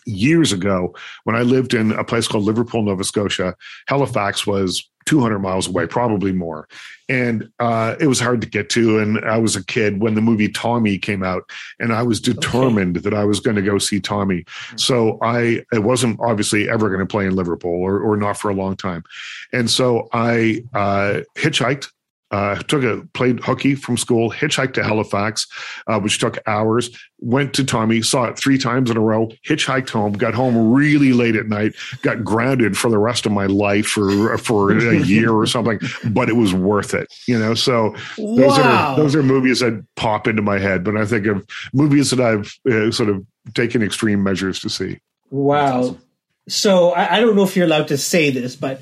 years 0.06 0.52
ago 0.52 0.96
when 1.24 1.36
I 1.36 1.42
lived 1.42 1.74
in 1.74 1.92
a 1.92 2.04
place 2.04 2.28
called 2.28 2.44
Liverpool, 2.44 2.82
Nova 2.82 3.04
Scotia. 3.04 3.56
Halifax 3.88 4.48
was 4.48 4.90
200 5.06 5.40
miles 5.40 5.68
away, 5.68 5.88
probably 5.88 6.32
more. 6.32 6.68
And 7.10 7.50
uh, 7.60 7.96
it 8.00 8.08
was 8.08 8.20
hard 8.20 8.42
to 8.42 8.48
get 8.48 8.70
to. 8.72 9.00
And 9.00 9.20
I 9.26 9.38
was 9.38 9.56
a 9.56 9.66
kid 9.66 10.00
when 10.00 10.16
the 10.16 10.22
movie 10.22 10.50
Tommy 10.50 10.98
came 10.98 11.24
out, 11.24 11.50
and 11.80 11.92
I 11.92 12.04
was 12.04 12.22
determined 12.22 12.98
that 12.98 13.14
I 13.14 13.26
was 13.26 13.40
going 13.40 13.56
to 13.56 13.62
go 13.62 13.78
see 13.78 14.00
Tommy. 14.00 14.46
So 14.76 15.18
I, 15.22 15.64
it 15.74 15.84
wasn't 15.84 16.20
obviously 16.20 16.70
ever 16.70 16.88
going 16.88 17.00
to 17.00 17.06
play 17.06 17.26
in 17.26 17.36
Liverpool 17.36 17.72
or, 17.82 18.00
or 18.00 18.16
not 18.16 18.38
for 18.38 18.50
a 18.50 18.56
long 18.56 18.76
time. 18.76 19.04
And 19.52 19.70
so 19.70 20.08
I 20.14 20.64
uh, 20.74 21.22
hitchhiked 21.36 21.90
uh, 22.32 22.56
took 22.64 22.84
a 22.84 23.06
played 23.14 23.40
hooky 23.42 23.76
from 23.76 23.98
school, 23.98 24.32
hitchhiked 24.32 24.74
to 24.74 24.84
Halifax, 24.84 25.48
uh, 25.88 26.00
which 26.00 26.18
took 26.18 26.38
hours. 26.48 26.90
Went 27.20 27.54
to 27.54 27.64
Tommy, 27.64 28.02
saw 28.02 28.26
it 28.26 28.38
three 28.38 28.58
times 28.58 28.90
in 28.90 28.98
a 28.98 29.02
row. 29.02 29.30
Hitchhiked 29.48 29.90
home, 29.90 30.14
got 30.14 30.34
home 30.34 30.74
really 30.74 31.14
late 31.14 31.36
at 31.36 31.48
night, 31.48 31.74
got 32.02 32.24
grounded 32.24 32.78
for 32.78 32.90
the 32.90 32.98
rest 32.98 33.26
of 33.26 33.32
my 33.32 33.46
life 33.46 33.86
for 33.86 34.38
for 34.38 34.72
a 34.72 34.96
year 35.06 35.32
or 35.32 35.46
something. 35.46 35.80
But 36.10 36.30
it 36.30 36.36
was 36.36 36.54
worth 36.54 36.94
it, 36.94 37.14
you 37.28 37.38
know. 37.38 37.54
So 37.54 37.96
those 38.18 38.58
wow. 38.58 38.94
are 38.94 38.96
those 38.96 39.16
are 39.16 39.24
movies 39.24 39.60
that 39.60 39.86
pop 39.96 40.28
into 40.28 40.42
my 40.42 40.58
head 40.58 40.88
when 40.88 40.98
I 40.98 41.06
think 41.06 41.28
of 41.28 41.46
movies 41.74 42.12
that 42.12 42.22
I've 42.22 42.58
uh, 42.72 42.92
sort 42.92 43.10
of 43.10 43.26
taken 43.54 43.84
extreme 43.84 44.24
measures 44.24 44.60
to 44.60 44.70
see. 44.70 45.00
wow. 45.30 45.80
awesome. 45.82 46.02
So 46.48 46.92
I, 46.92 47.18
I 47.18 47.20
don't 47.20 47.36
know 47.36 47.44
if 47.44 47.56
you're 47.56 47.66
allowed 47.66 47.88
to 47.90 47.98
say 47.98 48.30
this, 48.32 48.56
but 48.56 48.82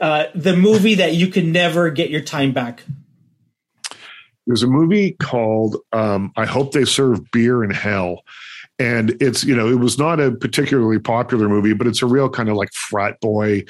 uh, 0.00 0.24
the 0.34 0.56
movie 0.56 0.96
that 0.96 1.14
you 1.14 1.28
can 1.28 1.52
never 1.52 1.90
get 1.90 2.10
your 2.10 2.20
time 2.20 2.52
back. 2.52 2.84
There's 4.46 4.62
a 4.62 4.66
movie 4.66 5.12
called 5.12 5.76
um, 5.92 6.32
I 6.36 6.44
Hope 6.44 6.72
They 6.72 6.84
Serve 6.84 7.30
Beer 7.30 7.64
in 7.64 7.70
Hell. 7.70 8.22
And 8.78 9.16
it's, 9.20 9.44
you 9.44 9.54
know, 9.54 9.68
it 9.68 9.78
was 9.78 9.98
not 9.98 10.20
a 10.20 10.32
particularly 10.32 10.98
popular 10.98 11.48
movie, 11.48 11.74
but 11.74 11.86
it's 11.86 12.02
a 12.02 12.06
real 12.06 12.28
kind 12.28 12.48
of 12.48 12.56
like 12.56 12.72
frat 12.72 13.20
boy 13.20 13.64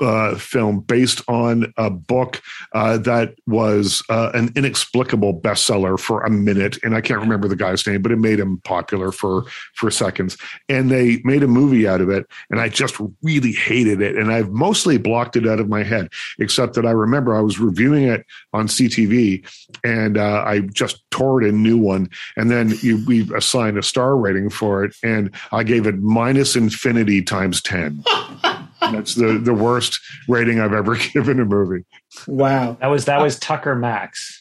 uh, 0.00 0.36
film 0.36 0.80
based 0.80 1.22
on 1.28 1.72
a 1.76 1.90
book 1.90 2.42
uh, 2.72 2.98
that 2.98 3.34
was 3.46 4.02
uh, 4.08 4.30
an 4.34 4.52
inexplicable 4.56 5.40
bestseller 5.40 5.98
for 5.98 6.22
a 6.22 6.30
minute, 6.30 6.78
and 6.82 6.94
I 6.94 7.00
can't 7.00 7.20
remember 7.20 7.48
the 7.48 7.56
guy's 7.56 7.86
name, 7.86 8.02
but 8.02 8.12
it 8.12 8.18
made 8.18 8.40
him 8.40 8.58
popular 8.64 9.12
for 9.12 9.44
for 9.74 9.90
seconds. 9.90 10.36
And 10.68 10.90
they 10.90 11.20
made 11.24 11.42
a 11.42 11.48
movie 11.48 11.86
out 11.86 12.00
of 12.00 12.08
it, 12.10 12.26
and 12.50 12.60
I 12.60 12.68
just 12.68 12.96
really 13.22 13.52
hated 13.52 14.00
it, 14.00 14.16
and 14.16 14.32
I've 14.32 14.50
mostly 14.50 14.98
blocked 14.98 15.36
it 15.36 15.46
out 15.46 15.60
of 15.60 15.68
my 15.68 15.82
head, 15.82 16.08
except 16.38 16.74
that 16.74 16.86
I 16.86 16.90
remember 16.90 17.34
I 17.34 17.40
was 17.40 17.58
reviewing 17.58 18.04
it 18.04 18.24
on 18.52 18.68
CTV, 18.68 19.46
and 19.84 20.18
uh, 20.18 20.44
I 20.46 20.60
just 20.60 21.02
tore 21.10 21.42
it 21.42 21.48
a 21.48 21.52
new 21.52 21.78
one, 21.78 22.08
and 22.36 22.50
then 22.50 22.72
you, 22.80 23.04
we 23.06 23.32
assigned 23.34 23.78
a 23.78 23.82
star 23.82 24.16
rating 24.16 24.50
for 24.50 24.84
it, 24.84 24.94
and 25.02 25.30
I 25.52 25.64
gave 25.64 25.86
it 25.86 25.98
minus 25.98 26.56
infinity 26.56 27.22
times 27.22 27.60
ten. 27.60 28.02
That's 28.90 29.14
the 29.14 29.38
the 29.38 29.54
worst 29.54 30.00
rating 30.28 30.60
I've 30.60 30.72
ever 30.72 30.96
given 31.12 31.38
a 31.40 31.44
movie. 31.44 31.84
Wow. 32.26 32.76
That 32.80 32.88
was 32.88 33.04
that 33.06 33.20
was 33.20 33.38
Tucker 33.38 33.74
Max. 33.74 34.40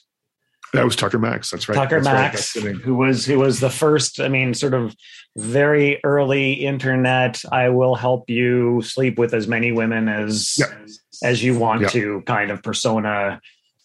That 0.74 0.86
was 0.86 0.96
Tucker 0.96 1.20
Max. 1.20 1.52
That's 1.52 1.68
right. 1.68 1.76
Tucker 1.76 2.02
That's. 2.02 2.06
Max, 2.06 2.34
That's 2.34 2.54
the 2.54 2.72
name. 2.74 2.82
who 2.82 2.96
was 2.96 3.26
who 3.26 3.38
was 3.40 3.60
the 3.60 3.70
first. 3.70 4.20
I 4.22 4.30
mean, 4.30 4.54
sort 4.54 4.74
of 4.74 4.96
very 5.38 6.00
early 6.04 6.54
internet. 6.54 7.42
I 7.52 7.70
will 7.70 7.96
help 7.96 8.30
you 8.30 8.82
sleep 8.82 9.20
with 9.20 9.34
as 9.34 9.48
many 9.48 9.72
women 9.72 10.08
as 10.08 10.56
Yep. 10.58 10.70
as 11.24 11.44
you 11.44 11.58
want 11.60 11.82
Yep. 11.82 11.92
to. 11.92 12.22
Kind 12.26 12.52
of 12.52 12.64
persona. 12.64 13.42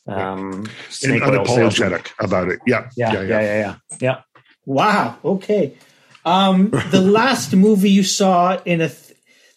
Um, 0.08 0.52
And 0.52 0.70
snake 0.88 1.22
salesman. 1.24 1.44
unapologetic 1.44 2.10
about 2.20 2.48
it. 2.48 2.60
Yeah. 2.66 2.88
Yeah, 2.96 3.12
yeah, 3.14 3.22
yeah, 3.22 3.40
yeah, 3.40 3.74
yeah. 4.00 4.16
Wow. 4.64 5.16
Okay. 5.24 5.74
Um, 6.24 6.70
the 6.90 7.00
last 7.20 7.52
movie 7.54 7.90
you 7.90 8.04
saw 8.04 8.58
in 8.64 8.80
a, 8.80 8.88
th- 8.88 9.05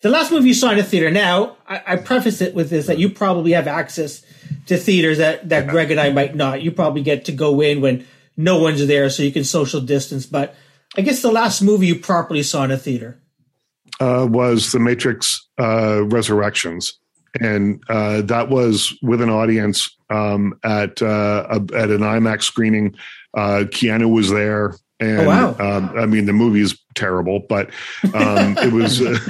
the 0.01 0.09
last 0.09 0.31
movie 0.31 0.49
you 0.49 0.53
saw 0.53 0.71
in 0.71 0.79
a 0.79 0.83
theater. 0.83 1.11
Now, 1.11 1.57
I, 1.67 1.81
I 1.87 1.95
preface 1.97 2.41
it 2.41 2.55
with 2.55 2.69
this 2.69 2.87
that 2.87 2.99
you 2.99 3.09
probably 3.09 3.51
have 3.51 3.67
access 3.67 4.23
to 4.67 4.77
theaters 4.77 5.17
that 5.17 5.49
that 5.49 5.67
Greg 5.67 5.91
and 5.91 5.99
I 5.99 6.11
might 6.11 6.35
not. 6.35 6.61
You 6.61 6.71
probably 6.71 7.01
get 7.01 7.25
to 7.25 7.31
go 7.31 7.61
in 7.61 7.81
when 7.81 8.07
no 8.37 8.59
one's 8.59 8.85
there, 8.87 9.09
so 9.09 9.23
you 9.23 9.31
can 9.31 9.43
social 9.43 9.81
distance. 9.81 10.25
But 10.25 10.55
I 10.97 11.01
guess 11.01 11.21
the 11.21 11.31
last 11.31 11.61
movie 11.61 11.87
you 11.87 11.99
properly 11.99 12.43
saw 12.43 12.63
in 12.63 12.71
a 12.71 12.77
theater. 12.77 13.19
Uh, 13.99 14.25
was 14.29 14.71
the 14.71 14.79
Matrix 14.79 15.45
uh, 15.59 16.05
Resurrections. 16.05 16.97
and 17.41 17.83
uh, 17.89 18.21
that 18.21 18.49
was 18.49 18.97
with 19.01 19.21
an 19.21 19.29
audience 19.29 19.95
um, 20.09 20.57
at 20.63 21.01
uh, 21.01 21.45
a, 21.49 21.55
at 21.75 21.89
an 21.89 22.01
IMAX 22.01 22.43
screening. 22.43 22.95
Uh, 23.35 23.65
Keanu 23.65 24.11
was 24.11 24.31
there, 24.31 24.75
and 24.99 25.21
Oh, 25.21 25.27
wow. 25.27 25.55
um, 25.59 25.97
I 25.97 26.05
mean 26.05 26.25
the 26.25 26.33
movie 26.33 26.61
is 26.61 26.77
terrible, 26.95 27.41
but 27.47 27.69
um, 28.13 28.57
it 28.61 28.71
was 28.73 29.01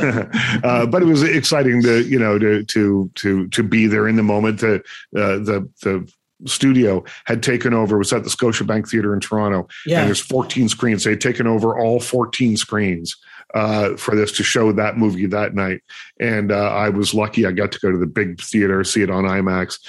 uh, 0.63 0.85
but 0.89 1.01
it 1.01 1.05
was 1.05 1.23
exciting 1.23 1.81
to 1.83 2.03
you 2.03 2.19
know 2.19 2.37
to 2.39 2.63
to 2.65 3.11
to 3.15 3.47
to 3.49 3.63
be 3.63 3.87
there 3.87 4.07
in 4.07 4.15
the 4.15 4.23
moment. 4.23 4.59
The 4.59 4.75
uh, 5.15 5.37
the 5.39 5.69
the 5.83 6.11
studio 6.45 7.03
had 7.25 7.43
taken 7.43 7.73
over 7.73 7.97
was 7.97 8.13
at 8.13 8.23
the 8.23 8.29
Scotiabank 8.29 8.89
Theater 8.89 9.13
in 9.13 9.19
Toronto, 9.19 9.67
Yeah. 9.85 9.99
and 9.99 10.07
there's 10.07 10.21
14 10.21 10.69
screens. 10.69 11.03
They 11.03 11.09
had 11.11 11.19
taken 11.21 11.47
over 11.47 11.77
all 11.77 11.99
14 11.99 12.55
screens 12.55 13.17
uh, 13.53 13.95
for 13.97 14.15
this 14.15 14.31
to 14.33 14.43
show 14.43 14.71
that 14.71 14.97
movie 14.97 15.25
that 15.25 15.55
night. 15.55 15.81
And 16.19 16.51
uh, 16.51 16.69
I 16.71 16.89
was 16.89 17.13
lucky; 17.13 17.45
I 17.45 17.51
got 17.51 17.71
to 17.71 17.79
go 17.79 17.91
to 17.91 17.97
the 17.97 18.05
big 18.07 18.41
theater, 18.41 18.83
see 18.83 19.01
it 19.01 19.09
on 19.09 19.23
IMAX, 19.23 19.79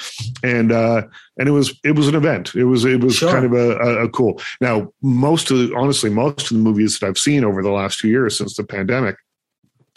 and 0.42 0.72
uh, 0.72 1.02
and 1.38 1.48
it 1.48 1.52
was 1.52 1.78
it 1.84 1.92
was 1.92 2.08
an 2.08 2.14
event. 2.14 2.54
It 2.54 2.64
was 2.64 2.84
it 2.84 3.00
was 3.02 3.16
Sure. 3.16 3.32
kind 3.32 3.44
of 3.44 3.52
a, 3.52 3.76
a, 3.78 4.04
a 4.04 4.08
cool. 4.08 4.40
Now, 4.60 4.92
most 5.02 5.50
of 5.50 5.58
the, 5.58 5.74
honestly, 5.76 6.10
most 6.10 6.50
of 6.50 6.56
the 6.56 6.62
movies 6.62 6.98
that 6.98 7.06
I've 7.06 7.18
seen 7.18 7.44
over 7.44 7.62
the 7.62 7.70
last 7.70 7.98
two 7.98 8.08
years 8.08 8.36
since 8.38 8.56
the 8.56 8.64
pandemic 8.64 9.16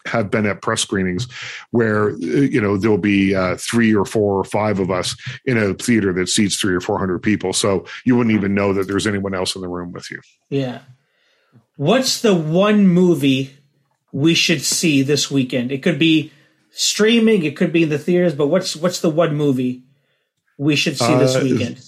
have 0.05 0.29
been 0.29 0.45
at 0.45 0.61
press 0.61 0.81
screenings 0.81 1.27
where 1.71 2.09
uh, 2.09 2.15
you 2.17 2.59
know 2.59 2.75
there'll 2.75 2.97
be 2.97 3.33
uh, 3.33 3.55
three 3.55 3.95
or 3.95 4.03
four 4.03 4.37
or 4.37 4.43
five 4.43 4.79
of 4.79 4.91
us 4.91 5.15
in 5.45 5.57
a 5.57 5.73
theater 5.75 6.11
that 6.11 6.27
seats 6.27 6.57
three 6.57 6.75
or 6.75 6.81
four 6.81 6.99
hundred 6.99 7.19
people 7.19 7.53
so 7.53 7.85
you 8.03 8.17
wouldn't 8.17 8.35
even 8.35 8.53
know 8.53 8.73
that 8.73 8.85
there's 8.89 9.07
anyone 9.07 9.33
else 9.33 9.55
in 9.55 9.61
the 9.61 9.67
room 9.69 9.93
with 9.93 10.11
you 10.11 10.19
Yeah. 10.49 10.79
What's 11.77 12.21
the 12.21 12.35
one 12.35 12.87
movie 12.87 13.57
we 14.11 14.33
should 14.35 14.61
see 14.61 15.01
this 15.01 15.31
weekend? 15.31 15.71
It 15.71 15.81
could 15.81 15.97
be 15.97 16.31
streaming, 16.71 17.43
it 17.43 17.55
could 17.57 17.73
be 17.73 17.83
in 17.83 17.89
the 17.89 17.97
theaters, 17.99 18.35
but 18.35 18.47
what's 18.47 18.75
what's 18.75 18.99
the 19.01 19.09
one 19.09 19.35
movie 19.35 19.83
we 20.57 20.75
should 20.75 20.97
see 20.97 21.15
this 21.15 21.35
Uh, 21.35 21.41
weekend? 21.43 21.79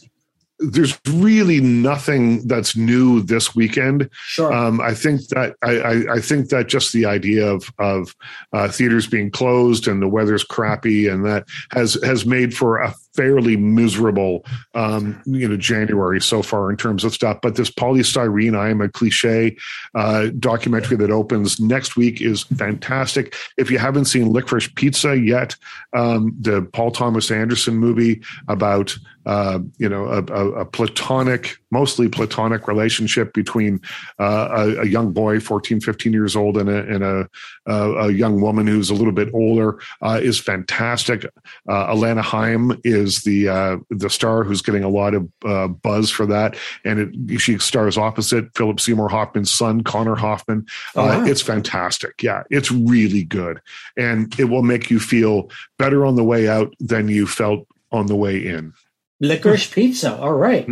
there's 0.59 0.97
really 1.09 1.59
nothing 1.59 2.47
that's 2.47 2.77
new 2.77 3.21
this 3.21 3.53
weekend 3.53 4.09
Sure. 4.23 4.53
Um, 4.53 4.79
I 4.79 4.93
think 4.93 5.27
that 5.27 5.53
I, 5.61 5.71
I, 5.79 6.13
I 6.13 6.19
think 6.21 6.47
that 6.47 6.67
just 6.67 6.93
the 6.93 7.05
idea 7.05 7.45
of 7.45 7.69
of 7.77 8.15
uh, 8.53 8.69
theaters 8.69 9.05
being 9.05 9.29
closed 9.31 9.85
and 9.85 10.01
the 10.01 10.07
weather's 10.07 10.45
crappy 10.45 11.07
and 11.09 11.25
that 11.25 11.43
has 11.71 11.95
has 12.03 12.25
made 12.25 12.55
for 12.55 12.77
a 12.77 12.93
fairly 13.15 13.57
miserable 13.57 14.45
um, 14.73 15.21
you 15.25 15.47
know 15.47 15.57
January 15.57 16.21
so 16.21 16.41
far 16.41 16.69
in 16.69 16.77
terms 16.77 17.03
of 17.03 17.13
stuff. 17.13 17.39
But 17.41 17.55
this 17.55 17.69
Poly 17.69 18.01
Styrene, 18.01 18.57
I 18.57 18.69
am 18.69 18.81
a 18.81 18.89
cliche 18.89 19.57
uh, 19.93 20.27
documentary 20.39 20.97
that 20.97 21.11
opens 21.11 21.59
next 21.59 21.95
week 21.95 22.21
is 22.21 22.43
fantastic. 22.43 23.35
If 23.57 23.71
you 23.71 23.77
haven't 23.77 24.05
seen 24.05 24.31
Licorice 24.31 24.73
Pizza 24.75 25.17
yet, 25.17 25.55
um, 25.93 26.35
the 26.39 26.61
Paul 26.73 26.91
Thomas 26.91 27.31
Anderson 27.31 27.75
movie 27.75 28.21
about 28.47 28.95
uh, 29.25 29.59
you 29.77 29.89
know 29.89 30.05
a, 30.05 30.23
a, 30.31 30.51
a 30.61 30.65
platonic, 30.65 31.57
mostly 31.75 32.07
platonic 32.07 32.69
relationship 32.69 33.33
between 33.33 33.81
uh, 34.17 34.47
a, 34.51 34.81
a 34.83 34.85
young 34.85 35.11
boy, 35.11 35.41
14, 35.41 35.81
15 35.81 36.13
years 36.13 36.33
old, 36.33 36.55
and 36.57 36.69
a, 36.69 36.79
and 36.93 37.03
a, 37.03 37.29
a, 37.67 38.11
young 38.11 38.39
woman 38.39 38.65
who's 38.65 38.89
a 38.89 38.93
little 38.93 39.11
bit 39.11 39.29
older 39.33 39.77
uh, 40.01 40.17
is 40.23 40.39
fantastic. 40.39 41.25
Uh, 41.67 41.93
Alana 41.93 42.21
Haim 42.21 42.79
is 42.85 43.23
the 43.23 43.49
uh, 43.49 43.77
the 43.89 44.09
star 44.09 44.45
who's 44.45 44.61
getting 44.61 44.85
a 44.85 44.89
lot 44.89 45.13
of 45.13 45.29
uh, 45.43 45.67
buzz 45.67 46.09
for 46.09 46.25
that, 46.27 46.55
and 46.85 46.95
it, 46.99 47.39
she 47.41 47.57
stars 47.57 47.97
opposite 47.97 48.45
Philip 48.55 48.79
Seymour 48.79 49.09
Hoffman's 49.09 49.51
son, 49.51 49.83
Connor 49.83 50.15
Hoffman. 50.15 50.65
Oh, 50.95 51.01
Uh, 51.01 51.07
wow. 51.07 51.25
It's 51.25 51.41
fantastic. 51.41 52.23
Yeah, 52.23 52.43
it's 52.49 52.71
really 52.71 53.25
good, 53.25 53.59
and 53.97 54.33
it 54.39 54.45
will 54.45 54.63
make 54.63 54.89
you 54.89 54.99
feel 54.99 55.49
better 55.77 56.05
on 56.05 56.15
the 56.15 56.23
way 56.23 56.47
out 56.47 56.73
than 56.79 57.09
you 57.09 57.27
felt 57.27 57.67
on 57.91 58.07
the 58.07 58.15
way 58.15 58.37
in. 58.37 58.73
Licorice 59.21 59.71
Pizza. 59.71 60.17
All 60.17 60.33
right. 60.33 60.67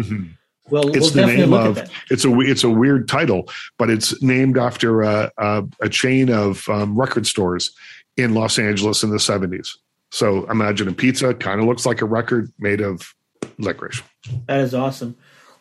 Well, 0.69 0.89
It's 0.89 1.13
we'll 1.13 1.25
the 1.27 1.33
name 1.35 1.53
of 1.53 1.77
it's 2.09 2.23
a 2.23 2.39
it's 2.39 2.63
a 2.63 2.69
weird 2.69 3.07
title, 3.09 3.49
but 3.77 3.89
it's 3.89 4.21
named 4.21 4.57
after 4.57 5.01
a 5.01 5.31
a, 5.37 5.63
a 5.81 5.89
chain 5.89 6.29
of 6.31 6.67
um, 6.69 6.97
record 6.97 7.27
stores 7.27 7.71
in 8.15 8.33
Los 8.33 8.57
Angeles 8.57 9.03
in 9.03 9.09
the 9.09 9.19
seventies. 9.19 9.77
So 10.11 10.49
imagine 10.49 10.87
a 10.87 10.93
pizza 10.93 11.33
kind 11.33 11.59
of 11.59 11.65
looks 11.65 11.85
like 11.85 12.01
a 12.01 12.05
record 12.05 12.51
made 12.59 12.79
of 12.81 13.13
licorice. 13.57 14.01
That 14.47 14.61
is 14.61 14.73
awesome. 14.73 15.15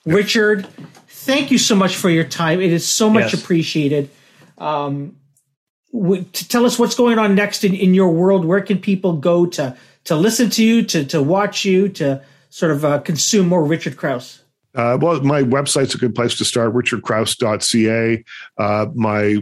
Richard, 0.04 0.66
thank 1.08 1.50
you 1.50 1.58
so 1.58 1.74
much 1.74 1.96
for 1.96 2.10
your 2.10 2.24
time. 2.24 2.60
It 2.60 2.72
is 2.72 2.86
so 2.86 3.08
much 3.10 3.32
Yes. 3.32 3.42
appreciated. 3.42 4.10
Um, 4.58 5.16
w- 5.92 6.24
to 6.24 6.48
tell 6.48 6.64
us 6.66 6.78
what's 6.78 6.94
going 6.94 7.18
on 7.18 7.34
next 7.34 7.64
in, 7.64 7.74
in 7.74 7.94
your 7.94 8.10
world. 8.10 8.44
Where 8.44 8.60
can 8.60 8.78
people 8.78 9.14
go 9.14 9.46
to 9.46 9.76
to 10.04 10.16
listen 10.16 10.50
to 10.50 10.64
you, 10.64 10.82
to 10.84 11.04
to 11.06 11.22
watch 11.22 11.64
you, 11.64 11.88
to 11.88 12.22
sort 12.50 12.70
of 12.72 12.84
uh, 12.84 12.98
consume 13.00 13.48
more 13.48 13.64
Richard 13.64 13.96
Crouse? 13.96 14.41
Uh, 14.74 14.97
well, 15.01 15.20
my 15.20 15.43
website's 15.43 15.94
a 15.94 15.99
good 15.99 16.15
place 16.15 16.36
to 16.39 16.44
start, 16.44 16.74
richardcrouse.ca. 16.74 18.24
Uh, 18.59 18.86
my 18.94 19.39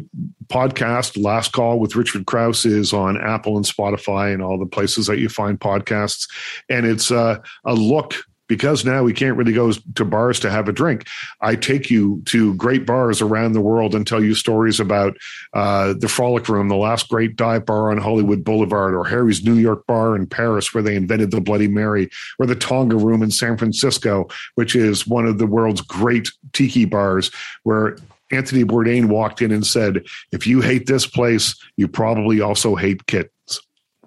podcast, 0.48 1.22
Last 1.22 1.52
Call 1.52 1.78
with 1.78 1.94
Richard 1.94 2.26
Crouse, 2.26 2.64
is 2.64 2.92
on 2.92 3.20
Apple 3.20 3.56
and 3.56 3.64
Spotify 3.64 4.34
and 4.34 4.42
all 4.42 4.58
the 4.58 4.66
places 4.66 5.06
that 5.06 5.18
you 5.18 5.28
find 5.28 5.58
podcasts. 5.60 6.28
And 6.68 6.84
it's 6.84 7.10
uh, 7.10 7.38
a 7.64 7.74
look. 7.74 8.14
Because 8.50 8.84
now 8.84 9.04
we 9.04 9.12
can't 9.12 9.36
really 9.36 9.52
go 9.52 9.70
to 9.70 10.04
bars 10.04 10.40
to 10.40 10.50
have 10.50 10.68
a 10.68 10.72
drink. 10.72 11.06
I 11.40 11.54
take 11.54 11.88
you 11.88 12.20
to 12.26 12.52
great 12.54 12.84
bars 12.84 13.22
around 13.22 13.52
the 13.52 13.60
world 13.60 13.94
and 13.94 14.04
tell 14.04 14.20
you 14.20 14.34
stories 14.34 14.80
about 14.80 15.16
uh, 15.52 15.94
the 15.96 16.08
Frolic 16.08 16.48
Room, 16.48 16.66
the 16.66 16.74
last 16.74 17.08
great 17.08 17.36
dive 17.36 17.64
bar 17.64 17.92
on 17.92 17.98
Hollywood 17.98 18.42
Boulevard, 18.42 18.92
or 18.92 19.04
Harry's 19.04 19.44
New 19.44 19.54
York 19.54 19.86
Bar 19.86 20.16
in 20.16 20.26
Paris, 20.26 20.74
where 20.74 20.82
they 20.82 20.96
invented 20.96 21.30
the 21.30 21.40
Bloody 21.40 21.68
Mary, 21.68 22.10
or 22.40 22.46
the 22.46 22.56
Tonga 22.56 22.96
Room 22.96 23.22
in 23.22 23.30
San 23.30 23.56
Francisco, 23.56 24.28
which 24.56 24.74
is 24.74 25.06
one 25.06 25.26
of 25.26 25.38
the 25.38 25.46
world's 25.46 25.80
great 25.80 26.28
tiki 26.52 26.86
bars, 26.86 27.30
where 27.62 27.98
Anthony 28.32 28.64
Bourdain 28.64 29.06
walked 29.06 29.42
in 29.42 29.52
and 29.52 29.64
said, 29.64 30.04
"If 30.32 30.44
you 30.44 30.60
hate 30.60 30.86
this 30.86 31.06
place, 31.06 31.54
you 31.76 31.86
probably 31.86 32.40
also 32.40 32.74
hate 32.74 33.06
kittens." 33.06 33.60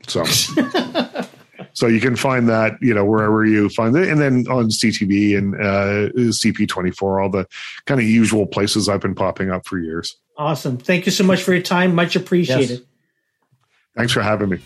So. 0.06 0.26
So 1.74 1.88
you 1.88 2.00
can 2.00 2.16
find 2.16 2.48
that, 2.50 2.74
you 2.82 2.94
know, 2.94 3.04
wherever 3.04 3.45
you 3.45 3.70
find 3.70 3.95
it, 3.95 4.08
and 4.08 4.22
then 4.22 4.48
on 4.48 4.66
CTV 4.66 5.38
and 5.38 5.56
uh, 5.56 6.14
CP24, 6.14 7.24
all 7.24 7.30
the 7.30 7.48
kind 7.86 8.00
of 8.00 8.06
usual 8.06 8.45
places 8.45 8.88
I've 8.88 9.02
been 9.02 9.16
popping 9.16 9.50
up 9.50 9.66
for 9.66 9.80
years. 9.80 10.16
Awesome. 10.38 10.78
Thank 10.78 11.06
you 11.06 11.12
so 11.12 11.24
much 11.24 11.44
for 11.44 11.54
your 11.54 11.64
time. 11.64 11.95
Much 11.95 12.16
appreciated. 12.16 12.86
Thanks 13.95 14.14
for 14.14 14.22
having 14.22 14.50
me. 14.50 14.60